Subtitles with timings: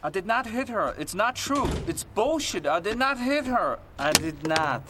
[0.00, 0.94] I did not hit her.
[0.96, 1.68] It's not true.
[1.88, 2.66] It's bullshit.
[2.66, 3.80] I did not hit her.
[3.98, 4.84] I did not.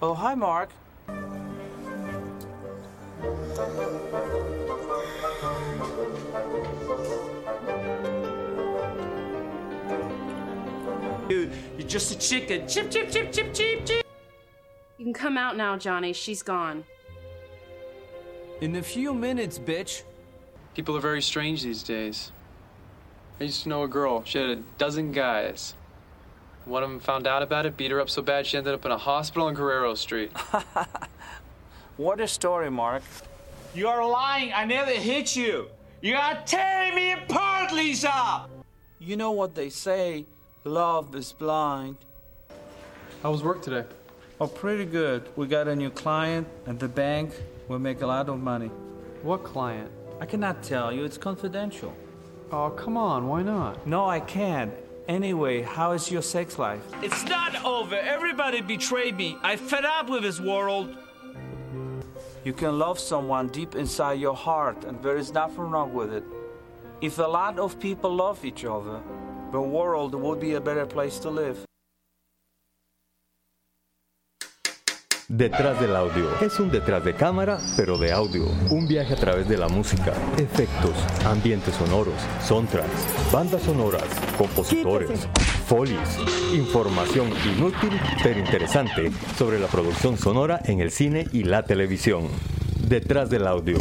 [0.00, 0.70] Oh, hi, Mark.
[11.28, 12.66] You, you're just a chicken.
[12.66, 14.06] Chip, chip, chip, chip, chip, chip.
[14.96, 16.14] You can come out now, Johnny.
[16.14, 16.84] She's gone.
[18.62, 20.04] In a few minutes, bitch.
[20.74, 22.32] People are very strange these days.
[23.40, 24.24] I used to know a girl.
[24.24, 25.74] She had a dozen guys.
[26.64, 28.84] One of them found out about it, beat her up so bad she ended up
[28.84, 30.32] in a hospital on Guerrero Street.
[31.98, 33.02] What a story, Mark.
[33.74, 34.52] You are lying.
[34.52, 35.66] I never hit you.
[36.00, 38.46] You are tearing me apart, Lisa.
[39.00, 40.24] You know what they say
[40.62, 41.96] love is blind.
[43.20, 43.82] How was work today?
[44.40, 45.28] Oh, pretty good.
[45.34, 47.32] We got a new client at the bank.
[47.66, 48.70] We'll make a lot of money.
[49.24, 49.90] What client?
[50.20, 51.92] I cannot tell you, it's confidential.
[52.50, 53.86] Oh, come on, why not?
[53.86, 54.72] No, I can't.
[55.06, 56.80] Anyway, how is your sex life?
[57.02, 57.94] It's not over.
[57.94, 59.36] Everybody betrayed me.
[59.42, 60.96] I fed up with this world.
[62.44, 66.24] You can love someone deep inside your heart, and there is nothing wrong with it.
[67.02, 69.02] If a lot of people love each other,
[69.52, 71.67] the world would be a better place to live.
[75.30, 76.26] Detrás del audio.
[76.40, 78.46] Es un detrás de cámara, pero de audio.
[78.70, 80.92] Un viaje a través de la música, efectos,
[81.26, 84.04] ambientes sonoros, soundtracks, bandas sonoras,
[84.38, 85.28] compositores,
[85.66, 86.18] folies,
[86.54, 87.90] información inútil
[88.22, 92.28] pero interesante sobre la producción sonora en el cine y la televisión.
[92.88, 93.76] Detrás del audio.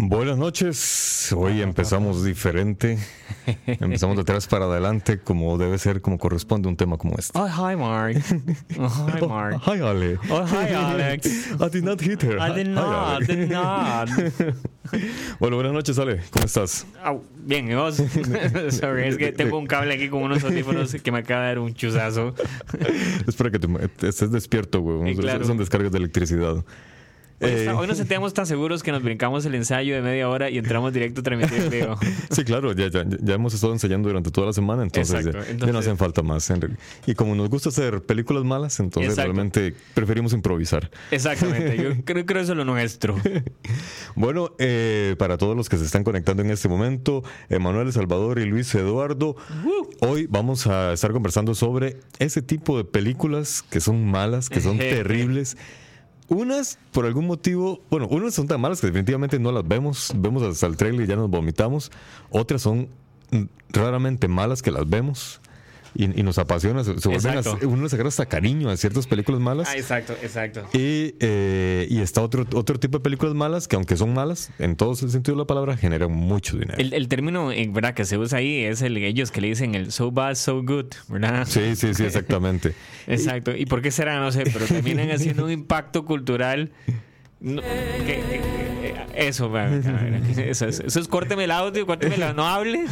[0.00, 1.34] Buenas noches.
[1.36, 2.98] Hoy empezamos diferente.
[3.66, 7.36] Empezamos de atrás para adelante, como debe ser, como corresponde un tema como este.
[7.36, 8.14] Oh, hi, Mark.
[8.78, 9.60] Oh, hi, Mark.
[9.66, 10.16] Hi, Ale.
[10.30, 11.26] Oh, hi, Alex.
[11.60, 12.38] I did not hit her.
[12.38, 13.26] I did not, Ale.
[13.26, 14.08] did not.
[15.40, 16.20] Bueno, buenas noches, Ale.
[16.30, 16.86] ¿Cómo estás?
[17.02, 17.96] Au, bien, ¿y vos?
[18.70, 21.58] Sorry, es que tengo un cable aquí con unos audífonos que me acaba de dar
[21.58, 22.36] un chuzazo.
[23.26, 25.16] Espero que te, estés despierto, güey.
[25.16, 25.44] Claro.
[25.44, 26.64] Son descargas de electricidad.
[27.40, 30.50] Hoy, Eh, hoy nos sentíamos tan seguros que nos brincamos el ensayo de media hora
[30.50, 31.96] y entramos directo a transmitir en vivo.
[32.30, 35.72] Sí, claro, ya, ya, ya hemos estado ensayando durante toda la semana, entonces, Exacto, ya-
[35.72, 36.52] no hacen falta más.
[37.06, 39.32] Y como nos gusta hacer películas malas, entonces Exacto.
[39.32, 40.90] realmente preferimos improvisar.
[41.12, 43.16] Exactamente, yo creo, creo que eso es lo nuestro.
[44.14, 48.46] Bueno, eh, para todos los que se están conectando en este momento, Emanuel Salvador y
[48.46, 49.36] Luis Eduardo,
[50.00, 54.78] hoy vamos a estar conversando sobre ese tipo de películas que son malas, que son
[54.78, 55.56] terribles.
[56.28, 60.42] Unas, por algún motivo, bueno, unas son tan malas que definitivamente no las vemos, vemos
[60.42, 61.90] hasta el trailer y ya nos vomitamos.
[62.30, 62.88] Otras son
[63.30, 65.40] mm, raramente malas que las vemos
[65.94, 69.06] y, y nos apasiona, se, se vuelven a- uno se agarra hasta cariño a ciertas
[69.06, 69.68] películas malas.
[69.70, 70.62] Ah, exacto, exacto.
[70.72, 74.76] Y, eh, y está otro, otro tipo de películas malas que aunque son malas, en
[74.76, 76.78] todo el sentido de la palabra, generan mucho dinero.
[76.78, 77.94] El, el término eh, ¿verdad?
[77.94, 80.86] que se usa ahí es el ellos que le dicen el so bad, so good,
[81.08, 81.46] ¿verdad?
[81.46, 82.74] Sí, sí, sí, exactamente.
[83.06, 83.56] Exacto.
[83.56, 84.20] ¿Y por qué será?
[84.20, 86.72] No sé, pero terminan haciendo un impacto cultural.
[87.40, 87.68] No, que-
[88.06, 88.40] que-
[88.82, 89.66] que- eso, a
[90.38, 92.84] eso, es, eso es córteme el audio, córteme el no hable.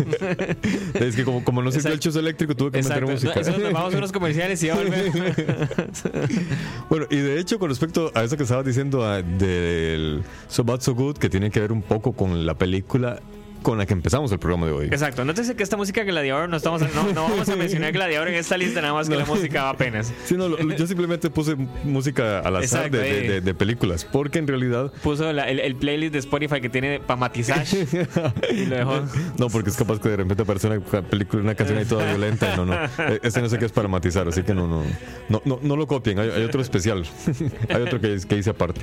[0.94, 3.06] es que como, como no sirvió el chus eléctrico, tuve que Exacto.
[3.06, 3.40] meter No, música.
[3.40, 5.14] eso nos vamos a unos comerciales y volvemos.
[6.88, 10.80] Bueno, y de hecho, con respecto a eso que estabas diciendo ah, del So Bad
[10.80, 13.20] So Good, que tiene que ver un poco con la película
[13.62, 14.87] con la que empezamos el programa de hoy.
[14.87, 15.25] Exacto.
[15.25, 18.56] Nótese que esta música Gladiador no estamos no, no vamos a mencionar Gladiador en esta
[18.56, 20.12] lista, nada más que la música va apenas.
[20.25, 23.31] Sí, no, lo- yo simplemente puse música al azar Exacto, de, de- eh.
[23.31, 27.00] de- de películas, porque en realidad Puso la- el, el playlist de Spotify que tiene
[27.00, 27.87] para matizage
[28.53, 29.03] y lo dejó.
[29.39, 32.56] No, porque es capaz que de repente aparece una película, una canción ahí toda violenta.
[32.56, 32.75] No, no.
[33.23, 34.83] Este no sé qué es para matizar, así que no, no.
[35.28, 36.19] No, no, no lo copien.
[36.19, 37.05] Hay, hay otro especial.
[37.69, 38.83] hay otro que, que hice aparte.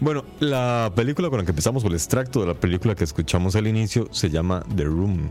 [0.00, 3.56] Bueno, la película con la que empezamos, o el extracto de la película que escuchamos
[3.56, 5.30] al inicio, se llama The Room.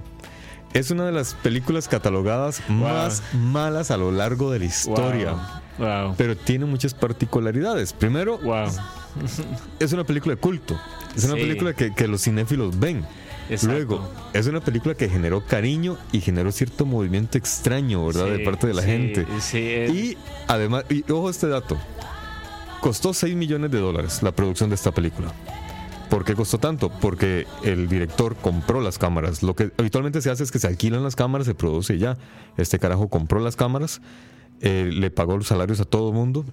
[0.73, 5.35] Es una de las películas catalogadas más malas a lo largo de la historia.
[5.79, 6.15] Wow.
[6.17, 7.93] Pero tiene muchas particularidades.
[7.93, 8.67] Primero, Wow.
[9.79, 10.77] es una película de culto.
[11.15, 11.39] Es una Sí.
[11.41, 13.05] película que, que los cinéfilos ven.
[13.49, 13.73] Exacto.
[13.75, 18.25] Luego, es una película que generó cariño y generó cierto movimiento extraño, ¿verdad?
[18.25, 19.25] de parte de la sí, gente.
[19.39, 19.89] sí, eh.
[19.89, 20.17] Y
[20.49, 21.77] además, y ojo este dato,
[22.81, 25.31] costó 6 millones de dólares la producción de esta película.
[26.09, 26.89] ¿Por qué costó tanto?
[26.89, 29.43] Porque el director compró las cámaras.
[29.43, 32.17] Lo que habitualmente se hace es que se alquilan las cámaras, se produce y ya.
[32.55, 34.01] Este carajo compró las cámaras,
[34.61, 36.45] eh, le pagó los salarios a todo el mundo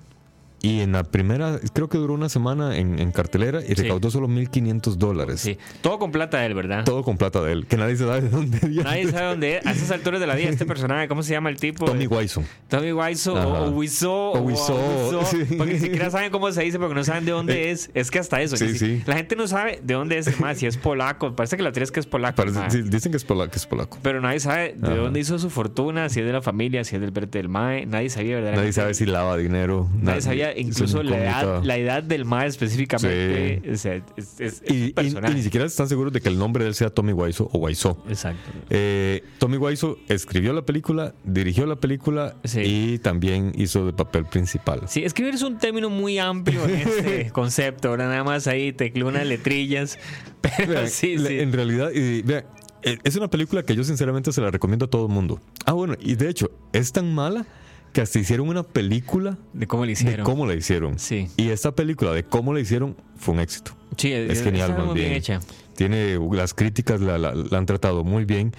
[0.65, 4.29] Y en la primera, creo que duró una semana en, en cartelera y recaudó solo
[4.29, 5.41] 1.500 dólares.
[5.41, 5.59] Sí.
[5.83, 6.85] Todo con plata de él, ¿verdad?
[6.85, 8.59] Todo con plata de él, que nadie sabe de dónde.
[8.83, 9.67] Nadie sabe dónde es.
[9.67, 11.85] A esas alturas de la vida, este personaje, ¿cómo se llama el tipo?
[11.85, 12.45] Tommy Wiseau.
[12.69, 14.11] Tommy Wiseau o, Wiseau.
[14.37, 15.45] O Wiseau, sí.
[15.57, 17.91] Porque ni siquiera saben cómo se dice porque no saben de dónde es.
[17.93, 18.57] Es que hasta eso.
[18.57, 19.03] Sí, ni si- sí.
[19.07, 21.37] La gente no sabe de dónde es más, si es polaco.
[21.37, 22.37] Parece que la teoría es que es polaco.
[22.37, 23.99] Parece- sí, dicen que es, pola- que es polaco.
[24.03, 27.03] Pero nadie sabe de dónde hizo su fortuna, si es de la familia, si es
[27.03, 27.85] del brete del MAE.
[27.85, 28.55] Nadie sabía, ¿verdad?
[28.55, 29.91] Nadie sabe si lava dinero.
[30.01, 33.63] Nadie sabía incluso la edad, la edad del MAE específicamente.
[33.73, 34.95] O sea, es, es- es Y,
[35.35, 37.97] ni siquiera están seguros de que el nombre de él sea Tommy Wiseau o Wiseau.
[38.09, 38.51] Exacto.
[38.71, 42.61] Eh, Tommy Wiseau escribió la película, dirigió la película Sí.
[42.63, 44.83] y también hizo de papel principal.
[44.87, 47.89] Sí, escribir es un término muy amplio en este concepto.
[47.89, 49.99] Ahora nada más ahí teclé unas letrillas.
[50.41, 51.39] Pero Vean, sí, la- sí.
[51.41, 52.45] En realidad, y, vean,
[52.83, 55.41] eh, es una película que yo sinceramente se la recomiendo a todo el mundo.
[55.65, 57.47] Ah, bueno, y de hecho, es tan mala
[57.95, 60.27] que hasta hicieron una película De cómo de hicieron.
[60.27, 60.99] cómo la hicieron.
[60.99, 61.29] Sí.
[61.39, 63.73] Y esta película de cómo la hicieron fue un éxito.
[63.97, 65.19] Sí, Es genial, está más muy bien bien.
[65.19, 65.41] hecha.
[65.77, 68.53] Tiene las críticas, la, la- la han tratado muy bien.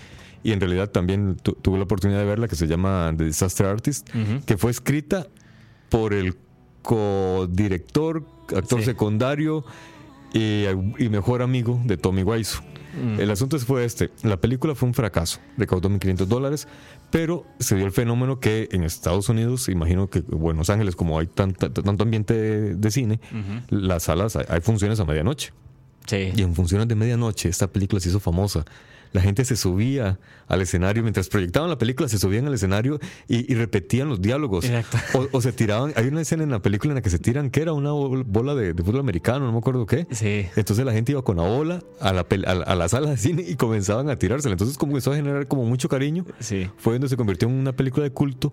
[0.44, 3.66] Y en realidad también tu- tuve la oportunidad de verla que se llama The Disaster
[3.68, 4.46] Artist, Ujú.
[4.46, 5.28] que fue escrita
[5.90, 6.36] por el
[6.82, 8.24] codirector,
[8.56, 8.86] actor Sí.
[8.86, 9.66] secundario
[10.34, 10.66] y,
[10.98, 12.62] y mejor amigo de Tommy Wiseau.
[12.96, 13.20] Mm.
[13.20, 16.68] El asunto fue este, la película fue un fracaso, recaudó 1.500 dólares,
[17.16, 21.18] pero se dio el fenómeno que en Estados Unidos, imagino que en Buenos Ángeles, como
[21.18, 23.22] hay tanta- tanto ambiente de, de cine,
[23.70, 25.54] las salas, hay, hay funciones a medianoche.
[26.08, 26.34] Sí.
[26.36, 28.66] Y en funciones de medianoche, esta película se hizo famosa.
[29.16, 33.52] La gente se subía al escenario, mientras proyectaban la película, se subían al escenario y,
[33.52, 34.66] y repetían los diálogos.
[34.66, 34.98] Exacto.
[35.32, 37.50] O, o se tiraban, hay una escena en la película en la que se tiran,
[37.50, 40.06] que era una bol- bola de, de fútbol americano, no me acuerdo qué.
[40.12, 40.48] Sí.
[40.56, 43.18] Entonces la gente iba con la bola a la, a la, a la sala de
[43.18, 44.52] cine y comenzaban a tirársela.
[44.54, 46.26] Entonces comenzó a generar como mucho cariño.
[46.40, 46.70] Sí.
[46.78, 48.52] Fue donde se convirtió en una película de culto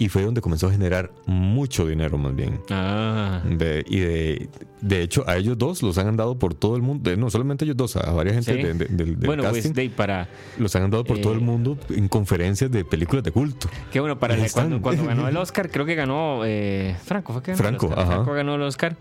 [0.00, 2.58] y fue donde comenzó a generar mucho dinero más bien.
[2.70, 3.42] Ah.
[3.44, 4.48] De- y de,
[4.80, 7.08] de hecho, a ellos dos los han dado por todo el mundo.
[7.10, 8.62] de- No solamente ellos dos, a varias gente Sí.
[8.62, 9.60] de- de- del, Bueno, casting.
[9.60, 10.26] pues de ahí para.
[10.58, 13.68] los han dado por eh, todo el mundo en conferencias de películas de culto.
[13.92, 17.52] Qué bueno, para cuando, cuando ganó el Oscar, creo que ganó eh, Franco, fue que
[17.52, 18.04] ganó Franco, el Oscar.
[18.04, 18.14] ajá.
[18.16, 18.96] Franco ganó el Oscar.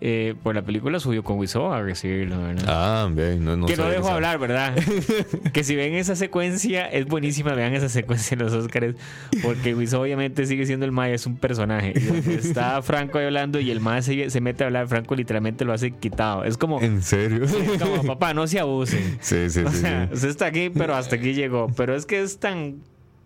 [0.00, 2.64] Eh, por la película subió con Wiseau a recibirlo, ¿verdad?
[2.68, 4.76] Ah, bien, no, no que no dejo hablar, ¿verdad?
[5.52, 8.94] que si ven esa secuencia, es buenísima, vean esa secuencia en los Oscars,
[9.42, 11.94] porque Wiseau obviamente sigue siendo el Mae, es un personaje.
[12.32, 15.72] Está Franco ahí hablando y el Mae se, se mete a hablar, Franco literalmente lo
[15.72, 16.44] hace quitado.
[16.44, 17.42] Es como, ¿En serio?
[17.44, 18.98] es como papá, no se abuse.
[19.20, 19.78] Sí, sí, O sí.
[19.78, 20.14] sea, sí.
[20.14, 21.66] usted está aquí, pero hasta aquí llegó.
[21.76, 22.76] Pero es que es tan,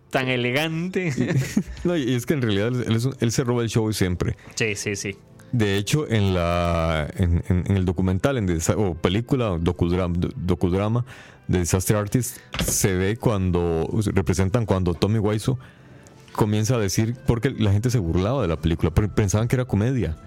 [0.09, 1.11] tan elegante.
[1.83, 4.37] No, y es que en realidad él, un- él se roba el show siempre.
[4.55, 5.17] Sí, sí, sí.
[5.53, 11.05] De hecho, en la en, en- en el documental, en o película, docudrama, docudrama
[11.47, 15.57] de Disaster Artist, se ve cuando representan cuando Tommy Wiseau
[16.33, 20.17] comienza a decir, porque la gente se burlaba de la película, pensaban que era comedia.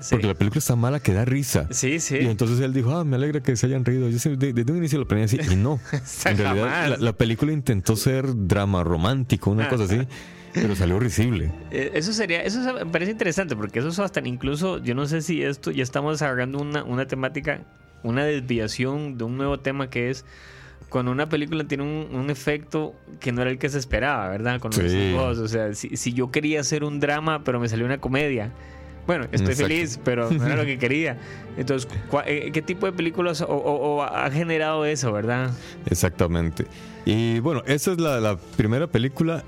[0.00, 0.08] Sí.
[0.10, 1.66] Porque la película está mala que da risa.
[1.70, 2.16] Sí, sí.
[2.20, 4.10] Y entonces él dijo, ah, me alegra que se hayan reído.
[4.10, 5.38] Yo sí, de- desde un inicio lo planeé así.
[5.50, 5.80] Y no.
[6.26, 10.00] en realidad, la, la película intentó ser drama romántico, una cosa así,
[10.54, 11.50] pero salió risible.
[11.70, 15.20] Eh, Eso sería, eso me parece interesante porque eso es hasta incluso, yo no sé
[15.20, 17.60] si esto ya estamos agarrando una, una temática,
[18.02, 20.24] una desviación de un nuevo tema que es
[20.88, 24.60] cuando una película tiene un, un efecto que no era el que se esperaba, ¿verdad?
[24.60, 25.12] Con los Sí.
[25.18, 28.50] o sea, si, si yo quería hacer un drama pero me salió una comedia.
[29.06, 29.62] Bueno, estoy Exacto.
[29.64, 31.18] feliz, pero no era lo que quería.
[31.58, 35.50] Entonces, ¿cuá- eh, ¿qué tipo de películas o, o- o ha generado eso, verdad?
[35.90, 36.66] Exactamente.
[37.04, 39.42] Y bueno, esa es la, la primera película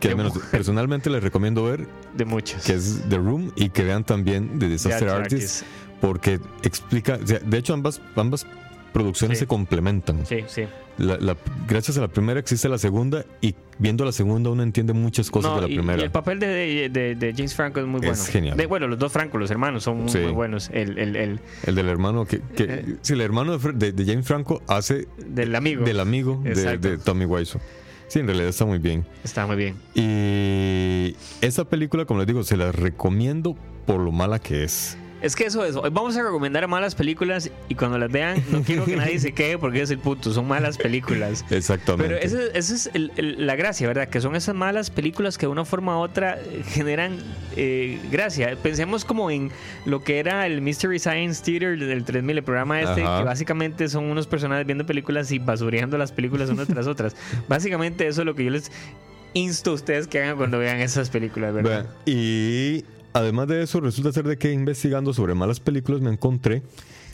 [0.00, 1.86] que al menos personalmente les recomiendo ver,
[2.16, 2.64] De muchos.
[2.64, 5.64] que es The Room, y que vean también The Disaster Artist,
[6.00, 8.46] porque explica, o sea, de hecho ambas, ambas
[8.92, 9.40] producciones Sí.
[9.44, 10.24] se complementan.
[10.26, 10.62] Sí, sí.
[10.96, 11.36] La- la-
[11.68, 15.50] gracias a la primera existe la segunda y viendo la segunda uno entiende muchas cosas
[15.52, 16.00] No, de la y- primera.
[16.00, 18.24] Y el papel de, de- James Franco es muy Es bueno.
[18.24, 18.56] genial.
[18.56, 20.18] De- bueno, los dos Franco, los hermanos, son muy, Sí.
[20.18, 20.70] muy buenos.
[20.72, 22.96] El, el, el El del hermano que, que Eh.
[23.02, 25.84] sí, el hermano de, Fr- de- de James Franco hace del amigo.
[25.84, 27.60] del amigo de Tommy Wiseau.
[28.08, 29.06] Sí, en realidad está muy bien.
[29.22, 29.76] Está muy bien.
[29.94, 34.96] Y esa película, como les digo, se la recomiendo por lo mala que es.
[35.20, 35.74] Es que eso es.
[35.74, 39.32] Hoy vamos a recomendar malas películas y cuando las vean, no quiero que nadie se
[39.32, 40.32] quede porque es el puto.
[40.32, 41.44] Son malas películas.
[41.50, 42.14] Exactamente.
[42.14, 44.08] Pero esa esa es el- el- la gracia, ¿verdad?
[44.08, 47.18] Que son esas malas películas que de una forma u otra eh, generan
[47.56, 48.56] eh, gracia.
[48.62, 49.50] Pensemos como en
[49.86, 53.18] lo que era el Mystery Science Theater del 3000, el programa este, Ajá.
[53.18, 57.16] que básicamente son unos personajes viendo películas y basureando las películas unas tras otras.
[57.48, 58.70] Básicamente eso es lo que yo les
[59.34, 61.84] insto a ustedes que hagan cuando vean esas películas, ¿verdad?
[61.84, 66.62] Vean, y además de eso, resulta ser de que investigando sobre malas películas me encontré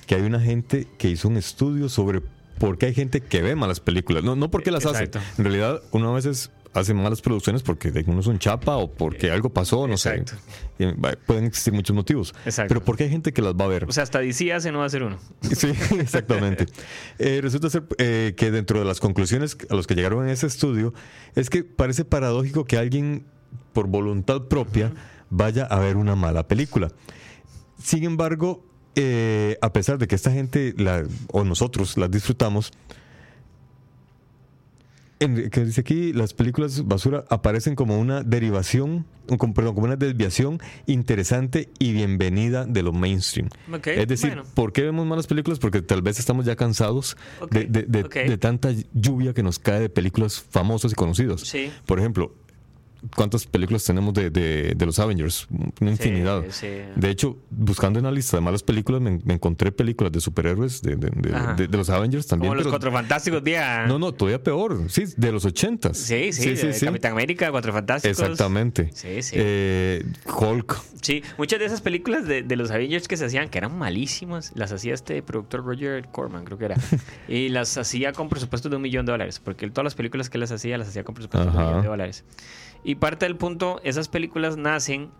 [0.07, 2.23] que hay una gente que hizo un estudio sobre
[2.59, 4.23] por qué hay gente que ve malas películas.
[4.23, 5.05] No, no porque las hace.
[5.05, 5.21] Exacto.
[5.39, 9.31] En realidad, uno a veces hacen malas producciones porque uno es un chapa o porque
[9.31, 10.35] algo pasó, no Exacto.
[10.79, 10.97] sé.
[11.27, 12.35] Pueden existir muchos motivos.
[12.45, 12.69] Exacto.
[12.69, 13.85] Pero ¿por qué hay gente que las va a ver?
[13.85, 15.19] O sea, hasta DC hace no va a ser uno.
[15.55, 16.67] Sí, exactamente.
[17.19, 20.47] Eh, resulta ser eh, que dentro de las conclusiones a los que llegaron en ese
[20.47, 20.93] estudio
[21.37, 23.25] es que parece paradójico que alguien
[23.73, 24.93] por voluntad propia
[25.37, 26.89] vaya a ver una mala película.
[27.83, 28.65] Sin embargo,
[28.95, 32.71] eh, a pesar de que esta gente la- o nosotros las disfrutamos,
[35.21, 39.07] en, que dice aquí, las películas basura aparecen como una derivación,
[39.39, 43.49] como- perdón, como una desviación interesante y bienvenida de lo mainstream.
[43.85, 44.45] Es decir, bueno.
[44.55, 45.59] ¿por qué vemos malas películas?
[45.61, 47.17] Porque tal vez estamos ya cansados
[47.51, 47.87] de, de-
[48.29, 51.41] de tanta lluvia que nos cae de películas famosas y conocidas.
[51.43, 51.73] Sí.
[51.87, 52.35] Por ejemplo,
[53.17, 55.47] ¿cuántas películas tenemos de, de- de los Avengers?
[55.81, 56.43] Una infinidad.
[56.51, 56.69] sí.
[56.97, 60.81] De hecho, buscando en la lista de malas películas, me, me encontré películas de superhéroes
[60.83, 62.51] de, de- los Avengers también.
[62.51, 63.87] Como los Cuatro Fantásticos, día.
[63.87, 64.91] no, no, todavía peor.
[64.91, 65.97] Sí, de los ochentas.
[65.99, 68.19] Sí, sí, de Capitán América, Cuatro Fantásticos.
[68.19, 68.91] Exactamente.
[68.95, 69.37] Sí, sí.
[69.39, 70.81] Eh, Hulk.
[71.03, 74.53] Sí, muchas de esas películas de, de los Avengers que se hacían, que eran malísimas,
[74.55, 76.77] las hacía este productor Roger Corman, creo que era.
[77.29, 80.39] y las hacía con presupuesto de un millón de dólares, porque todas las películas que
[80.39, 82.25] las hacía, las hacía con presupuesto de un millón de dólares.
[82.85, 85.11] Y parte del punto, esas películas nacen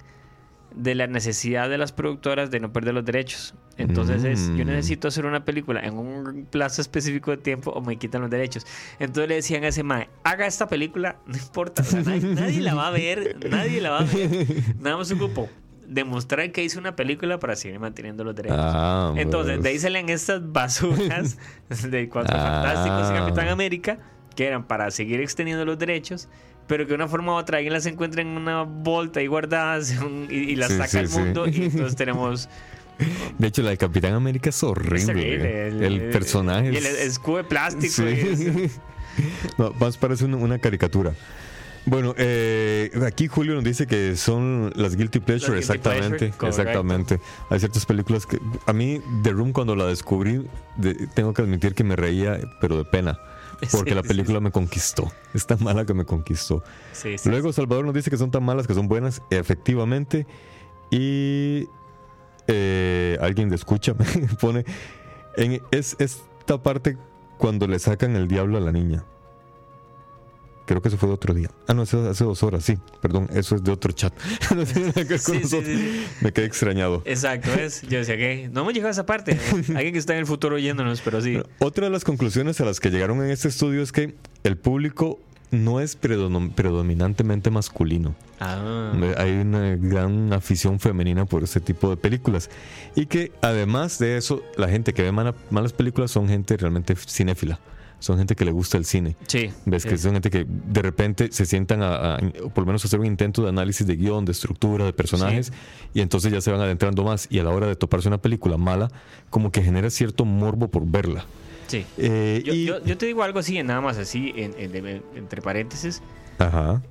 [0.75, 3.55] de la necesidad de las productoras de no perder los derechos.
[3.77, 4.69] Entonces es, yo Mm.
[4.69, 8.67] necesito hacer una película en un plazo específico de tiempo o me quitan los derechos.
[8.99, 12.61] Entonces le decían a ese mae, haga esta película, no importa, o sea, nadie, nadie
[12.61, 14.47] la va a ver, nadie la va a ver.
[14.81, 15.49] Nada más ocupo
[15.87, 18.59] demostrar que hice una película para seguir manteniendo los derechos.
[18.61, 19.63] Ah, Entonces, pues.
[19.63, 21.39] de ahí salen estas basuras
[21.91, 22.63] de Cuatro Ah.
[22.65, 23.99] Fantásticos y Capitán América,
[24.35, 26.29] que eran para seguir extendiendo los derechos,
[26.67, 29.95] pero que de una forma u otra alguien las encuentra en una bolta y guardadas
[30.31, 31.19] y, y las Sí, saca sí, al sí.
[31.19, 32.49] mundo y entonces tenemos
[33.39, 34.99] De hecho, la de Capitán América es horrible.
[34.99, 38.03] es terrible, el, personaje y el es- escudo de plástico
[39.59, 41.13] No, más parece una, una caricatura.
[41.87, 46.49] Bueno, eh, aquí Julio nos dice que son las guilty pleasure, Las guilty exactamente, pleasure,
[46.49, 47.21] exactamente.
[47.51, 51.75] Hay ciertas películas que a mí The Room cuando la descubrí de- tengo que admitir
[51.75, 53.19] que me reía, pero de pena,
[53.73, 55.13] porque Sí, la sí, película me conquistó.
[55.33, 56.63] Es tan mala que me conquistó.
[57.25, 60.27] Luego Salvador nos dice que son tan malas que son buenas, efectivamente.
[60.91, 61.69] Y
[62.47, 64.65] eh, alguien de escucha me pone
[65.37, 66.97] en, es esta parte
[67.39, 69.05] cuando le sacan el diablo a la niña.
[70.67, 71.51] Creo que eso fue de otro día.
[71.69, 72.79] Ah, no, eso hace dos horas, sí.
[73.03, 74.15] Perdón, eso es de otro chat.
[74.57, 75.65] No tiene nada que ver con Sí, nosotros.
[75.67, 76.07] sí, sí.
[76.23, 77.03] Me quedé extrañado.
[77.05, 77.83] Exacto, es.
[77.83, 79.39] Yo decía que no hemos llegado a esa parte.
[79.75, 81.39] Alguien que está en el futuro oyéndonos, pero sí.
[81.59, 85.21] Otra de las conclusiones a las que llegaron en este estudio es que el público
[85.51, 88.15] no es predomin- predominantemente masculino.
[88.41, 92.51] Ah, Hay una gran afición femenina por este tipo de películas.
[92.97, 96.95] Y que además de eso, la gente que ve mala- malas películas son gente realmente
[96.97, 97.61] cinéfila.
[98.01, 99.17] Son gente que le gusta el cine.
[99.27, 99.51] sí.
[99.65, 100.03] Ves que sí.
[100.05, 102.19] son gente que de repente se sientan a,
[102.55, 105.53] por lo menos hacer un intento de análisis de guion, de estructura, de personajes,
[105.95, 107.27] y entonces ya se van adentrando más.
[107.31, 108.91] Y a la hora de toparse una película mala,
[109.31, 111.25] como que genera cierto morbo por verla.
[111.67, 111.87] Sí.
[111.97, 115.03] Eh, Yo, y, yo, yo te digo algo así, nada más así, en- en- en-
[115.17, 116.03] entre paréntesis.
[116.39, 116.83] Ajá.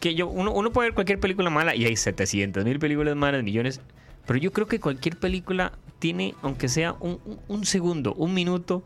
[0.00, 3.42] que yo uno, uno puede ver cualquier película mala y hay 700 mil películas malas,
[3.42, 3.80] millones,
[4.26, 8.84] pero yo creo que cualquier película tiene, aunque sea un- un segundo, un minuto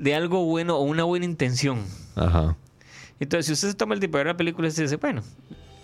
[0.00, 1.84] de algo bueno o una buena intención.
[2.16, 2.56] Ajá.
[3.20, 5.22] Entonces, si usted se toma el tiempo de ver la película, usted dice, bueno,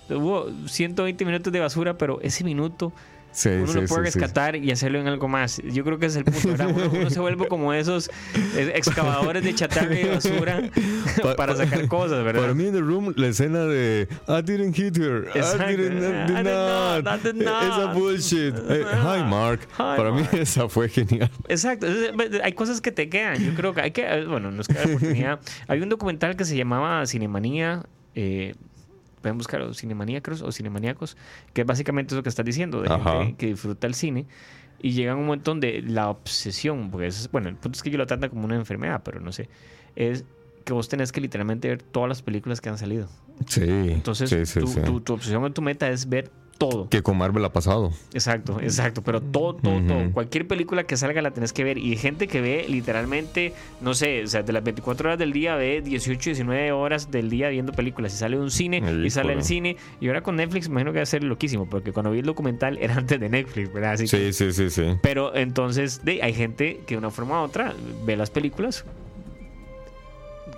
[0.08, 2.92] hubo 120 minutos de basura, pero ese minuto
[3.36, 5.60] Sí, uno sí, lo puede sí, rescatar y hacerlo en algo más.
[5.62, 6.48] Yo creo que es el punto.
[6.68, 8.08] Uno, uno se vuelve como esos
[8.56, 10.62] eh, excavadores de chatarra y basura
[11.22, 12.40] Pa- para pa- sacar cosas, ¿verdad?
[12.40, 15.28] Para mí en The Room, la escena de I didn't hit her.
[15.34, 15.70] Exacto.
[15.70, 17.04] I didn't, I did did not.
[17.04, 17.94] not, I did Esa not.
[17.94, 18.54] bullshit.
[18.70, 19.60] Eh, hi, Mark.
[19.74, 20.34] Hi, Para mí Mark.
[20.34, 21.30] esa fue genial.
[21.48, 21.86] Exacto,
[22.42, 23.36] hay cosas que te quedan.
[23.44, 25.40] Yo creo que hay que, eh, bueno, nos queda la oportunidad.
[25.68, 28.54] Hay un documental que se llamaba Cinemanía, eh,
[29.26, 31.16] pueden buscar o Cinemaníacos o Cinemaníacos,
[31.52, 33.18] que es básicamente eso que estás diciendo, de Ajá.
[33.18, 34.26] gente que disfruta el cine
[34.78, 37.98] y llegan un montón de la obsesión, porque es, bueno, el punto es que yo
[37.98, 39.48] lo tratan como una enfermedad, pero no sé,
[39.96, 40.24] es
[40.64, 43.08] que vos tenés que literalmente ver todas las películas que han salido.
[43.48, 43.62] Sí.
[43.68, 44.80] Entonces, sí, sí, tu, sí.
[44.82, 46.88] tu- tu obsesión o tu meta es ver todo.
[46.88, 47.92] Que con Marvel ha pasado.
[48.14, 50.10] Exacto, exacto, pero todo, todo, todo.
[50.12, 51.78] Cualquier película que salga la tenés que ver.
[51.78, 55.54] Y gente que ve literalmente, no sé, o sea, de las 24 horas del día
[55.56, 58.14] ve 18, 19 horas del día viendo películas.
[58.14, 59.76] Y sale de un cine y sale del cine.
[60.00, 62.26] Y ahora con Netflix, me imagino que va a ser loquísimo, porque cuando vi el
[62.26, 63.92] documental era antes de Netflix, ¿verdad?
[63.92, 64.96] Así que- Sí, sí, sí, sí.
[65.02, 68.84] pero entonces de, hay gente que de una forma u otra ve las películas.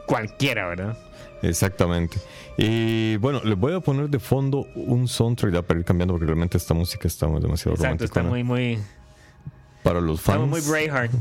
[0.07, 0.97] Cualquiera, ¿verdad?
[1.43, 2.19] Exactamente.
[2.57, 6.27] Y bueno, les voy a poner de fondo un soundtrack ya para ir cambiando porque
[6.27, 8.23] realmente esta música está demasiado Exacto, está romántica.
[8.23, 8.79] muy, muy.
[9.83, 10.37] Para los fans.
[10.37, 11.13] Estamos muy Braveheart.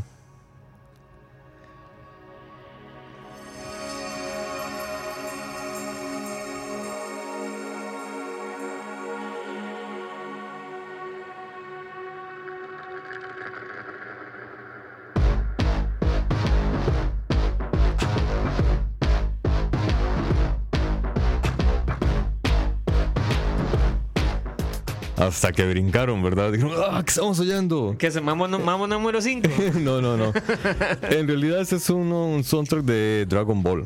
[25.38, 26.52] Hasta que brincaron, ¿verdad?
[26.52, 27.96] Dijeron, ah, ¿qué estamos oyendo?
[28.00, 29.48] ¿Qué es Mambo, no- Mambo número 5?
[29.82, 30.34] no, no, no.
[31.12, 33.84] En realidad ese es uno- un soundtrack de Dragon Ball.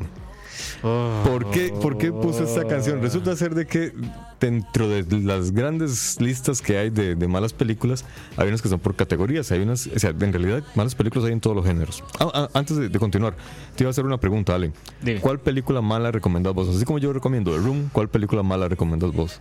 [0.82, 3.00] ¿Por qué, ¿Por qué puse esta canción?
[3.00, 3.92] Resulta ser de que
[4.40, 8.04] dentro de las grandes listas que hay de, de malas películas,
[8.36, 9.52] hay unas que son por categorías.
[9.52, 12.02] Hay unas, o sea, en realidad, malas películas hay en todos los géneros.
[12.18, 13.34] Ah, ah, antes de, de continuar,
[13.76, 14.72] te iba a hacer una pregunta, Ale.
[15.00, 15.20] Dime.
[15.20, 16.68] ¿Cuál película mala recomendás vos?
[16.68, 19.40] Así como yo recomiendo The Room, ¿cuál película mala recomendás vos?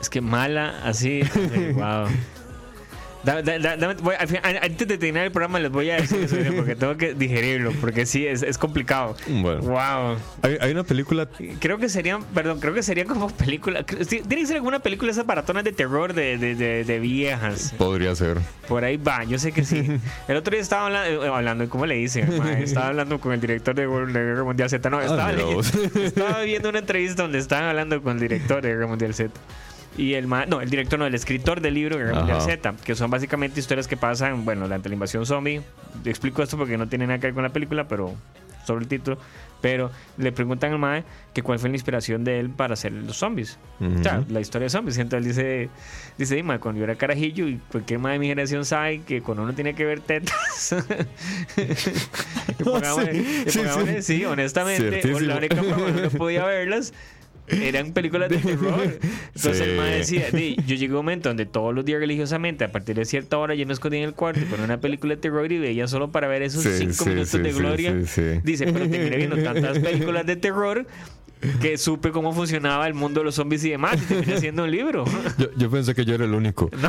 [0.00, 1.22] Es que mala, así.
[1.74, 2.06] wow.
[3.26, 5.90] Da- da- da- dame- voy- al fin- an- antes de terminar el programa les voy
[5.90, 9.16] a decir eso, porque tengo que digerirlo, porque sí, es, es complicado.
[9.26, 9.60] Bueno.
[9.62, 10.16] Wow.
[10.42, 11.28] Hay, hay una película
[11.58, 13.82] Creo que serían, perdón, creo que sería como película.
[13.84, 17.74] Tiene que ser alguna película esas baratonas de terror de, de, de, de viejas.
[17.76, 18.38] Podría ser.
[18.68, 19.98] Por ahí va, yo sé que sí.
[20.28, 22.32] El otro día estaba hablando, eh, hablando ¿cómo le dicen?
[22.58, 24.88] Estaba hablando con el director de, Guerra Mundial Z.
[24.88, 25.74] No, estaba, Ah, vos.
[25.74, 29.30] estaba viendo una entrevista donde estaban hablando con el director de Guerra Mundial Z.
[29.98, 32.40] Y el ma- no, el director no, el escritor del libro Guerra.
[32.40, 35.62] Z, que son básicamente historias que pasan, bueno, durante la invasión zombie.
[36.04, 38.14] Te explico esto porque no tiene nada que ver con la película, pero
[38.66, 39.18] sobre el título.
[39.62, 41.02] Pero le preguntan al mae
[41.32, 43.58] que cuál fue la inspiración de él para hacer los zombies.
[43.80, 44.98] O sea, la historia de zombies.
[44.98, 45.70] Entonces él dice,
[46.18, 49.44] dice, "Dime, cuando yo era carajillo y cualquier mae de mi generación sabe que cuando
[49.44, 50.74] uno tiene que ver tetas.
[51.56, 54.16] y pongámosle- Sí, y sí, pongámosle, sí.
[54.18, 56.92] sí, honestamente, la única forma que uno podía verlas
[57.48, 58.98] eran películas de terror.
[59.34, 59.76] Entonces el Sí.
[59.76, 62.96] mae decía, "Di, yo llegué a un momento donde todos los días religiosamente, a partir
[62.96, 65.50] de cierta hora, yo me escondía en el cuarto y ponía una película de terror
[65.50, 67.94] y veía solo para ver esos Sí, cinco minutos de gloria.
[67.94, 70.86] Dice, pero terminé viendo tantas películas de terror
[71.60, 74.70] que supe cómo funcionaba el mundo de los zombies y demás y terminé haciendo un
[74.70, 75.04] libro.
[75.38, 76.70] Yo, yo pensé que yo era el único.
[76.80, 76.88] No,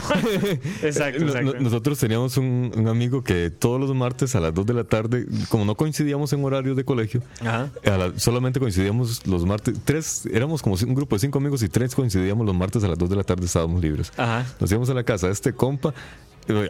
[0.83, 1.53] exacto, exacto.
[1.53, 4.83] no- Nosotros teníamos un, un amigo que todos los martes a las 2 de la
[4.83, 7.69] tarde, como no coincidíamos en horarios de colegio, Ajá.
[7.83, 9.75] la- solamente coincidíamos los martes.
[9.85, 12.97] Tres, éramos como un grupo de cinco amigos y tres coincidíamos los martes a las
[12.97, 14.11] 2 de la tarde, estábamos libres.
[14.17, 14.45] Ajá.
[14.59, 15.93] Nos íbamos a la casa de este compa,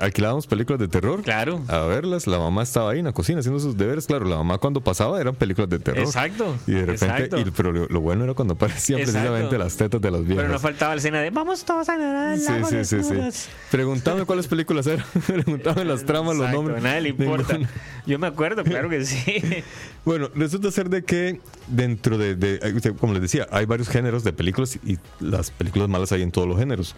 [0.02, 1.22] alquilábamos películas de terror.
[1.22, 1.62] Claro.
[1.68, 4.06] A verlas, la mamá estaba ahí en la cocina haciendo sus deberes.
[4.08, 6.04] Claro, la mamá cuando pasaba eran películas de terror.
[6.04, 6.56] Exacto.
[6.68, 7.40] Y de repente, exacto.
[7.40, 9.20] y- pero lo, bueno era cuando aparecían Exacto.
[9.22, 10.38] precisamente las tetas de las viejas.
[10.44, 12.86] Pero no faltaba la escena de vamos todos a nadar al Sí, lago sí, sí,
[12.86, 12.96] sí.
[12.98, 13.50] desnudos".
[13.72, 15.06] Preguntame cuáles películas eran.
[15.28, 16.78] Preguntame las tramas, los nombres.
[16.78, 17.54] a nadie le importa.
[17.54, 17.70] Ninguna.
[18.06, 19.42] Yo me acuerdo, claro que sí.
[20.06, 24.24] Bueno, resulta ser de que dentro de, de- eh, como les decía, hay varios géneros
[24.24, 26.96] de películas y las películas malas hay en todos los géneros.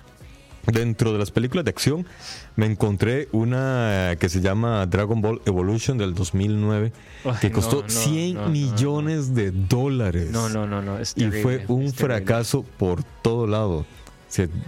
[0.65, 2.05] Dentro de las películas de acción
[2.55, 6.91] me encontré una que se llama Dragon Ball Evolution del 2009
[7.25, 10.31] Ay, que costó no, no, 100 no, no, millones de dólares.
[10.31, 10.99] No, no, no, no.
[10.99, 13.85] Es Y fue un fracaso por todo lado.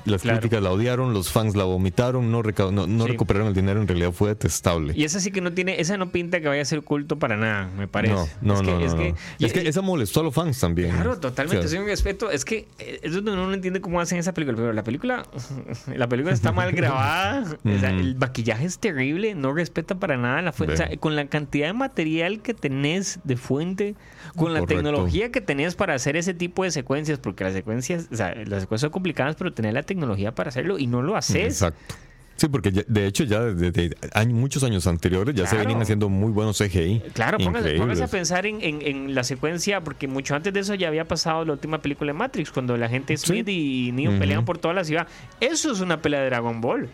[0.05, 0.39] Las Claro.
[0.39, 3.11] críticas la odiaron, los fans la vomitaron, no, reca- no, no Sí.
[3.11, 4.93] recuperaron el dinero, en realidad fue detestable.
[4.95, 7.37] Y esa sí que no tiene, esa no pinta que vaya a ser culto para
[7.37, 8.13] nada, me parece.
[8.13, 10.59] no, no, es que, no, no, es que, Es que esa molestó a los fans
[10.59, 10.91] también.
[10.91, 11.65] Claro, totalmente.
[11.65, 12.31] O sea, respeto.
[12.31, 14.57] Es que eh, es donde uno no entiende cómo hacen esa película.
[14.57, 15.25] Pero la película,
[15.95, 17.41] la película está mal grabada.
[17.65, 17.99] o sea, Ujú.
[17.99, 19.35] el maquillaje es terrible.
[19.35, 20.73] No respeta para nada la fuente.
[20.73, 23.95] O sea, con la cantidad de material que tenés de fuente,
[24.35, 28.15] con la tecnología que tenés para hacer ese tipo de secuencias, porque las secuencias, o
[28.15, 31.43] sea, las secuencias son complicadas, pero tenés la tecnología para hacerlo y no lo haces.
[31.45, 31.95] Exacto.
[32.37, 36.09] Sí, porque ya- de hecho ya desde años- muchos años anteriores ya se venían haciendo
[36.09, 37.01] muy buenos CGI.
[37.13, 40.87] Claro, póngase, a pensar en, en- en la secuencia, porque mucho antes de eso ya
[40.87, 44.19] había pasado la última película de Matrix, cuando la gente Smith y Neo Ujú.
[44.19, 45.07] pelean por toda la ciudad.
[45.39, 46.89] Eso es una pelea de Dragon Ball.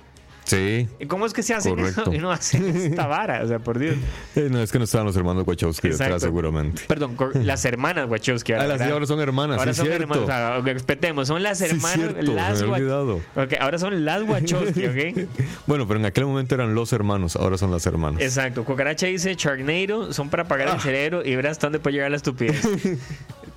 [0.47, 0.87] Sí.
[0.99, 2.13] ¿Y ¿Cómo es que se hace eso Correcto.
[2.13, 3.43] y no hacen esta vara?
[3.43, 3.95] O sea, por Dios.
[4.37, 6.25] Eh, no, es que no estaban los hermanos Wachowski detrás Exacto.
[6.27, 6.83] seguramente.
[6.87, 8.53] Perdón, las hermanas Wachowski.
[8.53, 10.03] Ah, las sí, ahora son hermanas, Ahora sí, son cierto.
[10.03, 10.23] hermanas.
[10.23, 11.93] o sea, respetemos, son las Sí, hermanas.
[11.93, 13.15] cierto, las me había Wa- olvidado.
[13.35, 15.27] Ok, ahora son las Wachowski, ¿ok?
[15.67, 18.21] Bueno, pero en aquel momento eran los hermanos, ahora son las hermanas.
[18.21, 18.63] Exacto.
[18.63, 20.75] Cucaracha dice Charnado son para apagar Ah.
[20.75, 22.61] el cerebro y ver hasta dónde puede llegar la estupidez.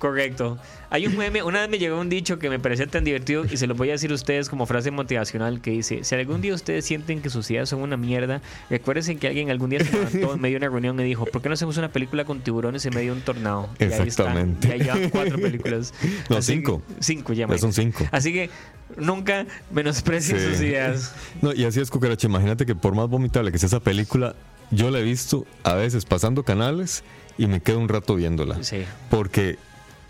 [0.01, 0.57] Correcto.
[0.89, 3.55] Hay un meme, una vez me llegó un dicho que me parecía tan divertido y
[3.57, 6.55] se lo voy a decir a ustedes como frase motivacional que dice, si algún día
[6.55, 10.33] ustedes sienten que sus ideas son una mierda, recuérdense que alguien algún día se levantó
[10.33, 12.83] en medio de una reunión y dijo, ¿por qué no hacemos una película con tiburones
[12.87, 13.69] en medio de un tornado?
[13.77, 14.03] Y ahí está.
[14.05, 14.67] Exactamente.
[14.69, 15.93] Y ahí llevan cuatro películas.
[16.31, 16.81] No, Así que- cinco.
[16.99, 18.03] Cinco ya, Ya son cinco.
[18.11, 18.49] Así que
[18.97, 20.45] nunca menosprecien Sí.
[20.47, 21.13] sus ideas.
[21.43, 22.25] No, y así es, Cucaracha.
[22.25, 24.33] Imagínate que por más vomitable que sea esa película,
[24.71, 27.03] yo la he visto a veces pasando canales
[27.37, 28.61] y me quedo un rato viéndola.
[28.63, 28.83] Sí.
[29.09, 29.57] Porque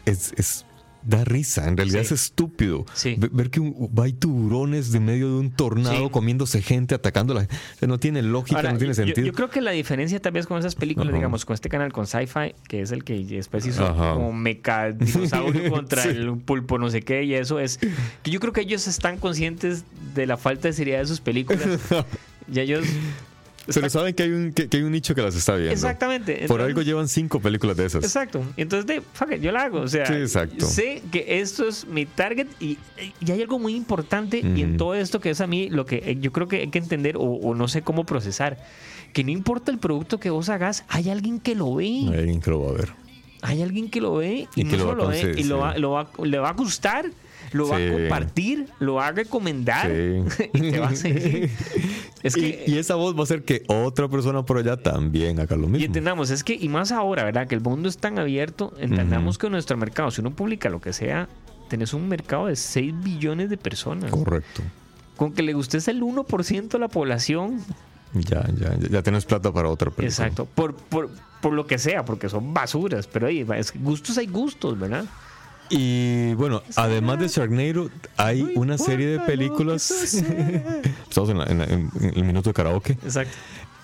[0.05, 0.65] es, es-
[1.03, 2.13] da risa, en realidad Sí.
[2.13, 2.85] es estúpido.
[2.93, 3.15] Sí.
[3.17, 6.09] Ver que un- hay tiburones de medio de un tornado Sí.
[6.11, 7.41] comiéndose gente, atacándola.
[7.41, 9.25] O sea, no tiene lógica, Ahora, no tiene sentido.
[9.25, 12.05] Yo, creo que la diferencia tal vez con esas películas, digamos, con este canal, con
[12.05, 17.01] Sci-Fi, que es el que después hizo como meca dinosaurio contra el pulpo no sé
[17.01, 17.79] qué, y eso es
[18.21, 21.63] que yo creo que ellos están conscientes de la falta de seriedad de sus películas.
[22.53, 22.85] y ellos
[23.67, 25.73] Pero saben que hay, un, que, que hay un nicho que las está viendo.
[25.73, 26.45] Exactamente.
[26.47, 28.03] Por algo llevan cinco películas de esas.
[28.03, 28.43] Exacto.
[28.57, 29.81] Entonces, de, fuck it, yo la hago.
[29.81, 30.65] O sea, Sí, exacto.
[30.65, 32.77] sé que esto es mi target y,
[33.19, 35.97] y hay algo muy importante y en todo esto que es a mí lo que
[35.97, 38.57] eh, yo creo que hay que entender o, o no sé cómo procesar.
[39.13, 41.85] Que no importa el producto que vos hagas, hay alguien que lo ve.
[41.85, 42.89] Hay alguien que lo va a ver.
[43.43, 45.77] Hay alguien que lo ve y, Y no lo solo lo ve y lo va,
[45.77, 47.05] lo va- le va a gustar,
[47.53, 50.49] lo va a compartir, lo va a recomendar Sí.
[50.53, 51.49] y te va a seguir.
[52.23, 55.39] Es que y, y esa voz va a hacer que otra persona por allá también
[55.39, 55.85] haga lo Y mismo.
[55.87, 57.47] entendamos, es que, y más ahora, ¿verdad?
[57.47, 60.93] Que el mundo es tan abierto, entendamos que nuestro mercado, si uno publica lo que
[60.93, 61.27] sea,
[61.67, 64.11] tenés un mercado de 6 billones de personas.
[64.11, 64.61] Correcto.
[65.15, 67.59] Con que le gustes el 1% de la población,
[68.13, 70.09] Ya, ya, ya, ya tienes plata para otra película.
[70.27, 71.09] exacto, por, por,
[71.41, 75.05] por lo que sea, porque son basuras, pero ahí, es que gustos hay gustos, ¿verdad?
[75.71, 79.89] Y bueno, además de Sharknado, hay una serie de películas.
[81.09, 82.91] Estamos en, la- en la- en- el minuto de karaoke.
[82.93, 83.33] Exacto.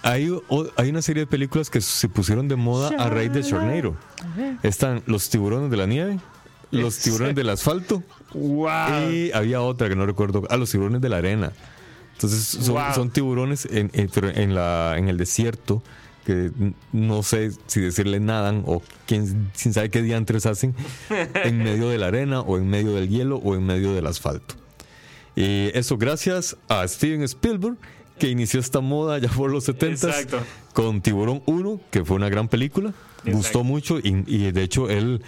[0.04, 3.42] Hay, o- hay una serie de películas que se pusieron de moda a raíz de
[3.42, 3.96] Sharknado.
[4.64, 6.20] Están Los tiburones de la nieve,
[6.72, 9.10] Los tiburones del asfalto ¡Wow!
[9.12, 10.44] y había otra que no recuerdo.
[10.50, 11.52] Ah, Los tiburones de la arena.
[12.14, 12.94] Entonces son, Wow.
[12.96, 15.82] son tiburones en, en, la, en el desierto
[16.28, 16.52] que
[16.92, 20.76] no sé si decirle nadan o quién, quién sabe qué diantres hacen
[21.34, 24.56] en medio de la arena o en medio del hielo o en medio del asfalto.
[25.38, 27.78] Y eso gracias a Steven Spielberg
[28.20, 30.40] que inició esta moda ya por los 70 Exacto.
[30.74, 32.90] con Tiburón 1, que fue una gran película.
[32.90, 33.32] Exacto.
[33.32, 35.22] Gustó mucho y, y de hecho él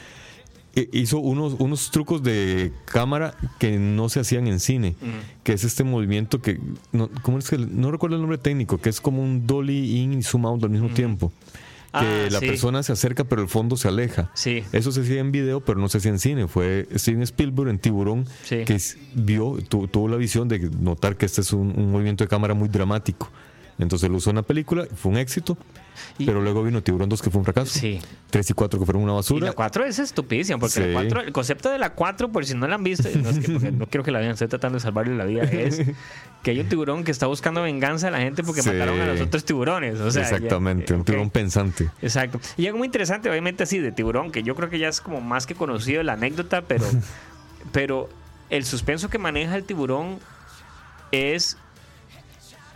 [0.93, 4.95] hizo unos, unos trucos de cámara que no se hacían en cine,
[5.43, 6.59] que es este movimiento que,
[6.91, 7.57] no, ¿cómo es que?
[7.57, 10.69] No recuerdo el nombre técnico, que es como un dolly in y zoom out al
[10.69, 11.31] mismo tiempo.
[11.91, 12.45] Que Ah, la sí.
[12.45, 14.29] persona se acerca pero el fondo se aleja.
[14.35, 14.63] Sí.
[14.73, 16.47] Eso se hacía en video, pero no se hacía en cine.
[16.47, 18.63] Fue Steven Spielberg en Tiburón Sí.
[18.63, 18.77] que
[19.15, 22.53] vio, tu- tuvo la visión de notar que este es un, un movimiento de cámara
[22.53, 23.31] muy dramático.
[23.79, 25.57] Entonces lo usó en la película, fue un éxito,
[26.17, 27.79] Y- pero luego vino Tiburón 2 que fue un fracaso.
[27.79, 27.99] Sí.
[28.29, 29.47] 3 y 4 que fueron una Y basura.
[29.47, 30.79] la 4 es estupidísima, porque Sí.
[30.81, 33.39] la 4, el concepto de la 4, por si no la han visto, no, es
[33.39, 35.81] que no quiero que la vean, estoy tratando de salvarle la vida, es
[36.43, 38.69] que hay un tiburón que está buscando venganza a la gente porque Sí.
[38.69, 39.99] mataron a los otros tiburones.
[39.99, 41.89] O sea, ya- Exactamente, un tiburón pensante.
[42.01, 42.39] Exacto.
[42.57, 45.21] Y algo muy interesante, obviamente, así de tiburón, que yo creo que ya es como
[45.21, 46.85] más que conocido la anécdota, pero,
[47.71, 48.09] pero
[48.49, 50.19] el suspenso que maneja el tiburón
[51.11, 51.57] es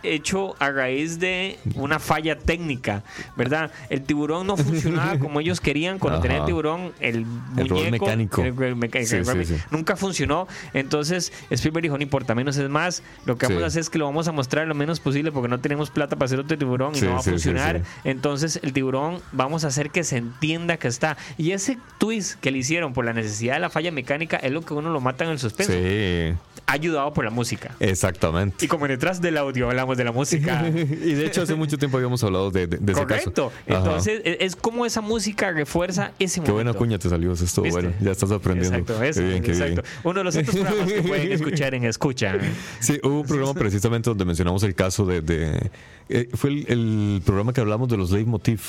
[0.04, 3.02] hecho a raíz de una falla técnica,
[3.36, 3.70] ¿verdad?
[3.90, 6.22] El tiburón no funcionaba como ellos querían cuando Ajá.
[6.22, 8.42] tenía el tiburón, el muñeco, mecánico.
[8.42, 9.56] el- el meca- Sí, el- sí, sí.
[9.70, 10.46] nunca funcionó.
[10.72, 13.02] Entonces Spielberg dijo, no importa, menos es más.
[13.26, 15.48] Lo que vamos a hacer es que lo vamos a mostrar lo menos posible porque
[15.48, 17.82] no tenemos plata para hacer otro tiburón y no va a funcionar.
[18.04, 21.16] Entonces el tiburón vamos a hacer que se entienda que está.
[21.38, 24.62] Y ese twist que le hicieron por la necesidad de la falla mecánica es lo
[24.62, 25.72] que uno lo mata en el suspenso.
[25.72, 26.34] Sí,
[26.66, 27.74] Ayudado por la música.
[27.80, 28.64] exactamente.
[28.64, 30.68] Y como detrás del audio hablamos de la música.
[30.74, 33.32] Y de hecho hace mucho tiempo habíamos hablado de, de- de ese caso.
[33.32, 33.52] Correcto.
[33.68, 33.78] Ajá.
[33.78, 36.54] Entonces es como esa música refuerza ese Qué momento.
[36.54, 37.92] buena cuña te salió, eso estuvo bueno.
[38.00, 38.78] Ya estás aprendiendo.
[38.78, 39.82] Exacto, eso, Qué bien, qué exacto.
[39.82, 39.94] bien.
[40.04, 42.36] Uno de los otros programas que pueden escuchar en Escucha.
[42.80, 45.20] Sí, hubo un programa precisamente donde mencionamos el caso de...
[45.20, 45.70] de-
[46.08, 48.60] eh, fue el, el programa que hablamos de los leitmotiv,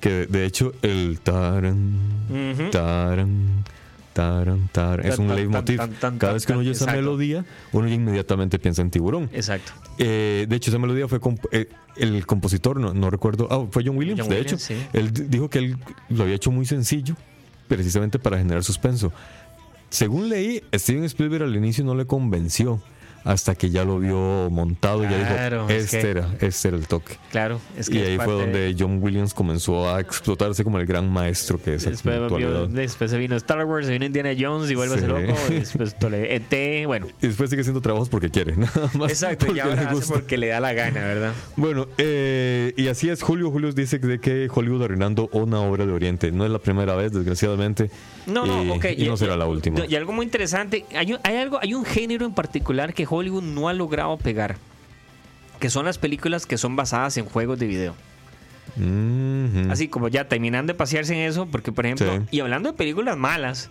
[0.00, 1.92] que de hecho el taran,
[2.72, 3.64] taran,
[4.12, 5.80] taran, taran, es un leitmotiv.
[6.18, 9.28] Cada vez que uno oye esa melodía, uno ya inmediatamente piensa en tiburón.
[9.32, 9.72] Exacto.
[9.98, 13.82] Eh, de hecho, esa melodía fue comp- eh, el compositor, no, no recuerdo, ah, fue
[13.84, 14.80] John Williams, John de Williams, hecho.
[14.80, 14.86] sí.
[14.92, 15.76] Él dijo que él
[16.08, 17.16] lo había hecho muy sencillo,
[17.68, 19.12] precisamente para generar suspenso.
[19.90, 22.80] Según leí, Steven Spielberg al inicio no le convenció
[23.24, 26.68] hasta que ya lo vio montado y ya Claro, dijo, es este que- era, este
[26.68, 27.16] era el toque.
[27.30, 27.60] Claro.
[27.76, 30.86] Es que y es ahí fue donde de- John Williams comenzó a explotarse como el
[30.86, 34.70] gran maestro que es Después, vio- después se vino Star Wars, se vino Indiana Jones
[34.70, 35.26] y vuelve a ser Sí.
[35.26, 35.38] loco.
[35.50, 37.06] y Después tole- ET, bueno.
[37.20, 39.10] Y después sigue haciendo trabajos porque quiere, nada más.
[39.10, 41.32] Exacto, y porque ahora le hace porque le da la gana, ¿verdad?
[41.56, 43.50] Bueno, eh, y así es, Julio.
[43.50, 46.32] Julio dice de que Hollywood arruinando una obra de Oriente.
[46.32, 47.90] No es la primera vez, desgraciadamente.
[48.26, 48.86] No, no, y, ok.
[48.96, 49.78] Y, no será la última.
[49.80, 53.42] no, Y algo muy interesante, hay, hay algo, hay un género en particular que Hollywood
[53.42, 54.56] no ha logrado pegar,
[55.60, 57.94] que son las películas que son basadas en juegos de video.
[59.70, 62.22] Así como ya terminando de pasearse en eso, porque por ejemplo, Sí.
[62.30, 63.70] y hablando de películas malas.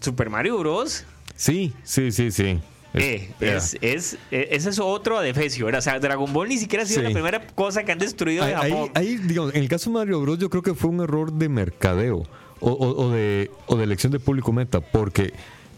[0.00, 1.04] Super Mario Bros.
[1.36, 2.58] Sí, sí, sí, sí.
[2.92, 5.68] Es- Eh, es, es, eh, ese es otro adefesio.
[5.68, 7.06] O sea, Dragon Ball ni siquiera ha sido Sí.
[7.06, 8.90] la primera cosa que han destruido de Ahí, Japón.
[8.96, 11.32] ahí, ahí, digamos, en el caso de Mario Bros, yo creo que fue un error
[11.32, 12.26] de mercadeo
[12.58, 15.32] o, o- o de, o de elección de público meta, porque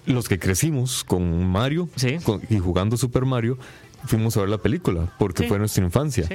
[0.07, 2.17] los que crecimos con Mario Sí.
[2.25, 3.59] con- y jugando Super Mario,
[4.07, 5.49] fuimos a ver la película, porque Sí.
[5.49, 6.27] fue nuestra infancia.
[6.27, 6.35] Sí.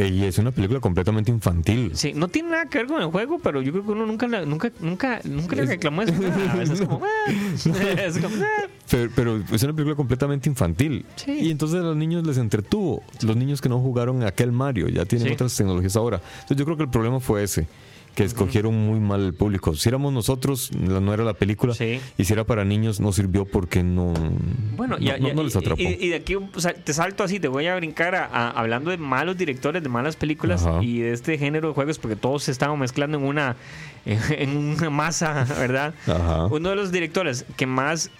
[0.00, 1.90] Eh, Y es una película completamente infantil.
[1.94, 4.28] Sí, no tiene nada que ver con el juego, pero yo creo que uno nunca,
[4.28, 6.12] la- nunca, nunca, nunca le reclamó eso.
[6.12, 6.52] nada.
[6.52, 7.08] A veces es como, "Ah".
[8.06, 8.68] Es como, "Ah".
[8.88, 11.04] Pero, pero es una película completamente infantil.
[11.16, 11.32] Sí.
[11.32, 13.02] Y entonces a los niños les entretuvo.
[13.22, 15.34] Los niños que no jugaron aquel Mario ya tienen Sí.
[15.34, 16.20] otras tecnologías ahora.
[16.42, 17.66] Entonces yo creo que el problema fue ese.
[18.18, 19.74] Que escogieron muy mal el público.
[19.76, 21.72] Si éramos nosotros, no era la película.
[21.74, 22.00] Sí.
[22.18, 24.12] Y si era para niños, no sirvió porque no.
[24.76, 25.80] Bueno, no, ya, no- ya- no les atrapó.
[25.80, 28.50] Y, y de aquí o sea, te salto así, te voy a brincar a, a-
[28.50, 30.82] hablando de malos directores, de malas películas Ajá.
[30.82, 33.54] y de este género de juegos, porque todos se estaban mezclando en una,
[34.04, 35.94] en una masa, ¿verdad?
[36.08, 36.46] Ajá.
[36.46, 38.10] Uno de los directores que más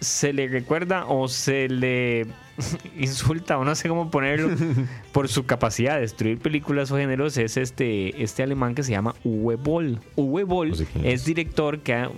[0.00, 2.26] se le recuerda o se le
[2.98, 4.50] insulta o no sé cómo ponerlo
[5.12, 9.14] por su capacidad de destruir películas o géneros es este, este alemán que se llama
[9.24, 9.98] Uwe Boll.
[10.16, 11.24] Uwe Boll No sé quién es es.
[11.24, 12.10] director que ha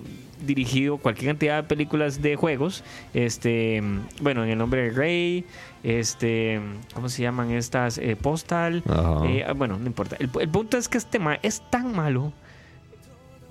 [0.44, 2.84] dirigido cualquier cantidad de películas de juegos.
[3.14, 3.82] Este,
[4.20, 5.44] bueno, en el nombre de Rey,
[5.82, 6.60] este,
[6.94, 7.96] ¿cómo se llaman estas?
[7.98, 8.82] Eh, Postal.
[9.24, 10.16] Eh, bueno, no importa.
[10.18, 12.32] El, el punto es que este ma es tan malo,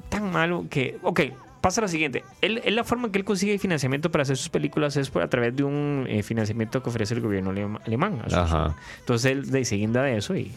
[0.10, 1.22] tan malo que, ok,
[1.66, 2.24] pasa lo siguiente.
[2.42, 5.24] Él, él la forma en que él consigue financiamiento para hacer sus películas es por,
[5.24, 7.50] a través de un eh, financiamiento que ofrece el gobierno
[7.84, 8.22] alemán.
[8.32, 8.76] Ajá.
[9.00, 10.52] Entonces él de se guinda de eso y,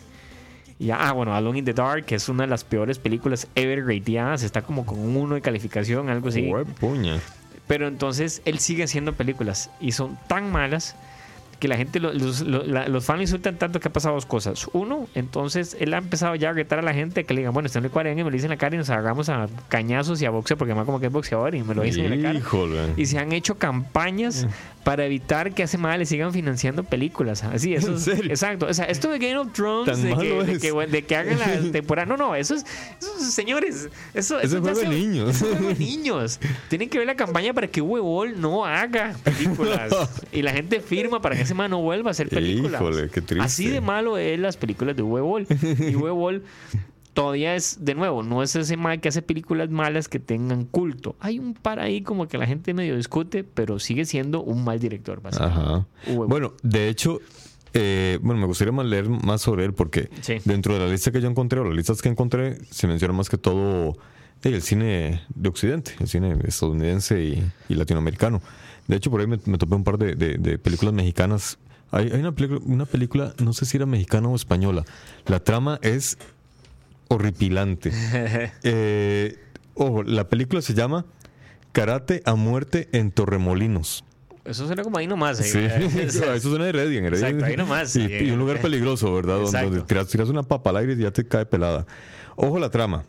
[0.78, 3.48] y ya, ah, bueno, Alone in the Dark, que es una de las peores películas
[3.54, 6.46] ever rateadas, está como con un 1 de calificación, algo así.
[6.78, 7.18] Puña.
[7.66, 10.94] Pero entonces él sigue haciendo películas y son tan malas
[11.58, 14.26] que la gente, lo- los, lo- la- los fans insultan tanto que ha pasado dos
[14.26, 14.68] cosas.
[14.72, 17.66] Uno, entonces él ha empezado ya a retar a la gente que le digan, bueno,
[17.66, 19.48] usted no le cuadren y me lo dicen en la cara y nos agarramos a
[19.68, 22.22] cañazos y a boxeo, porque además como que es boxeador y me lo dicen en
[22.22, 22.38] la cara.
[22.38, 22.78] Híjole.
[22.96, 24.46] Y se han hecho campañas
[24.88, 27.44] para evitar que a ese madre le sigan financiando películas.
[27.44, 28.30] Así, eso ¿En es- serio?
[28.30, 28.64] Exacto.
[28.64, 30.58] O sea, esto de Game of Thrones, de que, de, es.
[30.62, 32.06] que, de que hagan la temporada.
[32.06, 32.64] No, no, eso es,
[32.98, 35.42] eso es- señores, eso, Es eso ya juego de niños.
[35.42, 36.40] es de niños.
[36.70, 39.92] Tienen que ver la campaña para que Boll no haga películas.
[40.32, 42.80] y la gente firma para que ese man no vuelva a hacer películas.
[42.80, 43.44] Híjole, qué triste.
[43.44, 45.46] Así de malo es las películas de Boll.
[45.80, 46.42] Y Boll
[47.18, 51.16] todavía es, de nuevo, no es ese mal que hace películas malas que tengan culto.
[51.18, 54.78] Hay un par ahí como que la gente medio discute, pero sigue siendo un mal
[54.78, 55.20] director.
[55.20, 55.60] básicamente.
[55.60, 55.86] Ajá.
[56.28, 57.18] Bueno, de hecho,
[57.74, 60.34] eh, bueno, me gustaría más leer más sobre él porque Sí.
[60.44, 63.28] dentro de la lista que yo encontré o las listas que encontré se menciona más
[63.28, 63.96] que todo
[64.44, 68.40] eh, el cine de Occidente, el cine estadounidense y, y latinoamericano.
[68.86, 71.58] De hecho, por ahí me, me topé un par de, de- de películas mexicanas.
[71.90, 74.84] Hay, hay una, película, una película, no sé si era mexicana o española.
[75.26, 76.16] La trama es
[77.08, 77.92] horripilante.
[78.62, 79.36] Eh,
[79.74, 81.06] ojo, la película se llama
[81.72, 84.04] Karate a muerte en Torremolinos.
[84.44, 85.38] Eso suena como ahí nomás.
[85.38, 85.88] Sí, eh.
[86.06, 86.98] eso suena de Redding.
[86.98, 87.28] en Heredia.
[87.28, 88.14] Exacto, ahí nomás, Y, sí.
[88.24, 89.34] y un lugar peligroso, ¿verdad?
[89.34, 89.70] Donde, Exacto.
[89.70, 91.86] donde tiras, tiras una papa al aire y ya te cae pelada.
[92.36, 93.04] Ojo la trama.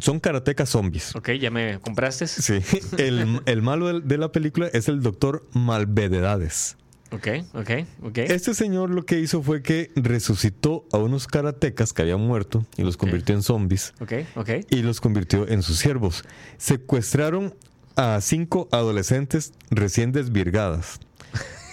[0.00, 1.14] Son karatecas zombies.
[1.16, 2.26] ok, ya me compraste.
[2.26, 2.58] Sí.
[2.98, 6.76] El, el malo de, la película es el doctor Malvededades.
[7.12, 7.70] Ok, ok,
[8.02, 8.18] ok.
[8.18, 12.82] Este señor lo que hizo fue que resucitó a unos karatecas que habían muerto y
[12.82, 14.50] los convirtió en zombies Ok, ok.
[14.70, 16.24] y los convirtió en sus siervos.
[16.58, 17.54] Secuestraron
[17.94, 20.98] a cinco adolescentes recién desvirgadas,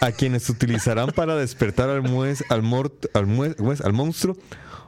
[0.02, 4.38] a quienes utilizarán para despertar al, muez, al, mort- al, muez- al monstruo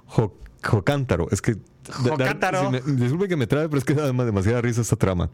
[0.05, 1.27] Jo- Jocántaro.
[1.31, 1.55] Es que.
[1.55, 1.59] da-
[2.11, 2.69] Jocántaro.
[2.71, 5.29] me- disculpe que me trae, pero es que da dem- demasiada risa esta trama.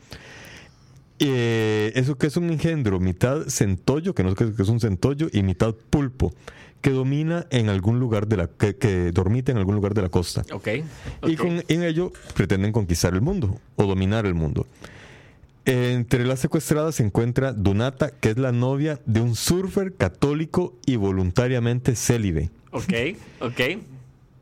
[1.24, 5.28] Eh, eso que es un engendro, mitad centollo, que no sé qué es un centollo,
[5.32, 6.34] y mitad pulpo,
[6.82, 8.48] que domina en algún lugar de la.
[8.48, 10.44] que, que dormita en algún lugar de la costa.
[10.52, 10.68] Ok.
[11.28, 14.66] Y con, en ello pretenden conquistar el mundo o dominar el mundo.
[15.66, 20.96] Entre las secuestradas se encuentra Donata, que es la novia de un surfer católico y
[20.96, 22.50] voluntariamente célibe.
[22.72, 22.94] Ok,
[23.42, 23.62] ok.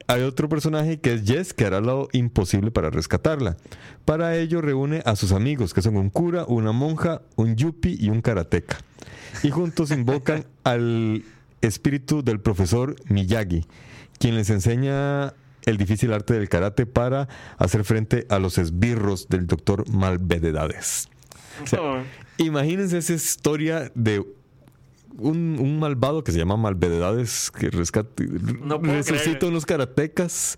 [0.09, 3.57] Hay otro personaje que es Jess, que hará lo imposible para rescatarla.
[4.05, 8.09] Para ello reúne a sus amigos, que son un cura, una monja, un yuppie y
[8.09, 8.79] un karateca.
[9.43, 11.23] Y juntos invocan al
[11.61, 13.67] espíritu del profesor Miyagi,
[14.17, 15.35] quien les enseña
[15.67, 17.27] el difícil arte del karate para
[17.59, 21.07] hacer frente a los esbirros del doctor Malvededades.
[21.77, 21.99] Oh,
[22.37, 24.25] Imagínense esa historia de
[25.17, 28.23] un, un malvado que se llama Malvedades que rescata,
[28.61, 30.57] No resucita unos karatecas,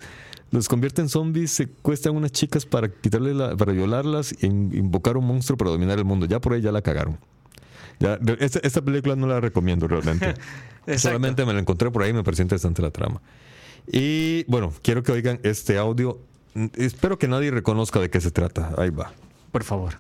[0.51, 5.17] los convierte en zombies, secuestran unas chicas para quitarle la, para violarlas e in- invocar
[5.17, 6.25] un monstruo para dominar el mundo.
[6.25, 7.17] Ya por ahí ya la cagaron.
[7.99, 10.33] Ya, esta, esta película no la recomiendo realmente.
[10.97, 13.21] Solamente me la encontré por ahí y me pareció interesante la trama.
[13.87, 16.19] Y bueno, quiero que oigan este audio.
[16.75, 18.73] Espero que nadie reconozca de qué se trata.
[18.77, 19.13] Ahí va.
[19.51, 19.99] Por favor.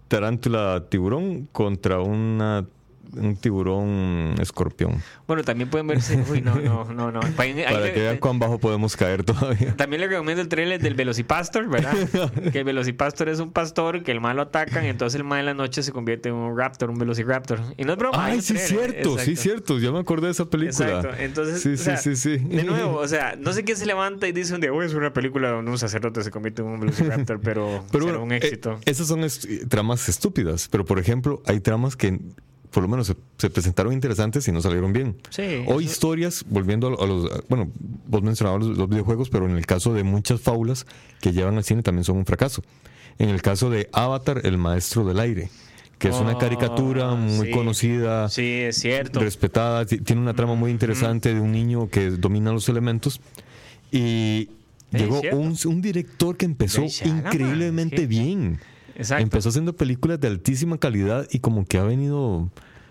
[0.08, 2.64] tarántula tiburón contra una
[3.14, 5.02] un tiburón escorpión.
[5.28, 6.24] Bueno, también pueden verse.
[6.30, 7.20] Uy, no, no, no, no.
[7.38, 9.76] Ahí- Para que vean cuán bajo podemos caer todavía.
[9.76, 11.94] También le recomiendo el trailer del Velocipastor, ¿verdad?
[12.52, 15.40] que el Velocipastor es un pastor que el mal lo atacan y entonces el mal
[15.40, 17.60] en la noche se convierte en un raptor, un Velociraptor.
[17.78, 18.26] Y no es broma.
[18.26, 19.42] Ay, sí, trailer, cierto, sí, exacto.
[19.42, 19.80] cierto.
[19.80, 20.88] Ya me acordé de esa película.
[20.88, 21.18] Exacto.
[21.18, 22.44] Entonces, sí, o sea, sí, sí, sí.
[22.46, 24.94] De nuevo, o sea, no sé quién se levanta y dice un día, "Uy, es
[24.94, 28.32] una película donde un sacerdote se convierte en un Velociraptor, pero, Pero será bueno, un
[28.32, 28.80] eh, éxito.
[28.86, 30.68] esas son est- tramas estúpidas.
[30.70, 32.20] Pero por ejemplo, hay tramas que
[32.72, 35.16] por lo menos se, se presentaron interesantes y no salieron bien.
[35.30, 37.48] Sí, O historias, volviendo a, lo- a los.
[37.50, 37.70] Bueno,
[38.08, 40.86] vos mencionabas los, los videojuegos, pero en el caso de muchas fábulas
[41.22, 42.62] que llevan al cine también son un fracaso.
[43.20, 45.50] En el caso de Avatar, el maestro del aire,
[45.98, 47.52] que es una Oh, caricatura muy sí.
[47.52, 48.30] conocida.
[48.30, 49.20] Sí, es cierto.
[49.20, 53.20] respetada, ti- tiene una trama muy interesante de un niño que domina los elementos.
[53.92, 54.50] Y
[54.92, 58.60] llegó un, un director que empezó increíblemente bien.
[58.98, 59.24] Exacto.
[59.24, 62.50] Empezó haciendo películas de altísima calidad y como que ha venido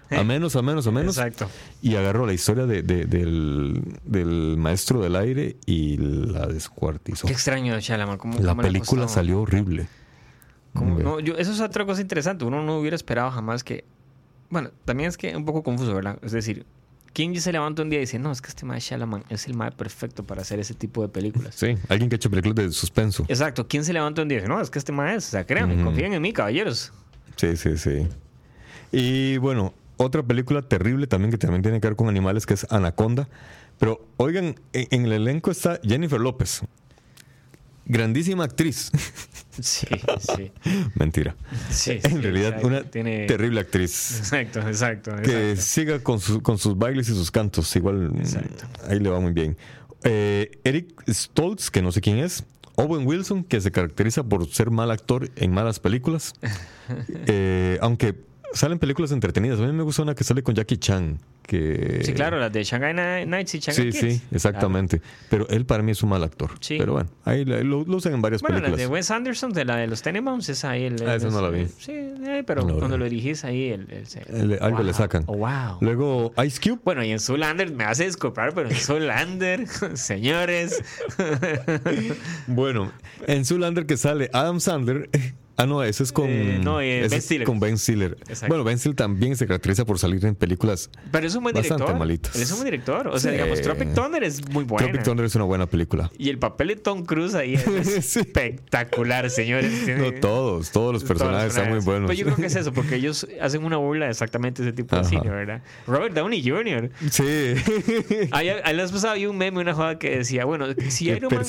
[0.08, 0.24] a Eh.
[0.24, 1.18] menos, a menos, a menos.
[1.18, 1.48] Exacto.
[1.82, 7.26] Y agarró la historia de- de- del, del maestro del aire y la descuartizó.
[7.26, 7.74] Qué extraño.
[8.18, 9.88] ¿Cómo, La cómo película salió horrible.
[11.38, 12.44] Eso es otra cosa interesante.
[12.44, 13.84] Uno no hubiera esperado jamás que.
[14.48, 16.18] Bueno, también es que es un poco confuso, ¿verdad?
[16.22, 16.66] Es decir,
[17.16, 19.54] ¿quién se levanta un día y dice, no, es que este mae Shalaman es el
[19.54, 21.54] mae perfecto para hacer ese tipo de películas?
[21.54, 23.24] Sí, alguien que ha hecho películas de suspenso.
[23.26, 23.66] Exacto.
[23.66, 25.28] ¿Quién se levanta un día y dice, no, es que este mae es?
[25.28, 26.92] O sea, créanme, confíen en mí, caballeros.
[27.36, 28.06] Sí, sí, sí.
[28.92, 32.66] Y bueno, otra película terrible también que también tiene que ver con animales que es
[32.70, 33.30] Anaconda.
[33.78, 36.60] Pero oigan, en, en el elenco está Jennifer López.
[37.86, 38.92] Grandísima actriz.
[39.60, 39.86] Sí,
[40.36, 40.52] sí.
[40.94, 41.34] Mentira.
[41.70, 42.66] sí En sí, realidad, exacto.
[42.66, 44.18] una Tiene- terrible actriz.
[44.18, 45.16] Exacto, exacto.
[45.22, 45.62] Que exacto.
[45.62, 47.74] siga con, su- con sus bailes y sus cantos.
[47.76, 48.64] Igual mm, Exacto.
[48.88, 49.56] ahí le va muy bien.
[50.04, 52.44] Eh, Eric Stoltz, que no sé quién es.
[52.76, 56.34] Owen Wilson, que se caracteriza por ser mal actor en malas películas.
[57.26, 58.14] Eh, aunque
[58.52, 59.58] salen películas entretenidas.
[59.58, 61.18] A mí me gusta una que sale con Jackie Chan.
[61.46, 62.00] Que...
[62.02, 64.14] Sí, claro, las de Shanghai Ni- Nights y Shanghai Sí, Kids.
[64.14, 65.00] sí, exactamente.
[65.30, 66.50] Pero él para mí es un mal actor.
[66.60, 66.76] Sí.
[66.78, 68.80] Pero bueno, ahí la- lo, lo usan en varias Bueno, la películas.
[68.88, 70.96] de Wes Anderson, de la de los Tenenbaums, es ahí el...
[71.08, 71.66] Ah, esa no la vi.
[71.78, 74.92] Sí, eh, pero No la cuando lo dirigís ahí, el, el- se- El- algo le
[74.92, 75.22] sacan.
[75.26, 75.78] Oh, wow.
[75.80, 76.80] Luego Ice Cube.
[76.84, 80.82] Bueno, y en Zoolander me hace disculpar, pero en Zoolander, señores.
[82.46, 82.92] Bueno,
[83.26, 85.08] en Zoolander que sale Adam Sandler.
[85.56, 87.46] Ah, no, ese es con, Eh, no, eh, ese Ben es Stiller.
[87.46, 88.16] con Ben Stiller.
[88.28, 88.48] Exacto.
[88.48, 90.90] Bueno, Ben Stiller también se caracteriza por salir en películas.
[91.10, 91.98] Pero es un buen Bastante director.
[91.98, 92.36] malitos.
[92.36, 93.08] Él es un buen director.
[93.08, 93.36] O sea, Sí.
[93.38, 94.86] digamos, Tropic Thunder es muy bueno.
[94.86, 96.10] Tropic Thunder es una buena película.
[96.18, 97.64] Y el papel de Tom Cruise ahí es
[98.06, 98.20] Sí.
[98.20, 99.72] espectacular, señores.
[99.98, 102.08] No todos, todos los todos personajes están muy buenos.
[102.10, 104.94] Pero yo creo que es eso, porque ellos hacen una burla de exactamente ese tipo
[104.96, 105.08] de Ajá.
[105.08, 105.62] cine, ¿verdad?
[105.86, 106.90] Robert Downey Jr.
[107.10, 107.22] Sí.
[108.32, 111.32] Ahí, ahí la vez pasada había un meme, una jugada que decía, bueno, si Iron
[111.32, 111.44] Man...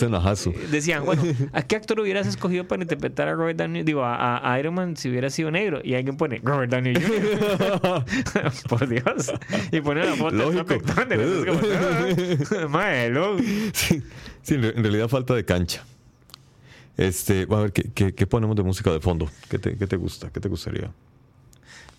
[0.72, 3.84] Decían, bueno, ¿a qué actor hubieras escogido para interpretar a Robert Downey?
[3.84, 5.82] Digo, a, a Iron Man si hubiera sido negro.
[5.84, 8.06] Y alguien pone, Robert Downey Jr.
[8.70, 9.32] Por Dios.
[9.72, 10.64] Y pone la foto Lógico.
[10.66, 11.20] de Tropic Thunder.
[11.22, 13.38] Es como, ah,
[13.74, 14.04] sí,
[14.42, 15.84] sí, en re- en realidad falta de cancha.
[16.98, 19.30] Este, a ver, ¿qué, qué, qué ponemos de música de fondo?
[19.50, 20.32] ¿Qué te, qué te gusta?
[20.32, 20.92] ¿Qué te gustaría?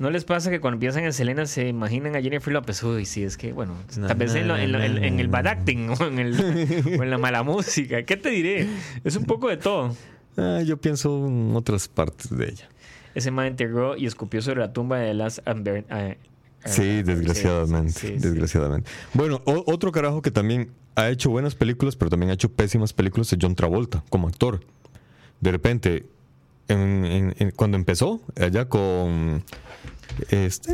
[0.00, 2.82] ¿No les pasa que cuando piensan en Selena se imaginan a Jennifer López?
[2.84, 5.28] Uy, sí, es que, bueno, Na, tal vez en, lo- en lo- en- en el
[5.28, 8.02] bad acting o en, el, o en la mala música.
[8.04, 8.68] ¿Qué te diré?
[9.04, 9.94] Es un poco de todo.
[10.38, 12.68] Ah, yo pienso en otras partes de ella.
[13.14, 15.84] Ese man enterró y escupió sobre la tumba de las Amber.
[15.90, 16.16] eh,
[16.64, 17.92] Sí, eh, desgraciadamente.
[17.92, 18.18] sí, sí, sí.
[18.20, 18.88] desgraciadamente.
[19.14, 22.92] Bueno, o- otro carajo que también ha hecho buenas películas, pero también ha hecho pésimas
[22.92, 24.60] películas es John Travolta como actor.
[25.40, 26.06] De repente,
[26.68, 29.42] en- en- en- cuando empezó, allá con.
[30.30, 30.72] Este,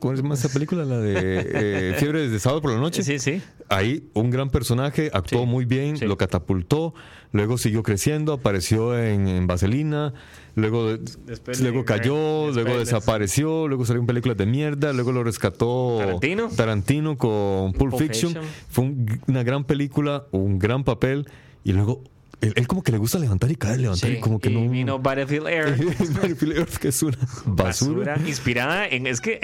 [0.00, 0.84] ¿Cómo se llama esa película?
[0.84, 3.02] La de eh, Fiebre de sábado por la noche.
[3.02, 3.40] Sí, sí.
[3.68, 6.04] Ahí un gran personaje, actuó Sí, muy bien, sí.
[6.06, 6.94] lo catapultó,
[7.32, 10.12] luego siguió creciendo, apareció en, en Vaselina,
[10.54, 10.96] luego,
[11.26, 12.14] Después luego cayó,
[12.46, 16.48] después luego de- desapareció, luego salió en películas de mierda, luego lo rescató Tarantino.
[16.54, 18.32] Tarantino con Pulp, Pulp Fiction.
[18.34, 18.50] Fiction.
[18.68, 21.26] Fue un- una gran película, un gran papel,
[21.64, 22.02] y luego
[22.40, 24.54] él, él como que le gusta levantar y caer, levantar Sí, y como que y
[24.54, 24.70] no...
[24.70, 25.76] vino Battlefield Air.
[26.14, 27.16] Battlefield Earth, que es una
[27.46, 28.16] basura.
[28.26, 29.06] Inspirada en.
[29.06, 29.38] Es que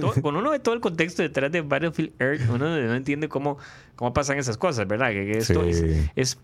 [0.00, 3.58] todo- cuando uno ve todo el contexto detrás de Battlefield Earth, uno no entiende cómo,
[3.96, 5.08] cómo pasan esas cosas, ¿verdad?
[5.10, 5.70] Que, que esto Sí.
[5.70, 5.84] es,
[6.16, 6.38] es-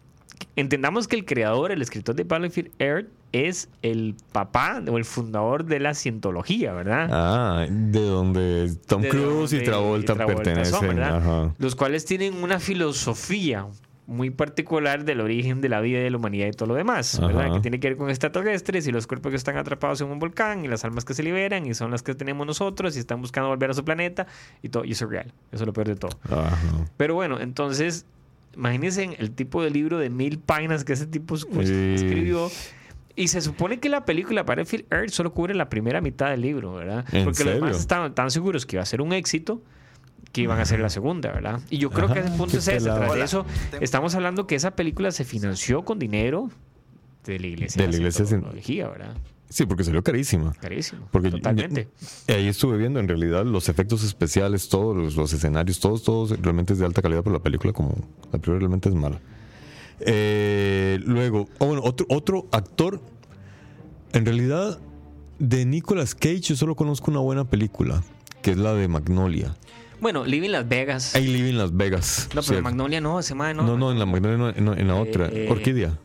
[0.57, 5.65] Entendamos que el creador, el escritor de Battlefield Earth, es el papá o el fundador
[5.65, 7.09] de la cientología, ¿verdad?
[7.11, 11.01] Ah, de donde Tom Cruise y Travolta, pertenecen.
[11.59, 13.67] Los cuales tienen una filosofía
[14.07, 17.19] muy particular del origen de la vida y de la humanidad y todo lo demás,
[17.21, 17.55] ¿verdad?
[17.55, 20.65] Que tiene que ver con extraterrestres y los cuerpos que están atrapados en un volcán
[20.65, 23.49] y las almas que se liberan y son las que tenemos nosotros y están buscando
[23.49, 24.27] volver a su planeta
[24.63, 24.85] y todo.
[24.85, 25.33] Y eso es real.
[25.53, 26.19] Eso es lo peor de todo.
[26.25, 26.57] Ajá.
[26.99, 28.05] Pero bueno, entonces,
[28.55, 31.93] imagínense el tipo de libro de mil páginas que ese tipo pues, Sí.
[31.95, 32.51] escribió.
[33.17, 36.75] Y se supone que la película Battlefield Earth solo cubre la primera mitad del libro,
[36.75, 37.05] ¿verdad?
[37.13, 39.63] ¿En Porque los demás estaban tan seguros que iba a ser un éxito
[40.33, 41.61] que iban a hacer la segunda, ¿verdad?
[41.71, 42.81] Y yo creo que Ajá, ese punto es ese.
[42.81, 43.47] Tras de eso,
[43.81, 46.51] estamos hablando que esa película se financió con dinero
[47.25, 47.83] de la iglesia.
[47.83, 48.31] De la iglesia, sí.
[48.31, 49.17] Scientología, ¿verdad?
[49.49, 50.53] Sí, porque salió carísima.
[50.61, 51.07] Carísimo.
[51.13, 51.89] Porque Totalmente.
[52.29, 56.73] Ahí estuve viendo en realidad los efectos especiales, todos los, los escenarios, todos, todos realmente
[56.73, 57.95] es de alta calidad, pero la película como
[58.25, 59.21] la película realmente es mala.
[60.01, 63.01] Eh, luego, oh, bueno, otro, otro actor,
[64.13, 64.81] en realidad
[65.39, 68.03] de Nicolas Cage yo solo conozco una buena película,
[68.43, 69.55] que es la de Magnolia.
[70.01, 71.15] Bueno, Living Las Vegas.
[71.19, 72.25] Live in Las Vegas.
[72.29, 72.63] no, pero ¿cierto?
[72.63, 73.63] Magnolia no, ese mae no.
[73.63, 75.29] No, no, en la Magnolia no, no, en la otra.
[75.33, 75.97] eh, Orquídea.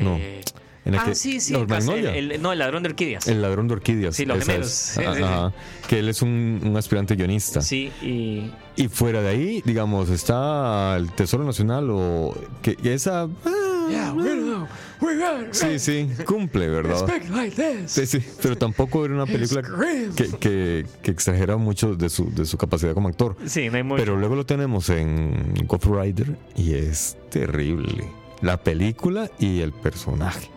[0.00, 0.16] No.
[0.16, 0.42] Eh,
[0.84, 1.52] En la ah, que- sí, sí.
[1.52, 3.26] no, el, el- el- no, el ladrón de orquídeas.
[3.26, 4.14] El ladrón de orquídeas.
[4.14, 4.66] Sí, los gemelos.
[4.68, 4.72] es.
[4.72, 5.22] Sí, sí, sí.
[5.22, 5.52] Ajá.
[5.88, 7.60] Que él es un, un aspirante guionista.
[7.60, 8.52] Sí, y.
[8.76, 13.75] Y fuera de ahí, digamos, está el Tesoro Nacional o que que esa ah,
[15.52, 17.06] sí, sí, cumple, ¿verdad?
[17.86, 19.62] Sí, sí, pero tampoco era una película
[20.16, 23.36] que, que, que exagera mucho de su, de su capacidad como actor.
[23.46, 24.02] Sí, no hay mucho.
[24.02, 28.04] Pero luego lo tenemos en Ghost Rider y es terrible.
[28.42, 30.50] La película y el personaje.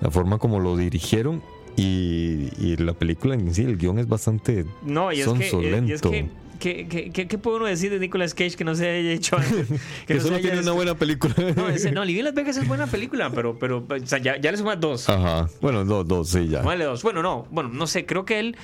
[0.00, 1.42] La forma como lo dirigieron
[1.76, 5.82] y, y la película en sí, el guion es bastante no, y es que.
[5.86, 6.28] Y es que
[6.64, 9.36] ¿qué, qué, qué, qué puede uno decir de Nicolas Cage que no se haya hecho
[9.36, 9.68] antes?
[10.06, 11.34] que no solo tiene una hecho- buena película.
[11.56, 14.50] No, ese- no, Living Las Vegas es buena película, pero, pero o sea, ya, ya
[14.50, 15.08] le sumas dos.
[15.08, 15.48] Ajá.
[15.60, 16.62] Bueno, dos, dos, sí, ya.
[16.62, 17.02] Vale, dos.
[17.02, 18.56] Bueno, no, bueno, no sé, creo que él.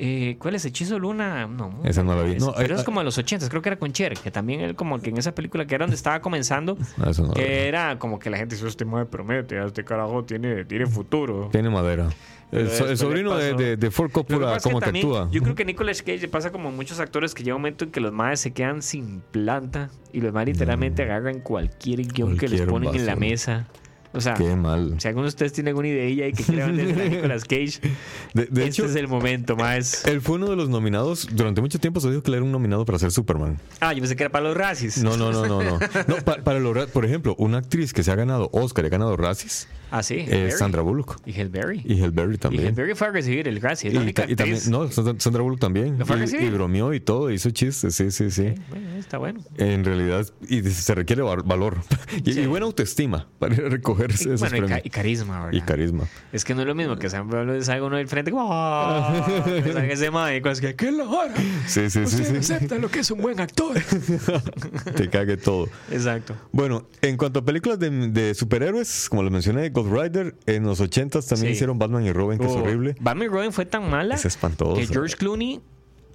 [0.00, 1.46] Eh, ¿Cuál es Hechizo Luna?
[1.46, 1.80] No.
[1.84, 2.32] Esa no la vi.
[2.32, 4.30] es- No, pero eh, es como de los 80, creo que era con Cher, que
[4.30, 7.32] también él como que en esa película que era donde estaba comenzando, Ah, eso no
[7.34, 11.48] que era como que la gente dice, este madre promete, este carajo tiene, tiene futuro.
[11.52, 12.08] Tiene madera.
[12.52, 15.28] El, so- sobrino de, de, de Ford Coppola, que ¿cómo que también, actúa?
[15.30, 17.92] Yo creo que Nicolas Cage pasa como a muchos actores que llega un momento en
[17.92, 22.48] que los madres se quedan sin planta y los madres literalmente agarran cualquier guion que
[22.48, 23.68] les ponen en la mesa.
[24.12, 24.96] O sea, Qué mal.
[24.98, 27.80] si alguno de ustedes tiene alguna idea y que quiera venderle a Nicolas Cage,
[28.34, 30.04] De, de este hecho, es el momento más.
[30.04, 31.28] él fue uno de los nominados.
[31.32, 33.58] Durante mucho tiempo se dijo que él era un nominado para ser Superman.
[33.80, 34.98] Ah, yo pensé que era para los racis.
[35.02, 35.62] No, no, no, no.
[35.62, 35.78] no.
[36.08, 38.90] no pa- para lograr, por ejemplo, una actriz que se ha ganado Oscar y ha
[38.90, 40.16] ganado Razzies Ah, sí.
[40.18, 40.50] es Hellberry.
[40.52, 41.20] Sandra Bullock.
[41.26, 41.82] Y Hellberry.
[41.84, 42.66] Y Hellberry Y también.
[42.68, 43.56] Hellberry fue a recibir el.
[43.58, 45.98] Es la Y, ta- y también, no, Sandra Bullock también.
[45.98, 46.46] ¿Lo fue a Y- recibir?
[46.46, 48.54] y, bromeó y todo, hizo chistes, sí, sí, sí.
[48.70, 49.40] Bueno, está bueno.
[49.58, 51.78] En realidad, y se requiere val- valor
[52.24, 52.40] y, Sí.
[52.40, 54.86] y buena autoestima para ir a recoger Y, esos bueno, y, ca- premios.
[54.86, 55.58] y carisma, ¿verdad?
[55.58, 56.04] Y carisma.
[56.32, 59.24] Es que no es lo mismo que San Pablo salga uno del frente como "Ah",
[59.44, 61.34] que ese y cosas que ¿qué la hora?
[61.66, 62.24] Sí, sí, sí.
[62.24, 62.36] sí.
[62.36, 63.76] acepta lo que es un buen actor.
[64.96, 65.68] Te cague todo.
[65.90, 66.34] Exacto.
[66.52, 70.80] Bueno, en cuanto a películas de, de superhéroes, como les mencioné, Ghost Rider, en los
[70.80, 71.52] 80s también Sí.
[71.56, 72.96] hicieron Batman y Robin, que es Oh, horrible.
[73.00, 74.74] Batman y Robin fue tan mala Es espantoso.
[74.74, 75.60] que George Clooney,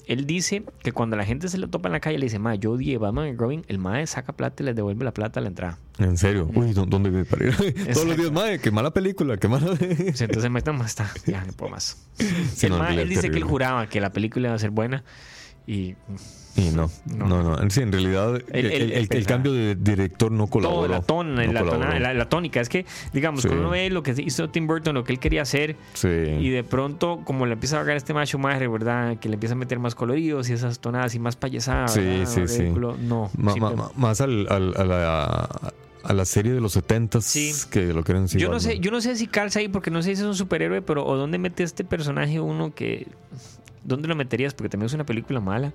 [0.07, 2.53] él dice que cuando la gente se le topa en la calle le dice, ma,
[2.55, 5.43] yo odié Batman y Robin, el mae saca plata y les devuelve la plata a
[5.43, 5.80] la entrada.
[5.97, 6.47] En serio.
[6.53, 7.55] Uy, ¿dó- ¿dónde vive para ir?
[7.93, 9.76] Todos los días, madre, qué mala película, qué mala.
[9.80, 12.05] Entonces mae está, "Ma, está, ya no puedo más.
[12.53, 14.70] Sí, el no, mae, él dice que él juraba que la película iba a ser
[14.70, 15.03] buena
[15.68, 15.95] y
[16.57, 17.26] Y no, No.
[17.28, 17.70] no, no.
[17.70, 20.80] Sí, en realidad, el, cambio de director no colaboró.
[20.80, 22.61] todo, la, ton- No la, tona- la- la tónica.
[22.61, 23.49] Es que, digamos, Sí.
[23.49, 26.07] uno ve lo que hizo Tim Burton, lo que él quería hacer, Sí.
[26.07, 29.18] y de pronto, como le empieza a agarrar este macho madre, ¿verdad?
[29.18, 31.93] Que le empieza a meter más coloridos y esas tonadas y más payasadas.
[31.93, 32.63] Sí, sí, sí.
[32.63, 33.30] No.
[33.38, 35.49] Ma- ma- más al, al- a, la,
[36.05, 37.51] a la serie de los 70 Sí.
[37.70, 38.39] que lo quieren decir.
[38.39, 40.36] yo no sé, yo no sé si calza ahí porque no sé si es un
[40.36, 43.07] superhéroe, pero o dónde mete este personaje uno que
[43.86, 44.53] ¿dónde lo meterías?
[44.53, 45.71] Porque también es una película mala.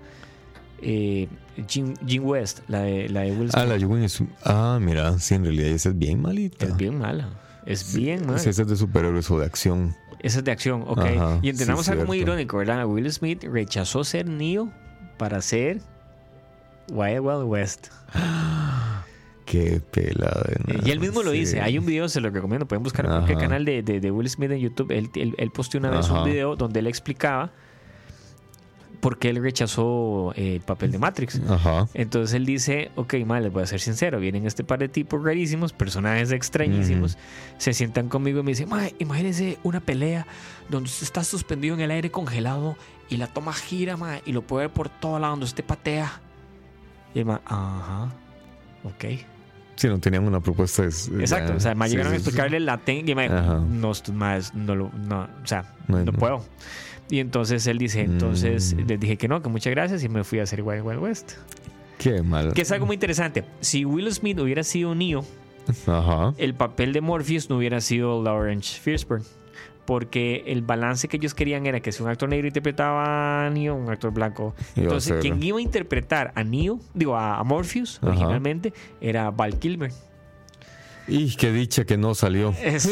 [0.83, 1.29] Eh,
[1.69, 3.69] Jim, Jim West, la de, la de Will Ah, Smith.
[3.69, 4.23] la Yuwen es.
[4.45, 6.67] Ah, mira, sí, en realidad esa es bien malita.
[6.67, 7.29] Es bien mala.
[7.67, 8.39] Es bien mala.
[8.39, 9.95] Esa es de superhéroes o de acción.
[10.21, 10.99] Esa es de acción, ok.
[11.01, 12.85] Ajá, y entendamos sí, algo muy irónico, ¿verdad?
[12.87, 14.71] Will Smith rechazó ser Neo
[15.19, 15.81] para ser
[16.91, 17.89] Wild Wild West.
[19.47, 20.45] Qué pelada.
[20.65, 21.61] de y él mismo lo dice.
[21.61, 22.67] Hay un video, se lo recomiendo.
[22.69, 24.93] Pueden buscar en cualquier canal de, de- de Will Smith en YouTube.
[24.93, 26.21] Él, él, él posteó una vez Ajá.
[26.23, 27.51] un video donde él explicaba
[29.01, 31.41] por qué él rechazó eh, el papel de Matrix.
[31.49, 31.89] Ajá.
[31.95, 35.23] Entonces él dice, ok, mal, les voy a ser sincero, vienen este par de tipos
[35.25, 37.17] rarísimos, personajes extrañísimos,
[37.59, 40.27] se sientan conmigo y me dicen, "Mae, imagínense una pelea
[40.69, 42.77] donde usted está suspendido en el aire congelado
[43.09, 46.21] y la toma gira, mae, y lo puede ver por todo lado donde usted patea.
[47.15, 48.05] Y el mae, ajá,
[48.85, 49.05] ok.
[49.77, 50.85] Sí, no tenían una propuesta.
[50.85, 52.29] es- Exacto, ya, o sea, me sí, llegaron a sí, sí.
[52.29, 53.93] explicarle la técnica y me dijo, no,
[54.55, 56.13] no lo, no, o sea, No, no, no.
[56.13, 56.45] puedo.
[57.11, 58.87] Y entonces él dice, entonces Mm.
[58.87, 61.33] les dije que no, que muchas gracias y me fui a hacer Wild Wild West.
[61.99, 62.53] Qué mal.
[62.55, 63.45] Que es algo muy interesante.
[63.61, 65.25] Si Will Smith hubiera sido Neo,
[65.87, 66.33] Ajá.
[66.39, 69.25] el papel de Morpheus no hubiera sido Lawrence Fishburne.
[69.87, 73.75] Porque el balance que ellos querían era que si un actor negro interpretaba a Neo,
[73.75, 74.55] un actor blanco.
[74.77, 78.09] Entonces, quien iba a interpretar a Neo, digo, a, a Morpheus Ajá.
[78.13, 79.91] originalmente, era Val Kilmer.
[81.09, 82.55] Y qué dicha que no salió.
[82.63, 82.89] Es-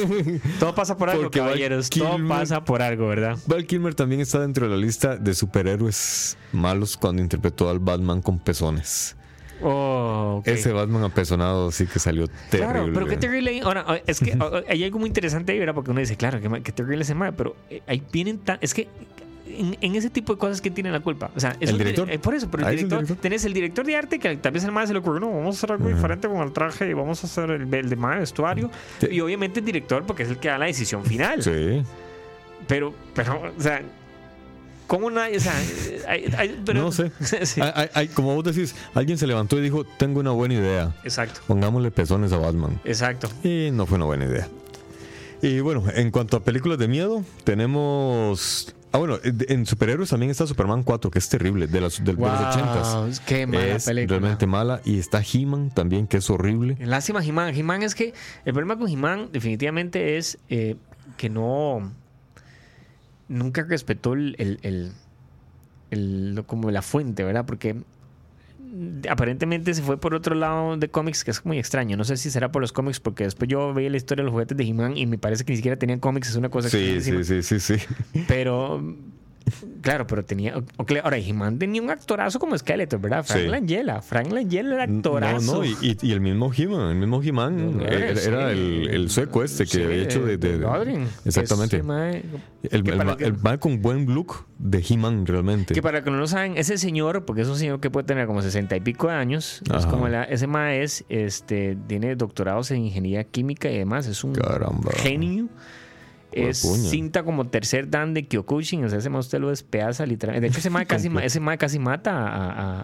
[0.58, 1.88] todo pasa por algo, Porque caballeros.
[1.90, 3.38] Todo pasa por algo, ¿verdad?
[3.46, 8.20] Val Kilmer también está dentro de la lista de superhéroes malos cuando interpretó al Batman
[8.22, 9.14] con pezones.
[9.62, 10.40] Oh.
[10.44, 12.72] Ese Batman apesonado sí que salió terrible.
[12.72, 13.60] Claro, pero qué terrible.
[13.62, 14.36] Ahora, es que
[14.68, 15.74] hay algo muy interesante ahí, ¿verdad?
[15.74, 18.58] Porque uno dice, claro, qué terrible ese mal, pero eh, ahí vienen tan.
[18.60, 18.88] Es que
[19.56, 21.30] en, en ese tipo de cosas, ¿quién tiene la culpa?
[21.34, 22.10] O sea, es El director.
[22.10, 23.16] eh, por eso, pero el el director.
[23.16, 25.56] Tenés el director de arte que tal vez el más se le ocurrió, no, vamos
[25.56, 28.18] a hacer algo diferente con el traje y vamos a hacer el, el de más
[28.18, 28.70] vestuario.
[29.10, 31.42] Y obviamente el director, porque es el que da la decisión final.
[31.42, 31.82] Sí.
[32.66, 33.82] Pero, pero, o sea.
[34.86, 35.36] ¿Cómo nadie?
[35.36, 35.52] O sea,
[36.08, 37.12] hay- hay- pero- No sé.
[37.44, 37.60] Sí,
[37.92, 40.94] hay- como vos decís, alguien se levantó y dijo, tengo una buena idea.
[41.04, 42.80] Exacto, Pongámosle pezones a Batman.
[42.86, 43.28] exacto.
[43.44, 44.48] Y no fue una buena idea.
[45.42, 48.74] Y bueno, en cuanto a películas de miedo, tenemos...
[48.92, 52.20] Ah, bueno, en superhéroes también está Superman 4, que es terrible, de, las, de, de
[52.20, 54.18] los 80 Qué mala Es película.
[54.18, 54.80] realmente mala.
[54.84, 56.76] Y está He-Man también, que es horrible.
[56.80, 57.54] Lástima He-Man.
[57.54, 58.14] He-Man es que
[58.44, 60.76] el problema con He-Man definitivamente es eh,
[61.16, 61.92] que no.
[63.28, 64.92] Nunca respetó el, el- el-
[65.90, 67.44] el- lo- como la fuente, ¿verdad?
[67.44, 67.76] Porque
[69.08, 71.96] aparentemente se fue por otro lado de cómics que es muy extraño.
[71.96, 74.32] No sé si será por los cómics, porque después yo veía la historia de los
[74.32, 76.28] juguetes de He-Man y me parece que ni siquiera tenían cómics.
[76.30, 77.24] Es una cosa Sí, extrañísima.
[77.24, 78.22] sí, sí, sí, sí.
[78.28, 78.82] Pero.
[79.82, 80.54] Claro, pero tenía.
[81.02, 83.24] Ahora, He-Man tenía un actorazo como Skeletor, ¿verdad?
[83.24, 83.48] Frank Sí.
[83.48, 84.02] Langella.
[84.02, 85.56] Frank Langella era No, actorazo.
[85.58, 88.28] no, y, y- y el mismo He-Man, el mismo He-Man No, era, sí.
[88.28, 90.34] era el, el sueco este que Sí, había hecho de...
[91.24, 91.82] exactamente.
[91.82, 92.22] Mae-
[92.62, 95.74] El, el, que- con buen look de He-Man realmente.
[95.74, 98.26] Que para que no lo saben, ese señor, porque es un señor que puede tener
[98.26, 102.70] como sesenta y pico de años, es como la- ese mae es, este, tiene doctorados
[102.70, 104.90] en ingeniería química y demás, es un Caramba.
[104.96, 105.48] genio.
[106.30, 110.42] Es cinta como tercer dan de Kyokushin, o sea, ese mae usted lo despedaza literalmente.
[110.46, 112.80] De hecho, ese mae casi, ma- ese mae casi mata a, a,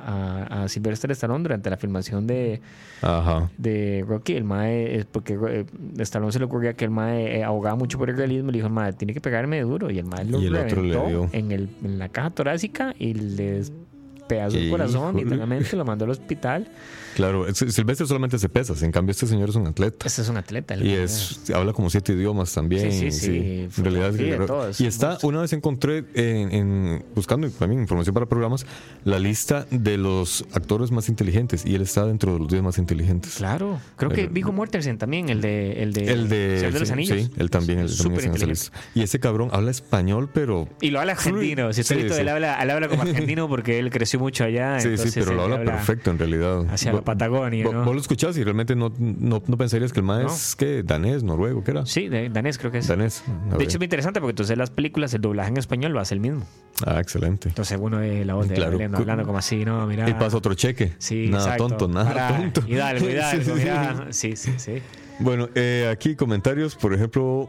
[0.61, 2.61] a, a Sylvester Stallone durante la filmación de,
[3.03, 3.51] Ajá.
[3.59, 4.35] de Rocky.
[4.35, 5.67] El mae, es porque eh,
[5.99, 8.51] Stallone se le ocurría que el mae eh, ahogaba mucho por el realismo.
[8.51, 9.91] Le dijo, el mae, tiene que pegarme duro.
[9.91, 11.29] Y el mae lo Y el otro le dio.
[11.33, 15.17] en, el, en la caja torácica y le despedazó el corazón.
[15.17, 16.67] Literalmente lo mandó al hospital.
[17.15, 20.07] Claro, es- Silvestre solamente hace pesas, en cambio este señor es un atleta.
[20.07, 20.75] Ese es un atleta.
[20.75, 22.91] el Y es, habla como siete idiomas también.
[22.93, 23.69] Sí, sí, sí.
[23.79, 24.47] En realidad es guerrero.
[24.47, 28.67] todo, es Y está, una vez encontré en, en- buscando también información para programas,
[29.05, 31.65] la lista de los actores más inteligentes.
[31.65, 33.35] Y él está dentro de los 10 más inteligentes.
[33.37, 33.81] Claro.
[33.97, 35.83] Creo que El- Viggo Mortensen también, el de...
[35.83, 37.19] El de, El de, Señor de los sí, Anillos.
[37.23, 38.73] sí, él también, él también está en esa.
[38.95, 41.73] Y ese cabrón habla español, pero Y lo habla argentino.
[41.73, 42.15] Si Sí, sí.
[42.21, 44.81] él, habla, él habla como argentino porque él creció mucho allá.
[44.81, 46.65] Sí, sí, pero lo él habla perfecto en realidad.
[46.71, 47.85] Hacia Patagonia, ¿no?
[47.85, 50.29] Vos lo escuchás y realmente no, no, no pensarías que el más No.
[50.33, 51.87] es que danés, noruego, ¿qué era?
[51.87, 52.89] Sí, de, danés creo que es.
[52.89, 53.23] Danés.
[53.57, 56.15] De hecho, es muy interesante porque entonces las películas, el doblaje en español lo hace
[56.15, 56.45] el mismo.
[56.87, 57.49] Ah, excelente.
[57.51, 58.73] Entonces uno ve la voz de Claro.
[58.73, 60.09] hablando, hablando como así, no, mira.
[60.09, 60.95] Y pasa otro cheque.
[60.99, 61.69] Sí, nada exacto.
[61.69, 62.65] tonto, nada Para, tonto.
[62.67, 63.59] Hidalgo, Hidalgo, Sí, sí, sí.
[63.65, 64.07] mira.
[64.11, 64.73] Sí, sí, sí.
[65.21, 67.49] Bueno, eh, aquí comentarios, por ejemplo,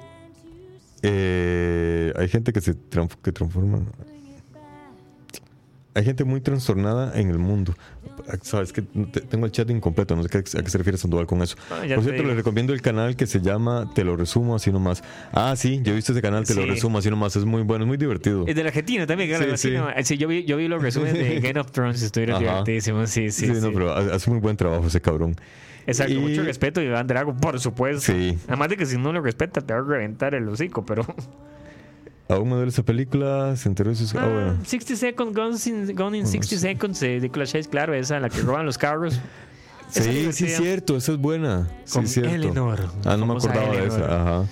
[1.02, 2.76] eh, hay gente que se
[3.22, 3.80] que transforma.
[5.96, 7.74] Hay gente muy trastornada en el mundo.
[8.42, 11.42] Sabes que te- tengo el chat incompleto, no sé a qué se refiere Sandoval con
[11.42, 11.56] eso.
[11.72, 15.02] Ah, Por cierto, les recomiendo el canal que se llama Te lo resumo así nomás.
[15.32, 16.68] Ah, sí, yo he visto ese canal, Te lo Sí.
[16.70, 17.36] resumo así nomás.
[17.38, 18.46] Es muy bueno, es muy divertido.
[18.46, 19.74] Es del argentino también, que habla Sí, sí.
[19.76, 19.88] ¿no?
[20.04, 23.10] Sí, yo vi, yo vi los resúmenes de Game of Thrones, estuvieron divertidísimos.
[23.10, 25.36] Sí, sí, Sí, no, pero ha- hace muy buen trabajo ese cabrón.
[25.88, 28.12] Exacto, Y- mucho respeto y Iván Drago, por supuesto.
[28.12, 28.38] Sí.
[28.48, 31.06] Además de que si no lo respeta, te va a reventar el hocico, pero.
[32.28, 34.16] Aún me duele esa película, se enteró de sus...
[34.16, 34.58] Ah, bueno.
[34.66, 38.30] 60 Seconds, Gone in, Gone in 60 Seconds de Nicolas Cage, claro, esa en la
[38.30, 39.20] que roban los carros.
[39.90, 41.70] Sí, sí, es cierto, esa es buena.
[41.84, 42.32] Sí, Con es cierto.
[42.34, 44.06] Eleanor, Ah, no me acordaba de esa.
[44.40, 44.46] Ajá.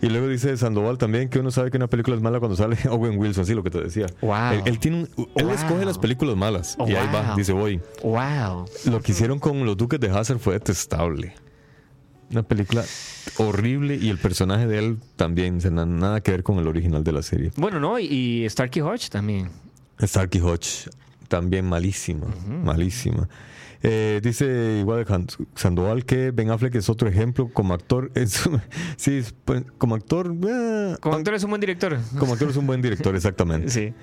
[0.00, 2.76] Y luego dice Sandoval también que uno sabe que una película es mala cuando sale
[2.90, 4.06] Owen Wilson, así lo que te decía.
[4.20, 4.52] Wow.
[4.52, 5.54] Él, él tiene un- él Wow.
[5.54, 7.36] escoge las películas malas Oh, y ahí va, wow.
[7.36, 7.80] dice voy.
[8.04, 8.66] Wow.
[8.84, 11.34] Lo que hicieron con los Duques de Hazard fue detestable.
[12.30, 12.84] Una película
[13.38, 17.02] horrible y el personaje de él también, o sea, nada que ver con el original
[17.02, 17.50] de la serie.
[17.56, 18.04] Bueno, no, y,
[18.44, 19.48] y Starkey Hodge también.
[20.00, 20.90] Starkey Hodge,
[21.28, 22.26] también malísima,
[22.64, 23.28] malísima.
[23.82, 25.24] Eh, dice igual de
[25.54, 28.10] Sandoval que Ben Affleck es otro ejemplo como actor.
[28.14, 28.42] es-
[28.96, 30.34] sí, es- pues, como actor.
[30.46, 31.98] eh, Como actor es un buen director.
[32.18, 33.70] como actor es un buen director, exactamente.
[33.70, 33.94] Sí.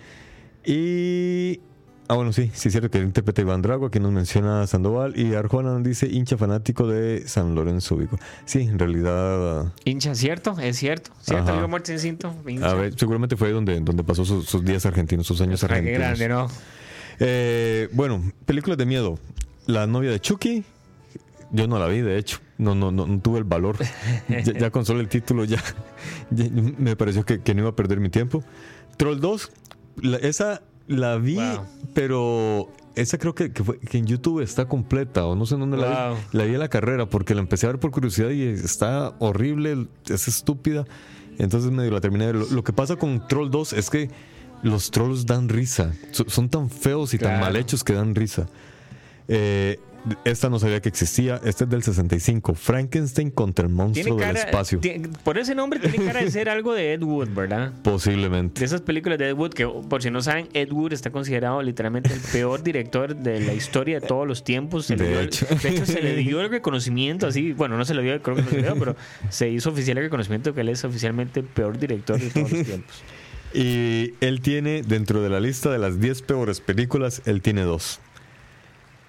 [0.66, 1.60] Y.
[2.08, 5.18] Ah, bueno, sí, sí, es cierto que interpreta a Iván Drago, aquí nos menciona Sandoval.
[5.18, 8.18] Y Arjona dice hincha fanático de San Lorenzo Vigo.
[8.46, 9.74] Sí, en realidad.
[9.86, 10.56] Hincha, ¿cierto?
[10.60, 11.12] Es cierto.
[11.22, 11.52] ¿Cierto?
[11.52, 11.68] Ajá.
[11.68, 11.96] Muerte.
[12.62, 15.74] A ver, seguramente fue donde, donde pasó sus, sus días argentinos, sus años Ay, qué
[15.96, 16.00] argentinos.
[16.20, 16.48] grande, ¿no?
[17.20, 19.18] Eh, bueno, películas de miedo.
[19.66, 20.64] La novia de Chucky.
[21.52, 22.38] Yo no la vi, de hecho.
[22.58, 23.78] No, no, no, no tuve el valor.
[24.30, 25.62] ya, ya con solo el título ya,
[26.30, 28.44] ya me pareció que, que no iba a perder mi tiempo.
[28.98, 29.52] Troll 2,
[30.04, 31.66] la- esa la vi, Wow.
[31.94, 35.62] pero esa creo que, que, fue- que en YouTube está completa o no sé en
[35.62, 36.38] dónde la vi.
[36.38, 39.88] La vi en la carrera porque la empecé a ver por curiosidad y está horrible,
[40.10, 40.86] es estúpida.
[41.38, 42.32] Entonces medio la terminé.
[42.34, 44.10] Lo, lo que pasa con Troll 2 es que
[44.64, 45.94] los trolls dan risa.
[46.12, 48.48] So- son tan feos y tan mal hechos que dan risa.
[49.28, 49.80] Eh,
[50.24, 51.40] esta no sabía que existía.
[51.44, 52.54] Este es del 65.
[52.56, 54.80] Frankenstein contra el monstruo del espacio.
[55.24, 57.74] por ese nombre tiene cara de ser algo de Ed Wood, ¿verdad?
[57.84, 58.60] Posiblemente.
[58.60, 61.62] De esas películas de Ed Wood, que por si no saben, Ed Wood está considerado
[61.62, 64.86] literalmente el peor director de la historia de todos los tiempos.
[64.86, 65.46] Se De dio hecho.
[65.62, 68.42] de hecho, se le dio el reconocimiento así, bueno, no se le dio, creo que
[68.44, 68.96] no se le dio, pero
[69.30, 72.64] se hizo oficial el reconocimiento que él es oficialmente el peor director de todos los
[72.66, 73.04] tiempos.
[73.54, 78.02] Y él tiene, dentro de la lista de las 10 peores películas, él tiene dos.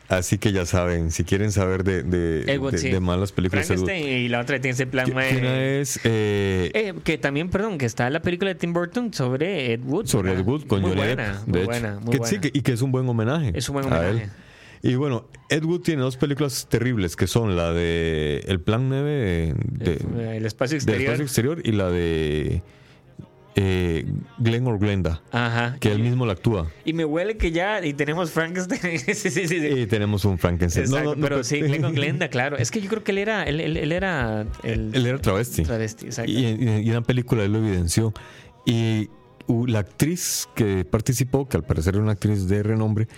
[0.09, 2.91] Así que ya saben, si quieren saber de, de, de- sí.
[2.91, 3.85] de malas películas, Ed Wood.
[3.87, 7.87] Frankenstein y la otra tiene ese plan una es eh, eh, que también, perdón, que
[7.87, 10.07] está la película de Tim Burton sobre Ed Wood.
[10.07, 10.45] sobre ¿verdad?
[10.45, 11.47] Ed Wood con muy Johnny buena, Depp.
[11.49, 11.67] muy de hecho.
[11.71, 12.27] buena, muy que, buena.
[12.31, 13.53] sí, que- y que es un buen homenaje.
[13.55, 14.11] Es un buen a él.
[14.15, 14.31] homenaje.
[14.83, 19.55] Y bueno, Ed Wood tiene dos películas terribles que son la de El Plan 9
[19.73, 21.03] de, de- el espacio del exterior.
[21.15, 22.63] espacio exterior y la de
[23.59, 24.05] eh,
[24.39, 25.77] Glenn or Glenda, Ajá.
[25.81, 26.71] que él mismo la actúa.
[26.85, 28.99] Y me huele que ya y tenemos Frankenstein.
[28.99, 29.57] sí, sí, sí, sí.
[29.57, 30.85] Y tenemos un Frankenstein.
[30.87, 32.57] Exacto, no, no, pero sí, Glenn con Glenda, claro.
[32.59, 35.63] Es que yo creo que él era, él, él- él era el Él era travesti.
[35.63, 36.31] travesti, exacto.
[36.31, 38.13] Y, en la película él lo evidenció.
[38.67, 39.09] Y
[39.67, 43.09] la actriz que participó, que al parecer era una actriz de renombre,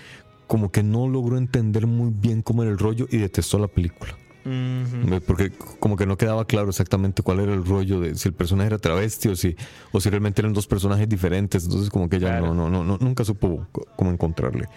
[0.46, 4.16] como que no logró entender muy bien cómo era el rollo y detestó la película.
[5.26, 8.68] Porque como que no quedaba claro exactamente cuál era el rollo de si el personaje
[8.68, 9.56] era travesti o si,
[9.92, 11.64] o si realmente eran dos personajes diferentes.
[11.64, 12.54] Entonces como que ella Claro.
[12.54, 13.66] no, no, no, nunca supo
[13.96, 14.68] cómo encontrarle.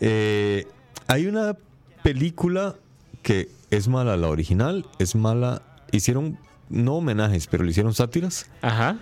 [0.00, 0.66] Eh,
[1.06, 1.56] hay una
[2.02, 2.74] película
[3.22, 5.62] que es mala, la original es mala.
[5.92, 6.38] Hicieron
[6.68, 8.96] no homenajes, pero le hicieron sátiras Ajá.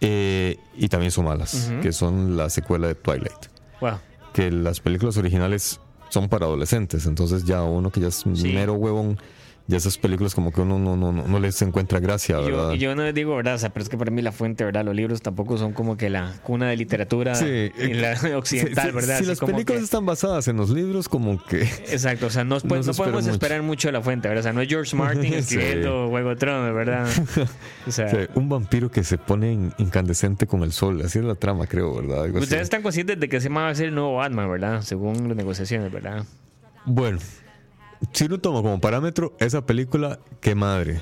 [0.00, 3.46] eh, y también son malas, que son la secuela de Twilight.
[3.80, 3.98] Wow.
[4.32, 5.80] Que las películas originales
[6.10, 8.52] son para adolescentes, entonces ya uno que ya es Sí.
[8.52, 9.18] mero huevón,
[9.66, 12.68] ya esas películas como que uno no, no, no, no les encuentra gracia, Y ¿verdad?
[12.70, 14.30] yo, y yo no les digo verdad, o sea, pero es que para mí la
[14.32, 14.84] fuente, ¿verdad?
[14.84, 17.46] Los libros tampoco son como que la cuna de literatura Sí,
[17.78, 19.14] en la eh, occidental, si- si- ¿verdad?
[19.16, 21.62] Si Así las películas que- están basadas en los libros, como que...
[21.62, 23.32] Exacto, o sea, no, pues, No se podemos mucho.
[23.32, 24.40] esperar mucho de la fuente, ¿verdad?
[24.40, 27.06] O sea, no es George Martin escribiendo Juego de Tronos, ¿verdad?
[27.86, 31.36] O sea, un vampiro que se pone in- incandescente con el sol, así es la
[31.36, 32.24] trama, creo, ¿verdad?
[32.24, 32.44] Algo así.
[32.44, 34.82] ustedes están conscientes de que ese va a ser el nuevo Batman, ¿verdad?
[34.82, 36.24] Según las negociaciones, ¿verdad?
[36.84, 37.18] Bueno,
[38.12, 41.00] si lo tomo como parámetro, esa película, qué madre.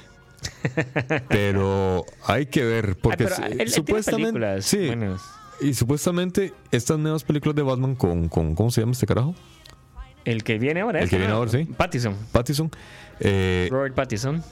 [1.28, 4.62] Pero hay que ver, porque Ay, pero él- supuestamente...
[4.62, 5.22] Sí, buenas.
[5.60, 9.34] y supuestamente estas nuevas películas de Batman con, con ¿cómo se llama este carajo?
[10.24, 10.98] El que viene ahora.
[11.00, 11.38] El este, que viene ¿no?
[11.38, 11.64] ahora, sí.
[11.64, 12.16] Pattison.
[12.30, 12.70] Pattinson.
[13.20, 14.42] eh, Robert Pattinson.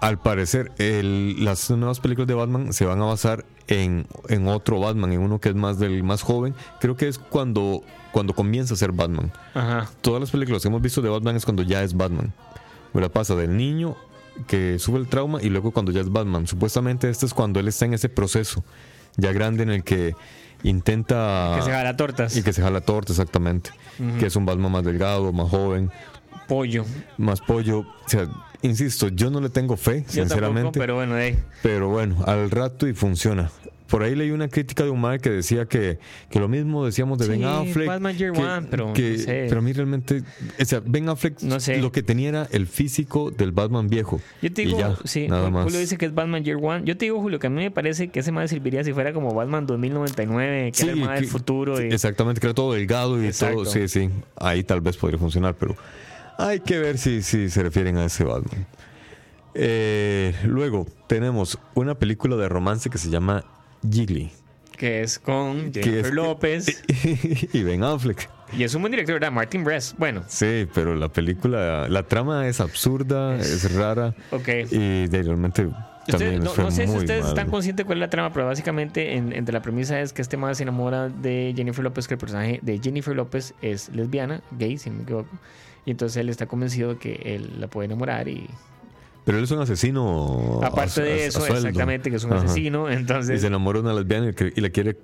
[0.00, 4.78] Al parecer, el- las nuevas películas de Batman se van a basar en, en otro
[4.80, 6.54] Batman, en uno que es más del más joven.
[6.80, 7.82] Creo que es cuando,
[8.12, 9.32] cuando comienza a ser Batman.
[9.54, 9.90] Ajá.
[10.02, 12.32] Todas las películas que hemos visto de Batman es cuando ya es Batman.
[12.94, 13.10] ¿Verdad?
[13.10, 13.96] Pasa del niño
[14.46, 16.46] que sube el trauma y luego cuando ya es Batman.
[16.46, 18.62] Supuestamente este es cuando él está en ese proceso
[19.16, 20.14] ya grande en el que
[20.62, 21.54] intenta...
[21.56, 22.36] Que se jala tortas.
[22.36, 23.70] Y que se jala torta, exactamente.
[24.18, 25.90] Que es un Batman más delgado, más joven,
[26.48, 26.84] Pollo.
[27.18, 27.80] más pollo.
[27.80, 28.28] O sea,
[28.62, 30.62] insisto, yo no le tengo fe, Yo sinceramente.
[30.62, 31.14] tampoco, pero bueno.
[31.62, 33.50] Pero bueno, al rato y funciona.
[33.88, 37.26] Por ahí leí una crítica de Umar que decía que, que lo mismo decíamos de
[37.26, 37.86] Sí, Ben Affleck.
[37.86, 39.46] Batman Year que, One, pero que- no sé.
[39.48, 40.22] pero a mí realmente,
[40.60, 41.78] o sea, Ben Affleck No sé.
[41.80, 44.20] lo que tenía era el físico del Batman viejo.
[44.42, 45.62] Yo te digo, ya, sí, nada más.
[45.62, 46.82] Julio dice que es Batman Year One.
[46.84, 49.12] Yo te digo, Julio, que a mí me parece que ese más serviría si fuera
[49.12, 51.80] como Batman 2099, que era el del futuro.
[51.80, 51.86] Y...
[51.92, 53.62] Exactamente, que era todo delgado y Exacto.
[53.62, 53.66] todo.
[53.66, 54.10] Sí, sí.
[54.34, 55.76] Ahí tal vez podría funcionar, pero
[56.38, 58.66] hay que ver si, si se refieren a ese Batman.
[59.54, 63.44] Eh, luego tenemos una película de romance que se llama
[63.88, 64.30] Jiggly.
[64.76, 66.82] Que es con Jennifer es- López.
[67.54, 68.28] y Ben Affleck.
[68.52, 69.32] y es un buen director, ¿verdad?
[69.32, 69.96] Martin Brest.
[69.98, 74.48] Bueno, Sí, pero la película, la trama es absurda, es rara ok.
[74.70, 75.66] y de- realmente
[76.06, 77.30] también no, no sé si ustedes mal.
[77.30, 80.36] están conscientes cuál es la trama, pero básicamente en- entre la premisa es que este
[80.36, 84.76] man se enamora de Jennifer López, que el personaje de Jennifer López es lesbiana, gay,
[84.76, 85.30] si no me equivoco.
[85.86, 88.46] Y entonces él está convencido de que él la puede enamorar y
[89.24, 90.60] Pero él es un asesino.
[90.62, 92.44] aparte a- de a eso, exactamente, que es un Ajá.
[92.44, 94.96] asesino, Y entonces se enamora de una lesbiana y, que- y la quiere,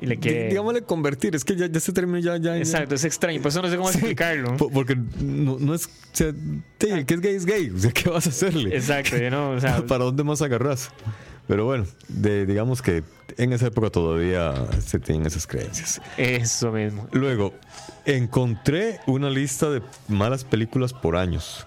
[0.00, 0.42] y le quiere...
[0.44, 1.34] di- digámosle, convertir.
[1.36, 2.52] Es que ya, ya se terminó, ya, ya.
[2.54, 2.56] ya.
[2.58, 4.56] Exacto, es extraño, por eso no sé cómo Sí, explicarlo.
[4.56, 5.86] po- Porque no, no es.
[5.86, 6.32] O sea,
[6.78, 7.70] sí, el que es gay es gay.
[7.70, 8.74] O sea, ¿qué vas a hacerle?
[8.76, 10.90] Exacto, yo no, o sea, ¿Para dónde más agarras?
[11.48, 13.04] Pero bueno, de- digamos que
[13.38, 14.52] en esa época todavía
[14.84, 16.00] se tienen esas creencias.
[16.18, 17.06] Eso mismo.
[17.12, 17.54] Luego,
[18.06, 21.66] encontré una lista de malas películas por años.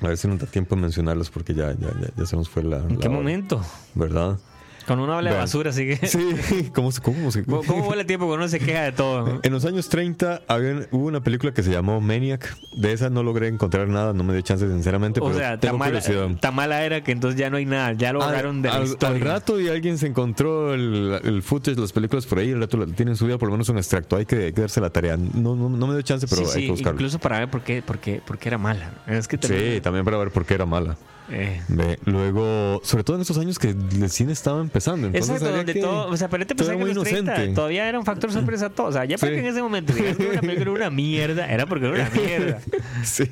[0.00, 2.48] A ver si nos da tiempo de mencionarlas porque ya, ya, ya, ya se nos
[2.48, 2.78] fue la.
[2.78, 3.62] ¿En la qué hora, momento?
[3.94, 4.38] ¿Verdad?
[4.86, 6.06] Cuando uno habla de basura, así que.
[6.06, 8.92] Sí, ¿cómo, se- cómo, se- ¿Cómo, cómo vuela el tiempo cuando uno se queja de
[8.92, 9.40] todo?
[9.42, 12.56] En los años 30 había, hubo una película que se llamó Maniac.
[12.76, 15.60] De esa no logré encontrar nada, no me dio chance sinceramente, O pero sea, tan
[15.60, 16.36] tengo mala, curiosidad.
[16.40, 17.92] tan mala era que entonces ya no hay nada.
[17.94, 19.14] Ya lo borraron de la al, historia.
[19.16, 22.76] al rato y alguien se encontró el, el footage las películas por ahí, el rato
[22.76, 25.16] la- tienen subida por lo menos un extracto, hay que, hay que darse la tarea.
[25.16, 26.92] No, no, no me dio chance, pero Sí, hay sí, que buscarlo.
[26.98, 28.90] incluso para ver por qué, por qué, por qué era mala.
[29.06, 30.96] Es que Sí, también para ver por qué era mala.
[31.30, 31.60] Eh,
[32.04, 35.06] Luego, sobre todo en esos años que el cine estaba empezando.
[35.06, 37.04] Entonces Exacto, donde que- todo, o sea, pero te todo pensaba era que en muy
[37.04, 37.54] los 30 inocente.
[37.54, 38.88] todavía era un factor sorpresa todo.
[38.88, 39.34] O sea, ya para Sí.
[39.36, 42.10] que en ese momento digas que una película era una mierda, era porque era una
[42.10, 42.60] mierda.
[43.04, 43.30] Sí.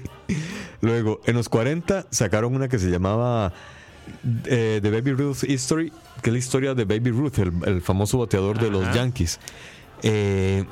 [0.81, 3.53] Luego, en los 40 sacaron una que se llamaba
[4.47, 8.19] eh, The Baby Ruth History, que es la historia de Baby Ruth, el, el famoso
[8.19, 8.93] bateador de los.
[8.95, 9.39] Yankees.
[10.05, 10.65] Eh,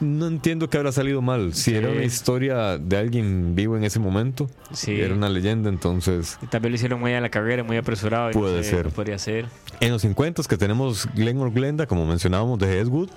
[0.00, 1.54] no entiendo que habrá salido mal.
[1.54, 5.00] Si era una historia de alguien vivo en ese momento, Sí.
[5.00, 6.38] era una leyenda, entonces.
[6.42, 8.26] Y También lo hicieron muy a la carrera, muy apresurado.
[8.30, 8.84] no Puede sé, ser.
[8.86, 9.46] no podría ser.
[9.80, 13.10] En los 50 que tenemos Glenn or Glenda, como mencionábamos, de Ed Wood.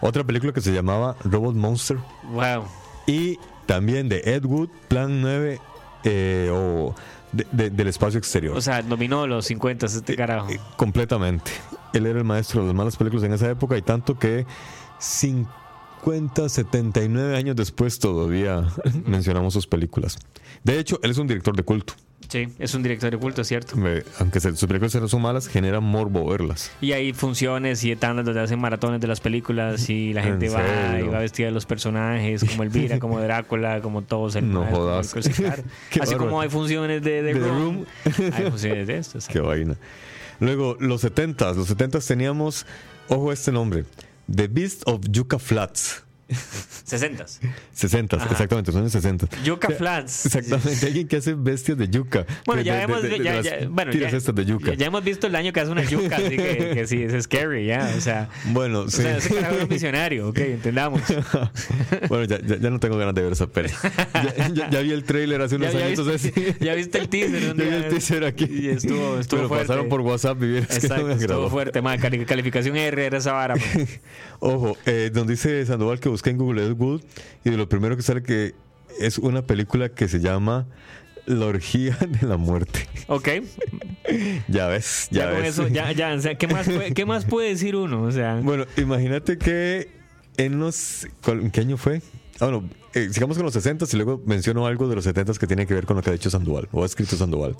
[0.00, 1.96] Otra película que se llamaba Robot Monster.
[2.32, 2.64] Wow.
[3.06, 5.58] Y también de Ed Wood, Plan 9
[6.04, 6.94] eh, o
[7.32, 8.54] de- de- del espacio exterior.
[8.56, 10.50] O sea, dominó los 50 este carajo.
[10.50, 11.50] Eh, completamente.
[11.94, 14.44] Él era el maestro de las malas películas en esa época y tanto que
[15.04, 18.66] 50, 79 años después todavía
[19.06, 20.18] mencionamos sus películas.
[20.62, 21.94] De hecho, él es un director de culto.
[22.28, 23.76] Sí, es un director de culto, ¿cierto?
[23.76, 26.70] Me- Aunque se- sus películas no son malas, genera morbo verlas.
[26.80, 30.48] Y hay funciones y tandas donde hacen maratones de las películas y la ¿En gente
[30.48, 31.04] va serio?
[31.04, 34.34] y va vestida de los personajes, como Elvira, como Drácula, como todos.
[34.36, 35.14] El No jodas.
[35.14, 36.18] el- Así bárbaro.
[36.18, 37.84] como hay funciones de The Room, Room.
[38.32, 39.18] hay funciones de esto.
[39.28, 39.76] Qué vaina.
[40.40, 42.66] Luego, los 70 Los 70 teníamos,
[43.08, 43.84] ojo este nombre,
[44.28, 46.03] The Beast of Yucca Flats.
[46.84, 47.24] 60
[47.72, 48.28] 60, Ajá.
[48.30, 49.26] exactamente, son de 60.
[49.44, 50.26] Yucca O sea, Flats.
[50.26, 52.24] Exactamente, alguien que hace bestias de yuca.
[52.46, 54.74] Bueno, De- ya hemos, de- de- ya, ya- bueno, ya, de yuca.
[54.74, 57.66] ya- hemos visto el daño que hace una yuca, así que, que sí, es scary,
[57.66, 58.28] ya, o sea.
[58.46, 59.02] Bueno, O sí.
[59.02, 61.00] sea, ese carajo es un visionario, ok, entendamos.
[62.08, 63.70] bueno, ya, ya- no tengo ganas de ver esa peli.
[64.70, 66.30] Ya, vi el trailer hace unos años así.
[66.30, 67.50] viste, ya viste el teaser.
[67.52, 68.44] un Ya vi el teaser aquí.
[68.50, 69.66] Y estuvo, estuvo Me lo fuerte.
[69.66, 71.50] pasaron por WhatsApp y vieras que no me estuvo agradó.
[71.50, 71.98] fuerte, man.
[71.98, 73.56] cali- Calificación R era esa vara.
[73.56, 73.88] man.
[74.40, 77.02] Ojo, eh, donde dice Sandoval que busqué en Google Ed Wood
[77.44, 78.54] y de lo primero que sale que
[79.00, 80.66] es una película que se llama
[81.26, 82.86] La orgía de la muerte.
[83.08, 83.28] Ok,
[84.48, 85.48] Ya ves, ya, ya, con ves.
[85.58, 88.02] eso, ya, ya, o sea, ¿qué más, puede, ¿qué más puede decir uno?
[88.02, 89.88] O sea, Bueno, imagínate que
[90.36, 91.06] en los...
[91.22, 92.02] ¿cuál- ¿En qué año fue?
[92.40, 95.46] Ah, bueno, eh, sigamos con los 60 y luego menciono algo de los 70 que
[95.46, 97.56] tiene que ver con lo que ha dicho Sandoval o ha escrito Sandoval.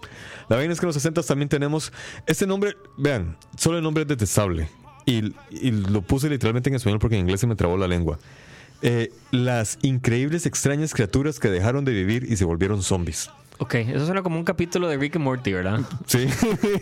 [0.49, 1.93] La vaina es que en los 60 también tenemos
[2.27, 4.69] este nombre, vean, solo el nombre es detestable
[5.07, 5.23] y,
[5.71, 8.19] lo puse literalmente en español porque en inglés se me trabó la lengua.
[8.83, 13.31] Eh, las increíbles extrañas criaturas que dejaron de vivir y se volvieron zombies.
[13.59, 15.81] Ok, eso suena como un capítulo de Rick and Morty, ¿verdad?
[16.07, 16.27] Sí.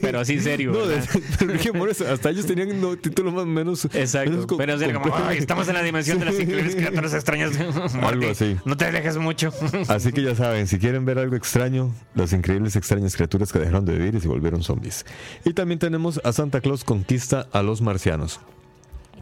[0.00, 0.72] Pero así serio.
[0.72, 1.00] No, de,
[1.40, 3.84] Rick and Morty, hasta ellos tenían no, títulos más menos.
[3.94, 5.22] Exacto, menos pero como, complejos.
[5.26, 7.52] "Ay, estamos en la dimensión de las increíbles criaturas extrañas.
[7.94, 8.56] Morty, así.
[8.64, 9.52] No te alejes mucho.
[9.88, 13.84] Así que ya saben, si quieren ver algo extraño, las increíbles extrañas criaturas que dejaron
[13.84, 15.04] de vivir y se volvieron zombies.
[15.44, 18.40] Y también tenemos a Santa Claus conquista a los marcianos.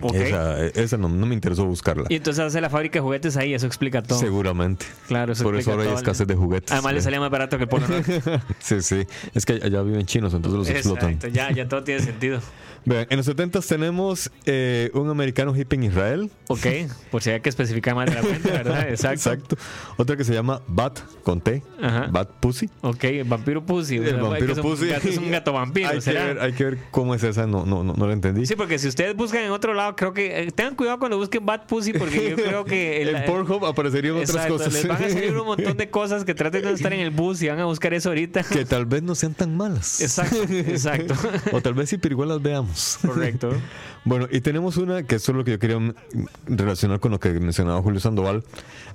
[0.02, 0.14] Ok.
[0.14, 2.04] Esa, esa no, no me interesó buscarla.
[2.08, 4.18] Y entonces hace la fábrica de juguetes ahí, eso explica todo.
[4.18, 4.86] Seguramente.
[5.08, 6.72] Claro, eso Por eso ahora hay escasez de juguetes.
[6.72, 8.22] Además le salía más barato que el Norte.
[8.58, 9.06] Sí, sí.
[9.34, 11.10] Es que allá viven chinos, entonces los explotan.
[11.12, 12.40] Exacto, ya, ya todo tiene sentido.
[12.86, 16.30] Vean, en los 70 tenemos eh, un americano hippie en Israel.
[16.48, 16.66] Ok,
[17.10, 18.80] por si hay que especificar más de la cuenta, ¿verdad?
[18.88, 19.30] Exacto.
[19.32, 19.56] Exacto.
[19.98, 21.62] Otra que se llama Bat, con T.
[21.82, 22.06] Ajá.
[22.10, 22.70] Bat Pussy.
[22.80, 23.98] Ok, el vampiro pussy.
[23.98, 24.86] o El sea, vampiro que es un Pussy.
[24.88, 26.24] gato- es un gato vampiro, hay, que ¿será?
[26.24, 28.46] ver, hay que ver cómo es esa, no, no, no, no la entendí.
[28.46, 31.44] Sí, porque si ustedes buscan en otro lado, creo que eh, tengan cuidado cuando busquen
[31.46, 34.72] Bad Pussy, porque yo creo que el- en Pornhub aparecerían otras Exacto, cosas.
[34.72, 37.10] les van a salir un montón de cosas que traten de no estar en el
[37.10, 38.42] bus y van a buscar eso ahorita.
[38.42, 40.00] que tal vez no sean tan malas.
[40.00, 41.14] Exacto, exacto.
[41.52, 42.98] O tal vez sí, pero igual las veamos.
[43.04, 43.50] Correcto.
[44.02, 45.76] Bueno, y tenemos una que eso es lo que yo quería
[46.46, 48.42] relacionar con lo que mencionaba Julio Sandoval.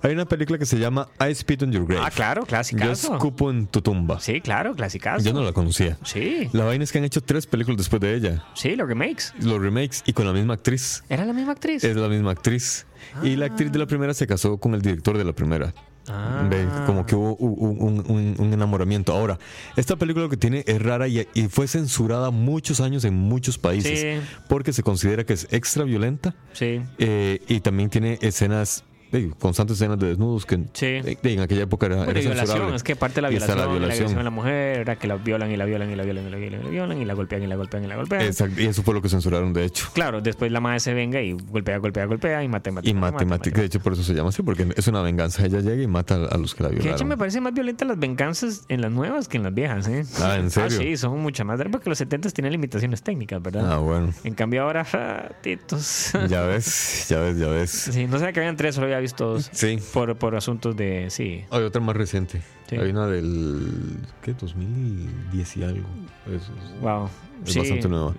[0.02, 2.02] Hay una película que se llama I Spit on Your Grave.
[2.06, 3.14] Ah, claro, Yo clasicazo.
[3.14, 4.20] escupo en tu tumba.
[4.20, 5.24] Sí, claro, clasicazo.
[5.24, 5.98] Yo no la conocía.
[6.04, 8.44] Sí, La vaina es que han hecho tres películas después de ella.
[8.56, 9.34] sí, los remakes.
[9.42, 10.75] Los remakes y con la misma actriz.
[11.10, 11.84] ¿Era la misma actriz?
[11.84, 12.86] Es la misma actriz.
[13.24, 15.74] Y la actriz de la primera se casó con el director de la primera.
[16.08, 16.48] Ah.
[16.50, 19.12] Ve, como que hubo un, un- un- un enamoramiento.
[19.14, 19.40] Ahora,
[19.76, 23.58] esta película lo que tiene es rara y, y fue censurada muchos años en muchos
[23.58, 24.28] países Sí.
[24.48, 26.82] porque se considera que es extra violenta Sí.
[27.00, 30.86] eh, y también tiene escenas de constantes escenas de desnudos que Sí.
[30.86, 33.58] de- de- en aquella época era, Bueno, era violación, es que parte de la violación,
[33.58, 33.98] la la violación.
[33.98, 36.30] violación de la mujer, era que la violan y la violan y la violan y
[36.30, 38.22] la violan y la violan y la golpean y la golpean y la golpean.
[38.22, 39.90] Exacto, y eso fue lo que censuraron, de hecho.
[39.94, 43.62] Claro, después la madre se venga y golpea, golpea, golpea y mata, mata, Y matemática,
[43.62, 45.46] de hecho, por eso se llama así, porque es una venganza.
[45.46, 47.08] Ella llega y mata a a los que la Que de hecho violaron.
[47.10, 50.04] me parece más violenta las venganzas en las nuevas que en las viejas, ¿eh?
[50.22, 50.78] Ah, ¿en serio?
[50.78, 51.60] sí, son muchas más.
[51.72, 53.72] Porque los 70 tienen limitaciones técnicas, ¿verdad?
[53.72, 54.12] Ah, bueno.
[54.24, 56.12] En cambio ahora, ah, titos.
[56.30, 57.70] Ya ves, ya ves, ya ves.
[57.72, 59.50] Sí, no sé que habían tres, solo había visto dos.
[59.52, 59.80] Sí.
[59.94, 61.46] Por, por asuntos de, sí.
[61.50, 62.42] Hay otra más reciente.
[62.70, 62.78] Sí.
[62.78, 63.98] Hay una del.
[64.24, 64.34] ¿Qué?
[64.34, 65.88] 2010 y algo.
[66.28, 67.10] Eso es- Wow.
[67.46, 67.60] Es sí.
[67.60, 68.14] bastante nueva.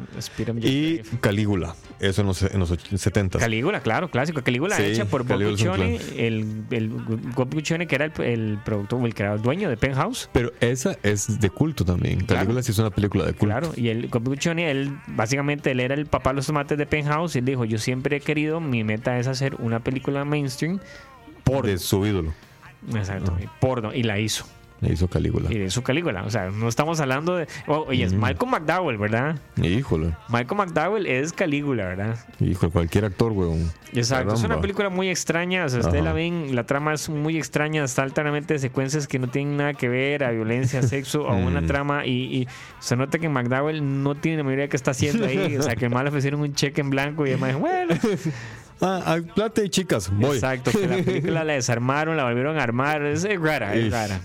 [0.62, 1.74] Y Calígula.
[1.98, 3.38] Eso en los, en los 70.
[3.38, 4.42] Calígula, claro, clásico.
[4.42, 9.04] Calígula Sí, hecha por Bob Guccione, el, el Bob Guccione, que era el, el productor,
[9.04, 10.28] el, el dueño de Penthouse.
[10.32, 12.20] Pero esa es de culto también.
[12.20, 12.40] Claro.
[12.42, 13.46] Calígula sí es una película de culto.
[13.46, 16.86] Claro, y el Bob Guccione, él básicamente él era el papá de los tomates de
[16.86, 20.78] Penthouse y él dijo, yo siempre he querido, mi meta es hacer una película mainstream
[21.42, 21.70] porno.
[21.70, 22.34] De su ídolo.
[22.94, 24.46] Exacto, y porno, y la hizo.
[24.82, 25.50] Le hizo Calígula.
[25.50, 27.48] Y de su Calígula, o sea, no estamos hablando de...
[27.66, 29.38] oh, oye, es Malcolm McDowell, ¿verdad?
[29.56, 30.12] Híjole.
[30.28, 32.18] Malcolm McDowell es Calígula, ¿verdad?
[32.40, 33.72] Híjole, cualquier actor, weón.
[33.94, 37.38] Exacto, es una película muy extraña, o sea, ustedes la ven, la trama es muy
[37.38, 41.34] extraña, está altamente de secuencias que no tienen nada que ver a violencia, sexo, a
[41.34, 41.66] una Mm.
[41.66, 42.10] trama y,
[42.42, 45.74] y se nota que McDowell no tiene la mayoría qué está haciendo ahí, o sea,
[45.74, 47.94] que el mal le ofrecieron un cheque en blanco y además dijo, bueno,
[48.80, 50.34] Ah, plata y chicas, voy.
[50.36, 54.20] exacto, que la película la desarmaron, la volvieron a armar, es es rara, es rara.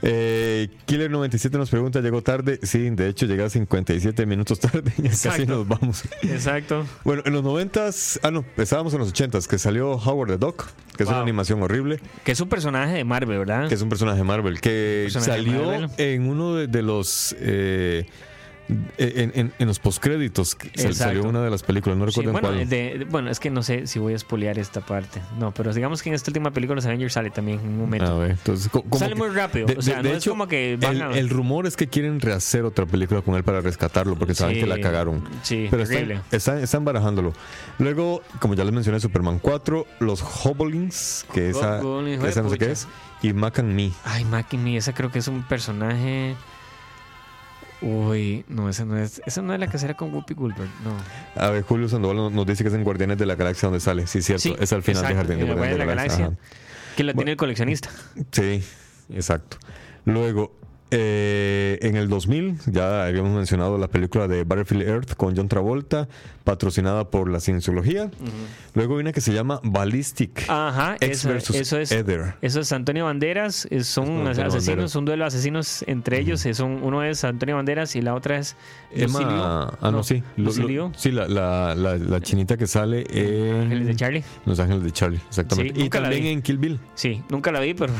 [0.00, 2.60] Eh, Killer97 nos pregunta, ¿llegó tarde?
[2.62, 6.04] Sí, de hecho llega 57 minutos tarde y casi nos vamos.
[6.22, 6.86] Exacto.
[7.02, 10.66] Bueno, en los 90s, ah no, estábamos en los 80s, que salió Howard the Duck,
[10.96, 13.68] que es una animación horrible, Que es un personaje de Marvel, ¿verdad?
[13.68, 15.90] que es un personaje de Marvel, que salió Marvel.
[15.96, 17.34] en uno de, de los...
[17.40, 18.06] eh,
[18.98, 20.56] en, en- en los postcréditos
[20.92, 22.68] salió una de las películas, no Sí, recuerdo en bueno, cuál.
[22.68, 25.20] de- de- bueno, es que no sé si voy a espolear esta parte.
[25.38, 28.06] No, pero digamos que en esta última película los Avengers sale también en un momento.
[28.06, 29.66] A ver, entonces, co- como Sale que- muy rápido.
[29.66, 31.18] de- o sea, no de es hecho, como que van el, a...
[31.18, 34.60] el rumor es que quieren rehacer otra película con él para rescatarlo, porque saben Sí,
[34.60, 35.24] que la cagaron.
[35.42, 37.32] Sí, Pero están, están, están barajándolo.
[37.78, 42.86] Luego, como ya les mencioné, Superman 4, los Hobblings, que esa, no sé qué es,
[43.22, 43.90] y Mac and Me.
[44.04, 46.36] Ay, Mackie Me, esa creo que es un personaje.
[47.80, 49.22] Uy, no, esa no es.
[49.24, 50.96] Esa no es la que será con Whoopi Goldberg, no.
[51.40, 54.06] A ver, Julio Sandoval nos- dice que es en Guardianes de la Galaxia donde sale.
[54.08, 54.42] Sí, cierto.
[54.42, 56.26] Sí, es al final exacto, de Jardín de Guardianes de la Galaxia.
[56.26, 56.36] ajá.
[56.96, 57.90] Que la tiene el coleccionista.
[58.32, 58.64] Sí,
[59.10, 59.58] exacto.
[60.04, 60.52] Luego,
[60.90, 66.08] eh, en el 2000, ya habíamos mencionado la película de Battlefield Earth con John Travolta,
[66.44, 68.10] patrocinada por la Cienciología.
[68.74, 70.44] Luego hay una que se llama Ballistic.
[70.48, 71.92] Ajá, X eso, versus eso es.
[71.92, 72.36] Ether.
[72.40, 74.96] Eso es Antonio Banderas, son Antonio asesinos, Banderas.
[74.96, 76.44] un duelo de asesinos entre ellos.
[76.46, 78.56] eh, Son, uno es Antonio Banderas y la otra es.
[78.90, 80.22] Emma, ah, no, sí.
[80.36, 80.92] Lu- Lucille Lu- Liu.
[80.96, 84.24] sí, la, la, la, la chinita que sale en Ángeles de Charlie.
[84.46, 85.74] Los Ángeles de Charlie, exactamente.
[85.78, 86.80] Sí, y también en Kill Bill.
[86.94, 87.92] Sí, nunca la vi, pero.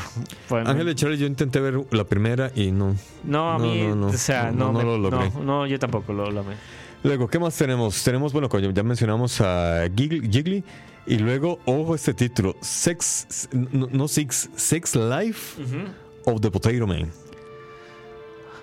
[0.47, 2.97] fue- Ángeles de Charlie, yo intenté ver la primera y no.
[3.24, 5.31] no, a mí, no, no, o sea, no, me- lo logré.
[5.31, 6.57] no, no, yo tampoco lo logré.
[7.03, 8.03] Luego, ¿qué más tenemos?
[8.03, 10.64] Tenemos, bueno, ya mencionamos a Gigli,
[11.07, 15.62] y luego, ojo este título, Sex, no, no Six, Sex Life
[16.24, 17.11] of the Potato Man.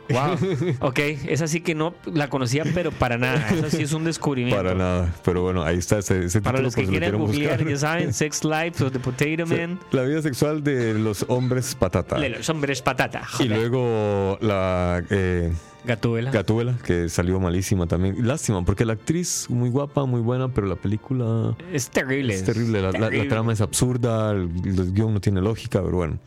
[0.09, 0.37] Wow.
[0.89, 3.49] ok, esa sí que no la conocía, pero para nada.
[3.49, 4.57] Eso sí es un descubrimiento.
[4.61, 7.51] Para nada, pero bueno, ahí está ese, ese Para título, los que lo quieren googlear,
[7.57, 7.69] buscar.
[7.69, 9.79] ya saben, Sex Life of the Potato Man.
[9.91, 12.19] La vida sexual de los hombres patata.
[12.19, 13.21] De los hombres patata.
[13.39, 13.57] Y Joder.
[13.57, 15.51] luego la eh,
[15.85, 16.31] Gatúbela.
[16.31, 18.27] Gatúbela, que salió malísima también.
[18.27, 22.33] Lástima, porque la actriz muy guapa, muy buena, pero la película es terrible.
[22.33, 22.81] es terrible.
[22.81, 23.29] La, la- la terrible.
[23.29, 26.17] trama es absurda, el, el guion no tiene lógica, pero bueno.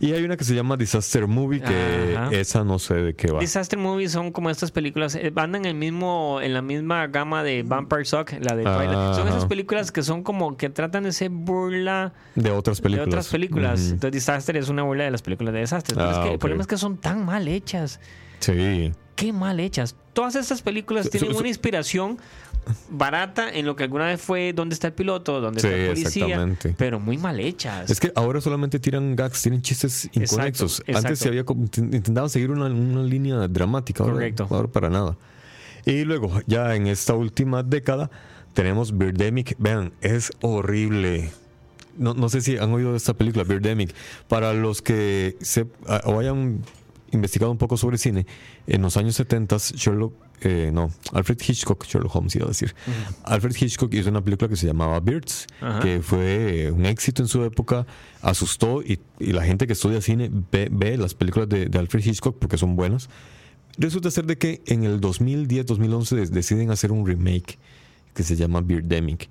[0.00, 2.30] Y hay una que se llama Disaster Movie, que Ajá.
[2.32, 3.40] esa no sé de qué va.
[3.40, 7.42] Disaster movies son como estas películas, eh, andan en el mismo, en la misma gama
[7.42, 9.14] de Vampire Suck, la de Ah, Twilight.
[9.14, 13.06] Son esas películas que son como que tratan de ser burla De otras películas.
[13.06, 13.80] de otras películas.
[13.90, 15.64] Entonces Disaster es una burla de las películas de.
[15.94, 16.32] Pero Ah, es que ok.
[16.32, 18.00] El problema es que son tan mal hechas.
[18.40, 18.92] Sí.
[19.16, 19.96] Qué mal hechas.
[20.12, 22.18] Todas estas películas So- tienen so- una inspiración
[22.90, 25.88] barata en lo que alguna vez fue dónde está el piloto, dónde Sí, está el
[25.88, 26.74] policía, exactamente.
[26.78, 27.90] pero muy mal hechas.
[27.90, 30.80] Es que ahora solamente tiran gags, tienen chistes inconexos.
[30.80, 34.02] Exacto, Antes se había como- int- intentaban seguir una, una línea dramática.
[34.04, 34.46] Ahora, Correcto.
[34.50, 35.16] ahora para nada.
[35.86, 38.10] Y luego, ya en esta última década,
[38.54, 39.54] tenemos Birdemic.
[39.58, 41.30] Vean, es horrible.
[41.98, 43.94] No, no sé si han oído de esta película, Birdemic.
[44.28, 45.66] Para los que se,
[46.04, 46.60] o hayan
[47.14, 48.26] investigado un poco sobre cine,
[48.66, 50.12] en los años 70 Sherlock,
[50.42, 52.74] eh, no, Alfred Hitchcock, Sherlock Holmes iba a decir.
[53.24, 55.46] Alfred Hitchcock hizo una película que se llamaba Birds,
[55.80, 57.86] que fue un éxito en su época,
[58.20, 62.04] asustó y, y la gente que estudia cine ve, ve las películas de, de Alfred
[62.04, 63.08] Hitchcock porque son buenas.
[63.78, 67.58] Resulta ser de que en el 2010-2011 des- deciden hacer un remake
[68.14, 69.28] que se llama Birdemic.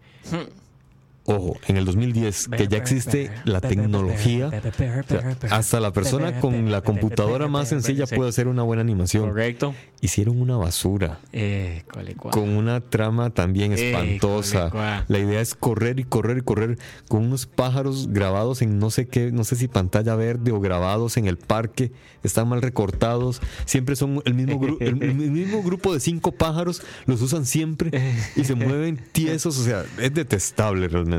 [1.25, 6.71] Ojo, en el 2010, que ya existe la tecnología, o sea, hasta la persona con
[6.71, 9.27] la computadora más sencilla puede hacer una buena animación.
[9.29, 9.73] Correcto.
[10.01, 11.19] Hicieron una basura.
[11.31, 12.31] Eh, cole, cuá.
[12.31, 15.03] Con una trama también espantosa.
[15.07, 19.07] La idea es correr y correr y correr con unos pájaros grabados en no sé
[19.07, 21.91] qué, no sé si pantalla verde o grabados en el parque.
[22.23, 23.41] Están mal recortados.
[23.65, 26.81] Siempre son el mismo, gru- el, el mismo grupo de cinco pájaros.
[27.05, 27.91] Los usan siempre
[28.35, 29.57] y se mueven tiesos.
[29.57, 31.12] O sea, es detestable realmente.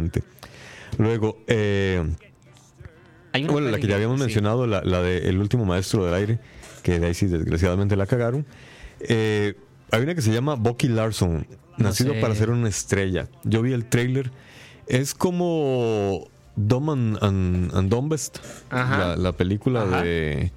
[0.98, 2.02] Luego, eh,
[3.50, 4.24] bueno, la que ya habíamos sí.
[4.24, 6.38] mencionado, la, la de El último maestro del aire,
[6.82, 8.46] que de ahí sí desgraciadamente la cagaron.
[9.00, 9.54] Eh,
[9.90, 11.46] hay una que se llama Bucky Larson,
[11.78, 12.20] No nacido sé.
[12.20, 13.28] para ser una estrella.
[13.44, 14.30] Yo vi el trailer.
[14.86, 18.38] Es como Dumb and, and- and Dumbest,
[18.70, 20.02] la, la película Ajá.
[20.02, 20.52] de,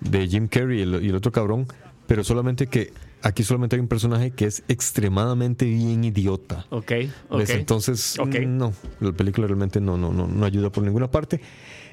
[0.00, 1.66] de Jim Carrey y el, y el otro cabrón,
[2.06, 2.92] pero solamente que
[3.24, 6.66] aquí solamente hay un personaje que es extremadamente bien idiota.
[6.70, 6.92] Ok,
[7.28, 7.38] ok.
[7.38, 7.50] ¿Ves?
[7.50, 8.36] Entonces, Ok.
[8.46, 11.40] no, la película realmente no, no, no, no ayuda por ninguna parte.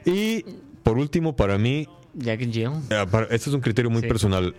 [0.05, 0.45] Y
[0.83, 2.69] por último, para mí, Jack and Jill.
[3.29, 4.07] este es un criterio muy Sí.
[4.07, 4.53] personal.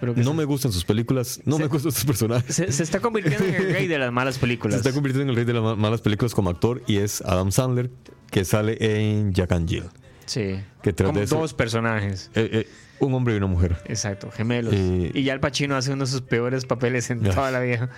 [0.00, 2.54] Pero No se, me gustan sus películas, no Se- me gustan sus personajes.
[2.54, 4.76] se, se está convirtiendo en el rey de las malas Se películas.
[4.78, 7.52] está convirtiendo en el rey de las ma- malas películas como actor y es Adam
[7.52, 7.90] Sandler,
[8.30, 9.84] que sale en Jack and Jill.
[10.24, 10.60] Sí.
[10.82, 12.30] Que tras Como de eso- dos personajes.
[12.34, 12.68] Eh, eh,
[13.00, 13.76] un hombre y una mujer.
[13.86, 14.72] Exacto, gemelos.
[14.76, 17.90] Eh, y ya el Pacino hace uno de sus peores papeles en toda la vida.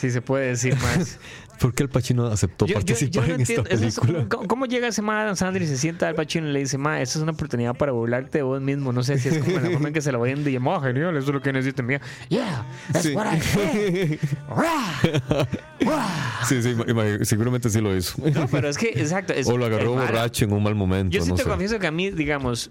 [0.00, 1.18] Si se puede decir más.
[1.60, 4.28] ¿Por qué el Pacino aceptó Yo- participar yo no en esta entiendo, eso es película?
[4.28, 7.00] como- ¿Cómo, llega ese Adam Sandler y se sienta al Pacino y le dice, ma,
[7.00, 8.92] esta es una oportunidad para burlarte de vos mismo?
[8.92, 11.16] No sé si es como la forma en que se lo vende y ma, genial,
[11.16, 11.84] eso es lo que necesito.
[11.84, 13.14] Mira, yeah, that's Sí.
[13.14, 14.18] what I.
[16.48, 16.74] Sí, sí,
[17.24, 18.14] seguramente sí lo hizo.
[18.34, 19.32] No, pero es que, exacto.
[19.32, 21.16] Es, o lo agarró borracho en un mal momento.
[21.16, 21.48] Yo sí no te sé.
[21.48, 22.70] confieso que a mí, digamos,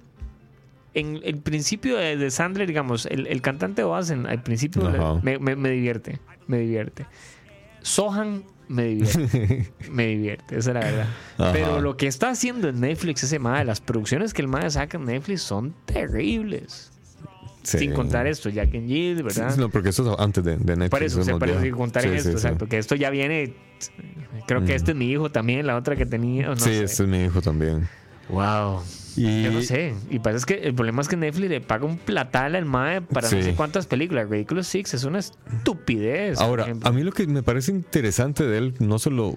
[0.93, 4.89] en el principio de, de Sandler, digamos, el, el cantante Oz en- al principio
[5.23, 7.05] me, me- me divierte, me divierte.
[7.81, 11.07] Sohan me divierte, me divierte, esa es la verdad.
[11.37, 11.51] Ajá.
[11.53, 14.97] Pero lo que está haciendo en Netflix ese madre, las producciones que el madre saca
[14.97, 16.87] en Netflix son terribles.
[17.63, 17.77] Sí.
[17.77, 19.53] Sin contar esto, Jack and Jill, ¿verdad?
[19.53, 20.89] Sí, no, porque eso es antes de, de Netflix.
[20.89, 22.35] Por eso, para ya- sin contar Sí, esto, sí.
[22.35, 23.53] exacto, que esto ya viene,
[24.47, 24.75] creo que Mm.
[24.77, 26.83] este es mi hijo también, la otra que tenía, no sí, sé.
[26.85, 27.87] este es mi hijo también.
[28.29, 28.81] Wow.
[29.17, 29.93] Y Yo no sé.
[30.09, 33.01] Y pasa es que el problema es que Netflix le paga un platal al MAE
[33.01, 33.43] para no Sí.
[33.43, 34.29] sé cuántas películas.
[34.29, 36.39] Ridiculous Six es una estupidez.
[36.39, 39.35] Ahora, a mí lo que me parece interesante de él, no solo.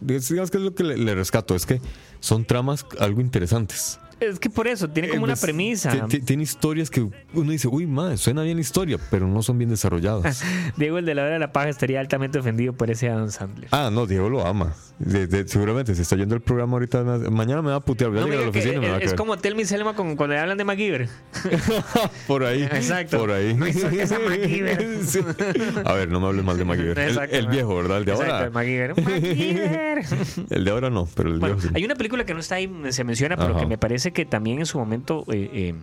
[0.00, 1.80] Digamos que es lo que le, le rescato, es que
[2.20, 3.98] son tramas algo interesantes.
[4.22, 5.90] Es que por eso, tiene como Eh, una pues, premisa.
[5.90, 7.00] ti- ti- Tiene historias que
[7.34, 10.42] uno dice, uy, madre, suena bien la historia, pero no son bien desarrolladas.
[10.76, 13.68] Diego, el de la hora de la paja, estaría altamente ofendido por ese Adam Sandler.
[13.72, 14.74] ah, no, Diego lo ama.
[14.98, 17.02] De- de- seguramente se está yendo el programa ahorita.
[17.30, 18.10] Mañana me va a putear.
[18.10, 20.14] A No la oficina y me va a es, es como Tell Me Selma con,
[20.16, 21.08] cuando le hablan de MacGyver.
[22.28, 22.62] Por ahí.
[22.62, 23.18] Exacto.
[23.18, 23.54] Por ahí.
[23.54, 25.04] MacGyver.
[25.04, 25.18] Sí.
[25.84, 26.98] A ver, no me hables mal de MacGyver.
[26.98, 27.52] El, Exacto, el man.
[27.52, 27.98] viejo, ¿verdad?
[27.98, 28.46] El de Exacto, ahora.
[28.46, 29.02] el MacGyver.
[29.02, 30.02] MacGyver.
[30.50, 31.74] El de ahora no, pero el Bueno, viejo sí.
[31.76, 33.60] hay una película que no está ahí, se menciona, pero Ajá.
[33.60, 35.74] que me parece que también en su momento, eh,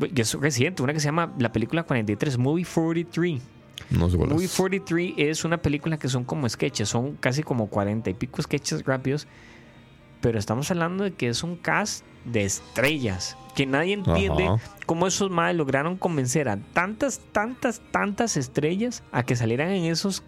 [0.00, 3.40] eh, que es reciente, una que se llama la película 43, Movie 43.
[3.90, 4.56] No sé cuál Movie es.
[4.56, 8.84] 43 es una película que son como sketches, son casi como 40 y pico sketches
[8.84, 9.26] rápidos,
[10.20, 14.60] pero estamos hablando de que es un cast de estrellas, que nadie entiende Ajá.
[14.84, 20.22] cómo esos madres lograron convencer a tantas, tantas, tantas estrellas a que salieran en esos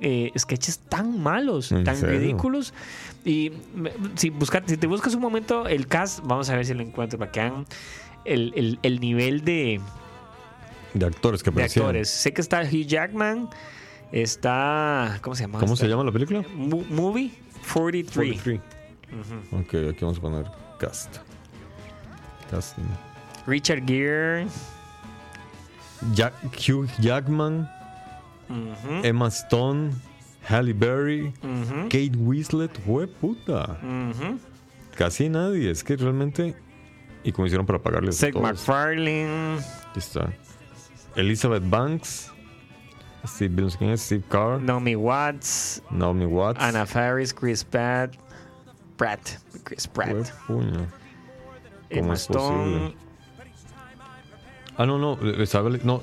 [0.00, 2.18] eh, sketches tan malos, ¿En tan serio?
[2.18, 2.74] ridículos.
[3.24, 3.52] Y
[4.16, 7.18] si, busca- si te buscas un momento el cast, vamos a ver si lo encuentro
[7.18, 7.66] para que hagan
[8.24, 9.80] el, el- el nivel de,
[10.94, 11.84] De actores que de aparecían.
[11.86, 12.08] actores.
[12.10, 13.48] Sé que está Hugh Jackman,
[14.12, 15.18] está.
[15.22, 15.58] ¿Cómo se llama?
[15.60, 16.42] ¿Cómo se llama la película?
[16.54, 17.32] Mo- Movie
[17.72, 18.12] 43.
[18.42, 18.60] 43.
[19.52, 20.46] Ok, aquí vamos a poner
[20.78, 21.16] cast.
[22.50, 22.78] Cast.
[23.46, 24.46] Richard Gere.
[26.14, 26.32] Jack,
[26.68, 27.68] Hugh Jackman,
[29.02, 29.90] Emma Stone,
[30.48, 31.32] Halle Berry,
[31.90, 33.78] Kate Winslet, fue puta.
[34.96, 36.56] Casi nadie, es que realmente.
[37.22, 38.34] Y como hicieron para pagarles Seth.
[38.34, 39.58] MacFarlane.
[39.94, 40.32] Está.
[41.16, 42.32] Elizabeth Banks,
[43.26, 45.82] Steve, no sé quién es, Steve Carr, Naomi Watts.
[45.90, 46.62] Naomi Watts.
[46.62, 47.34] Anna Faris.
[47.34, 48.14] Chris Pratt.
[48.96, 49.20] Pratt.
[49.64, 50.30] Chris Pratt.
[50.46, 50.86] Puño.
[51.90, 52.48] Emma ¿Cómo es Stone.
[52.48, 52.96] posible?
[54.76, 56.02] Ah, no, no, eh, no,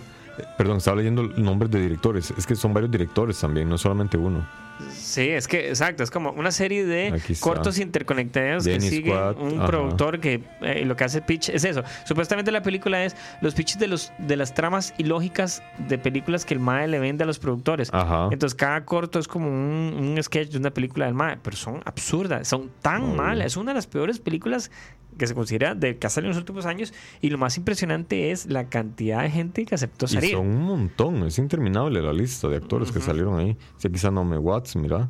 [0.58, 2.32] perdón, estaba leyendo nombres de directores.
[2.38, 4.46] Es que son varios directores también, no solamente uno.
[4.92, 9.38] Sí, es que, exacto, es como una serie de cortos interconectados que Dennis siguen Quaid,
[9.38, 9.68] un ajá.
[9.68, 11.84] productor que eh, lo que hace pitch es eso.
[12.06, 16.54] Supuestamente la película es los pitches de los de las tramas ilógicas de películas que
[16.54, 17.90] el MAE le vende a los productores.
[17.94, 18.30] Ajá.
[18.32, 21.82] Entonces cada corto es como un, un sketch de una película del MAE, pero son
[21.86, 23.48] absurdas, son tan Muy malas.
[23.48, 24.72] Es una de las peores películas
[25.18, 28.32] que se considera de que ha salido en los últimos años y lo más impresionante
[28.32, 30.32] es la cantidad de gente que aceptó Y salir.
[30.32, 33.56] son un montón, es interminable la lista de actores que salieron ahí.
[33.78, 34.36] Si aquí está Naomi
[34.66, 35.10] Watts, mira.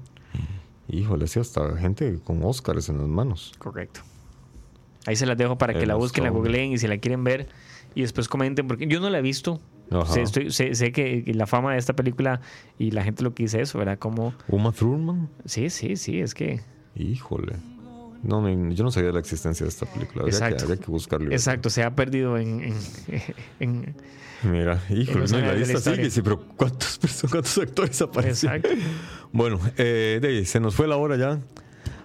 [0.88, 3.53] Híjole, sí, hasta gente con Oscars en las manos.
[3.58, 4.01] Correcto.
[5.08, 7.24] Ahí se las dejo para que El la busquen, la googleen y si la quieren
[7.24, 7.47] ver
[7.95, 9.62] y después comenten, porque yo no la he visto.
[10.08, 12.41] Sé, estoy- sé- sé que la fama de esta película
[12.80, 13.97] y la gente lo que dice eso, ¿verdad?
[13.99, 15.30] Como, Uma Thurman.
[15.45, 16.62] sí, sí, sí, es que...
[16.95, 17.56] Híjole.
[18.26, 20.24] No, me- yo no sabía de la existencia de esta película.
[20.24, 20.64] Habría, que, Exacto.
[20.66, 21.32] habría que buscarlo.
[21.32, 22.62] Exacto, se ha perdido en...
[22.62, 22.76] en-
[23.60, 23.96] en-
[24.44, 26.10] Mira, híjole, no, y la lista sigue.
[26.12, 27.00] Sí, pero ¿cuántos,
[27.32, 28.50] cuántos actores aparecen?
[28.56, 28.70] exacto.
[29.32, 31.40] Bueno, eh, de se nos fue la hora ya.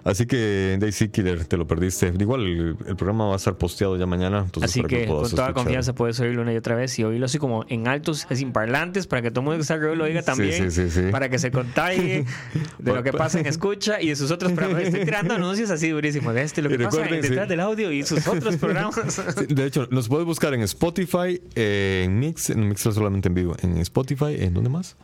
[0.03, 2.11] Así que, Daisy Killer, te lo perdiste.
[2.19, 4.39] Igual el, el programa va a estar posteado ya mañana.
[4.39, 5.53] Entonces Así para que puedas con toda escuchar.
[5.53, 9.07] confianza puedes oírlo una y otra vez y oírlo así como en altos, sin parlantes,
[9.07, 11.11] para que todo el mundo que está alrededor lo oiga también, sí, sí, sí.
[11.11, 12.25] para que se contagie
[12.79, 14.83] de lo que pasa en escucha y de sus otros programas.
[14.83, 18.27] Estoy tirando anuncios así durísimos de este, lo que pasa detrás del audio y sus
[18.27, 19.21] otros programas.
[19.47, 23.55] De hecho, nos puedes buscar en Spotify, eh, en Mix, en Mix solamente en vivo,
[23.61, 24.95] en Spotify, ¿en dónde más?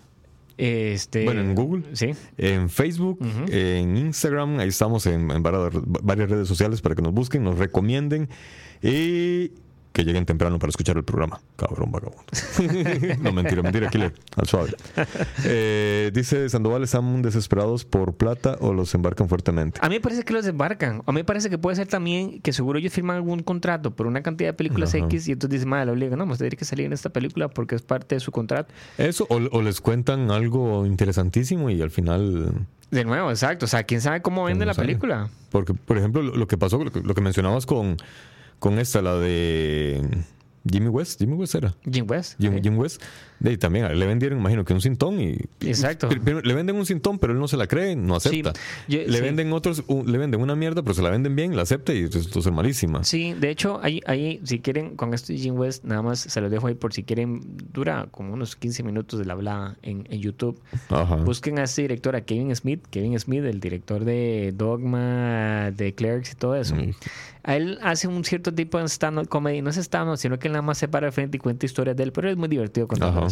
[0.58, 1.84] Este, Bueno, en Google.
[1.94, 2.12] Sí.
[2.38, 7.14] En Facebook, en Instagram, ahí estamos en, en varias, varias redes sociales para que nos
[7.14, 8.28] busquen, nos recomienden
[8.82, 9.52] y
[9.98, 11.42] que lleguen temprano para escuchar el programa.
[11.56, 12.24] Cabrón vagabundo.
[13.24, 14.76] no, mentira, mentira, Killer, al suave.
[15.44, 19.80] Eh, dice Sandoval, ¿están desesperados por plata o los embarcan fuertemente?
[19.82, 21.02] A mí me parece que los embarcan.
[21.08, 24.06] A mí me parece que puede ser también que seguro ellos firman algún contrato por
[24.06, 25.04] una cantidad de películas Ajá.
[25.06, 27.48] X y entonces dicen, madre, la obligan, no, usted tiene que salir en esta película
[27.48, 28.72] porque es parte de su contrato.
[29.00, 32.68] Eso, o, o les cuentan algo interesantísimo y al final...
[32.92, 33.66] De nuevo, exacto.
[33.66, 35.30] O sea, quién sabe cómo vende ¿Cómo la película.
[35.50, 37.98] Porque, por ejemplo, lo, lo que pasó, lo que, lo que mencionabas con,
[38.60, 40.02] con esta, la de
[40.70, 41.76] Jimmy West, Jimmy West era.
[41.90, 42.36] Jim West.
[42.40, 42.62] Jim.
[42.62, 43.02] Jim West,
[43.46, 45.38] ahí también a él le vendieron, imagino que un cintón y.
[45.62, 46.10] Exacto.
[46.10, 48.54] Le venden un cintón, pero él no se la cree, no acepta.
[48.88, 49.22] yo- le sí.
[49.22, 52.42] venden otros, le venden una mierda, pero se la venden bien, la acepta y resultó
[52.42, 53.04] ser malísima.
[53.04, 56.42] Sí, de hecho, ahí, ahí, si quieren, con esto de Jim West, nada más se
[56.42, 57.42] los dejo ahí por si quieren,
[57.74, 60.60] dura como unos 15 minutos de la hablada en, en YouTube.
[60.90, 61.16] Ajá.
[61.18, 66.32] Busquen a este director, a Kevin Smith, Kevin Smith, el director de Dogma, de Clerks
[66.32, 66.76] y todo eso.
[66.76, 66.92] Sí.
[67.44, 70.52] A él hace un cierto tipo de stand-up comedy, no es stand-up, sino que él
[70.54, 73.27] nada más se para frente y cuenta historias de él, pero es muy divertido Ajá.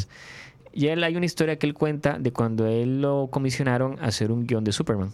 [0.73, 4.31] Y él hay una historia que él cuenta de cuando él lo comisionaron a hacer
[4.31, 5.11] un guion de Superman.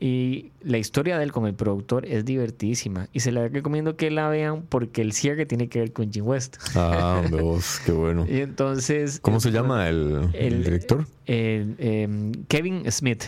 [0.00, 3.08] Y la historia de él con el productor es divertidísima.
[3.12, 6.26] Y se la recomiendo que la vean porque el cierre tiene que ver con Jim
[6.26, 6.56] West.
[6.74, 8.26] Ah, vos, qué bueno.
[8.28, 9.20] Y entonces.
[9.20, 11.06] ¿Cómo se llama el, el El- director?
[11.26, 13.24] el, em, Kevin Smith.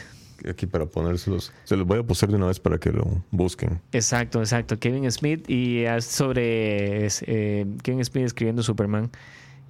[0.48, 1.52] Aquí para ponérselos.
[1.64, 3.80] Se los voy a poner de una vez para que lo busquen.
[3.92, 4.78] Exacto, exacto.
[4.78, 9.10] Kevin Smith y sobre eh, Kevin Smith escribiendo Superman.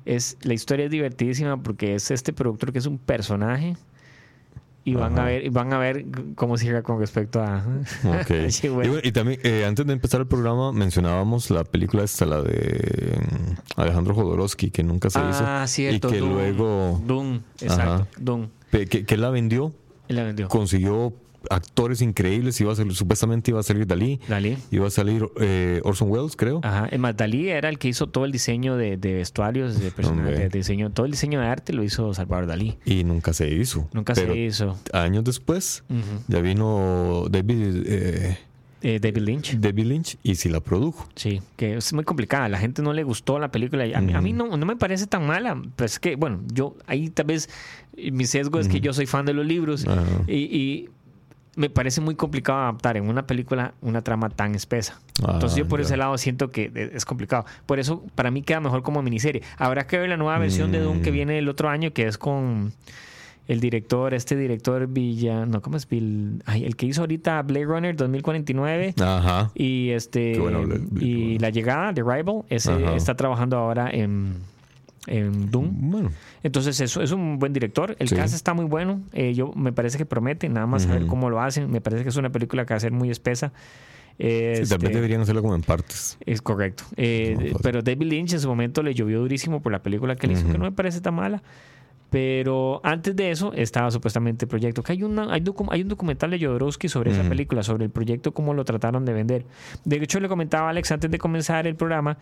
[0.05, 3.77] Es, la historia es divertidísima porque es este productor que es un personaje
[4.87, 7.65] y van a ver van a ver cómo cierra con respecto a
[8.05, 8.51] Ok.
[8.51, 8.93] Sí, y, bueno.
[8.93, 13.19] bueno, y también, eh, antes de empezar el programa, mencionábamos la película esta, la de
[13.19, 15.45] mm, Alejandro Jodorowsky, que nunca se hizo.
[15.47, 18.07] ah cierto Y que Doom, luego Doom exacto.
[18.19, 19.73] Doom que, que la vendió,
[20.09, 21.15] la vendió consiguió
[21.51, 25.81] actores increíbles, iba a salir, supuestamente iba a salir Dalí, Dalí iba a salir eh,
[25.85, 26.61] Orson Welles, creo.
[26.63, 29.91] Ajá, el más Dalí era el que hizo todo el diseño de, de vestuarios, de
[29.91, 32.79] personajes, de diseño, todo el diseño de arte lo hizo Salvador Dalí.
[32.85, 33.89] Y nunca se hizo.
[33.93, 34.79] Nunca Pero se hizo.
[34.93, 35.85] Años después,
[36.29, 38.39] ya vino David, eh,
[38.87, 39.57] Eh, David Lynch.
[39.59, 41.09] David Lynch y sí la produjo.
[41.15, 42.51] Sí, que es muy complicada.
[42.51, 43.85] La gente no le gustó la película.
[43.97, 45.61] A mí, a mí no, no me parece tan mala.
[45.77, 47.49] Pues que, bueno, yo ahí tal vez
[47.97, 49.87] mi sesgo es que yo soy fan de los libros
[50.27, 50.89] y, y
[51.57, 55.01] me parece muy complicado adaptar en una película una trama tan espesa.
[55.21, 55.87] Entonces yo por Ah, ya.
[55.87, 57.45] ese lado siento que e- es complicado.
[57.67, 59.43] Por eso para mí queda mejor como miniserie.
[59.59, 61.15] Habrá que ver la nueva versión de Doom que Mm.
[61.15, 62.73] viene el otro año que es con
[63.47, 66.43] el director, este director Villa, no, ¿cómo es Bill?
[66.47, 68.95] Ay, el que hizo ahorita Blade Runner 2049.
[69.01, 69.51] Ajá.
[69.55, 72.97] Y este Qué bueno, Blade- Blade y la llegada de Rival, ese Ajá.
[72.97, 74.37] está trabajando ahora en,
[75.06, 75.90] en Doom.
[75.90, 76.10] Bueno,
[76.43, 77.97] Entonces eso es un buen director.
[77.98, 78.16] El Sí.
[78.16, 79.01] cast está muy bueno.
[79.12, 81.70] Eh, yo me parece que promete, nada más a ver cómo lo hacen.
[81.70, 83.52] Me parece que es una película que va a ser muy espesa.
[84.16, 84.28] sí, tal
[84.62, 86.16] Este, vez deberían hacerlo como en partes.
[86.24, 86.85] es correcto.
[86.97, 90.26] Eh, No, pero David Lynch en su momento le llovió durísimo por la película que
[90.26, 91.43] él hizo, que no me parece tan mala.
[92.10, 94.85] Pero antes de eso estaba supuestamente el proyecto.
[94.85, 97.31] Que hay, una, hay, docu- hay un documental de Jodorowsky sobre esa Ujú.
[97.31, 99.44] película, sobre el proyecto, cómo lo trataron de vender.
[99.85, 102.16] De hecho, le comentaba a Alex antes de comenzar el programa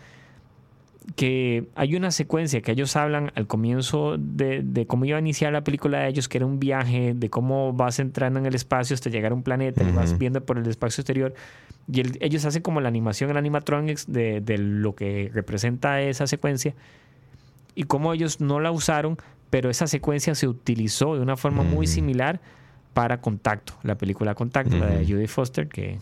[1.17, 5.53] que hay una secuencia que ellos hablan al comienzo de, de cómo iba a iniciar
[5.53, 8.95] la película de ellos, que era un viaje, de cómo vas entrando en el espacio
[8.95, 11.35] hasta llegar a un planeta y vas viendo por el espacio exterior.
[11.93, 16.27] Y el- ellos hacen como la animación, el animatronics de, de lo que representa esa
[16.27, 16.75] secuencia
[17.75, 19.17] y cómo ellos no la usaron,
[19.51, 21.95] pero esa secuencia se utilizó de una forma muy Ujú.
[21.95, 22.41] similar
[22.95, 25.05] para Contacto, la película Contacto, la de.
[25.07, 25.99] Judy Foster, que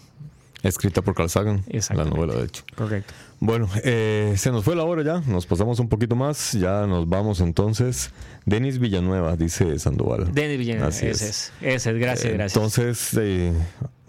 [0.63, 1.65] Escrita por Carl Sagan,
[1.95, 2.65] la novela de hecho.
[2.75, 3.15] Correcto.
[3.39, 7.09] Bueno, eh, se nos fue la hora ya, nos pasamos un poquito más, ya nos
[7.09, 8.11] vamos entonces.
[8.45, 10.33] Denis Villanueva, dice Sandoval.
[10.35, 11.31] Denis Villanueva, Así ese es.
[11.31, 11.53] es.
[11.63, 12.57] Ese es, gracias, gracias.
[12.57, 13.53] Entonces, eh,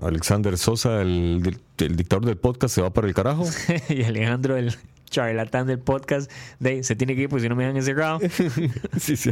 [0.01, 3.45] Alexander Sosa, el, el dictador del podcast, se va para el carajo.
[3.89, 4.75] y Alejandro, el
[5.09, 8.19] charlatán del podcast, de, se tiene que ir porque si no me dejan encerrado.
[8.99, 9.31] sí, sí.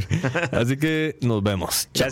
[0.51, 1.89] Así que nos vemos.
[1.93, 2.09] Chao.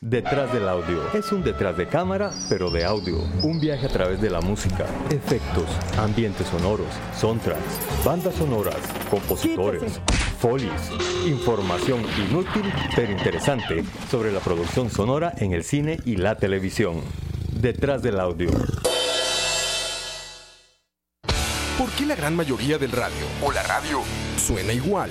[0.00, 1.02] Detrás del audio.
[1.12, 3.18] Es un detrás de cámara, pero de audio.
[3.42, 5.64] Un viaje a través de la música, efectos,
[5.98, 8.76] ambientes sonoros, soundtracks, bandas sonoras,
[9.10, 10.00] compositores,
[10.38, 10.92] folies,
[11.26, 17.02] información inútil pero interesante sobre la producción sonora en el cine y la televisión.
[17.60, 18.50] Detrás del audio.
[21.76, 24.02] ¿Por qué la gran mayoría del radio o la radio
[24.36, 25.10] suena igual?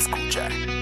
[0.00, 0.79] escucha.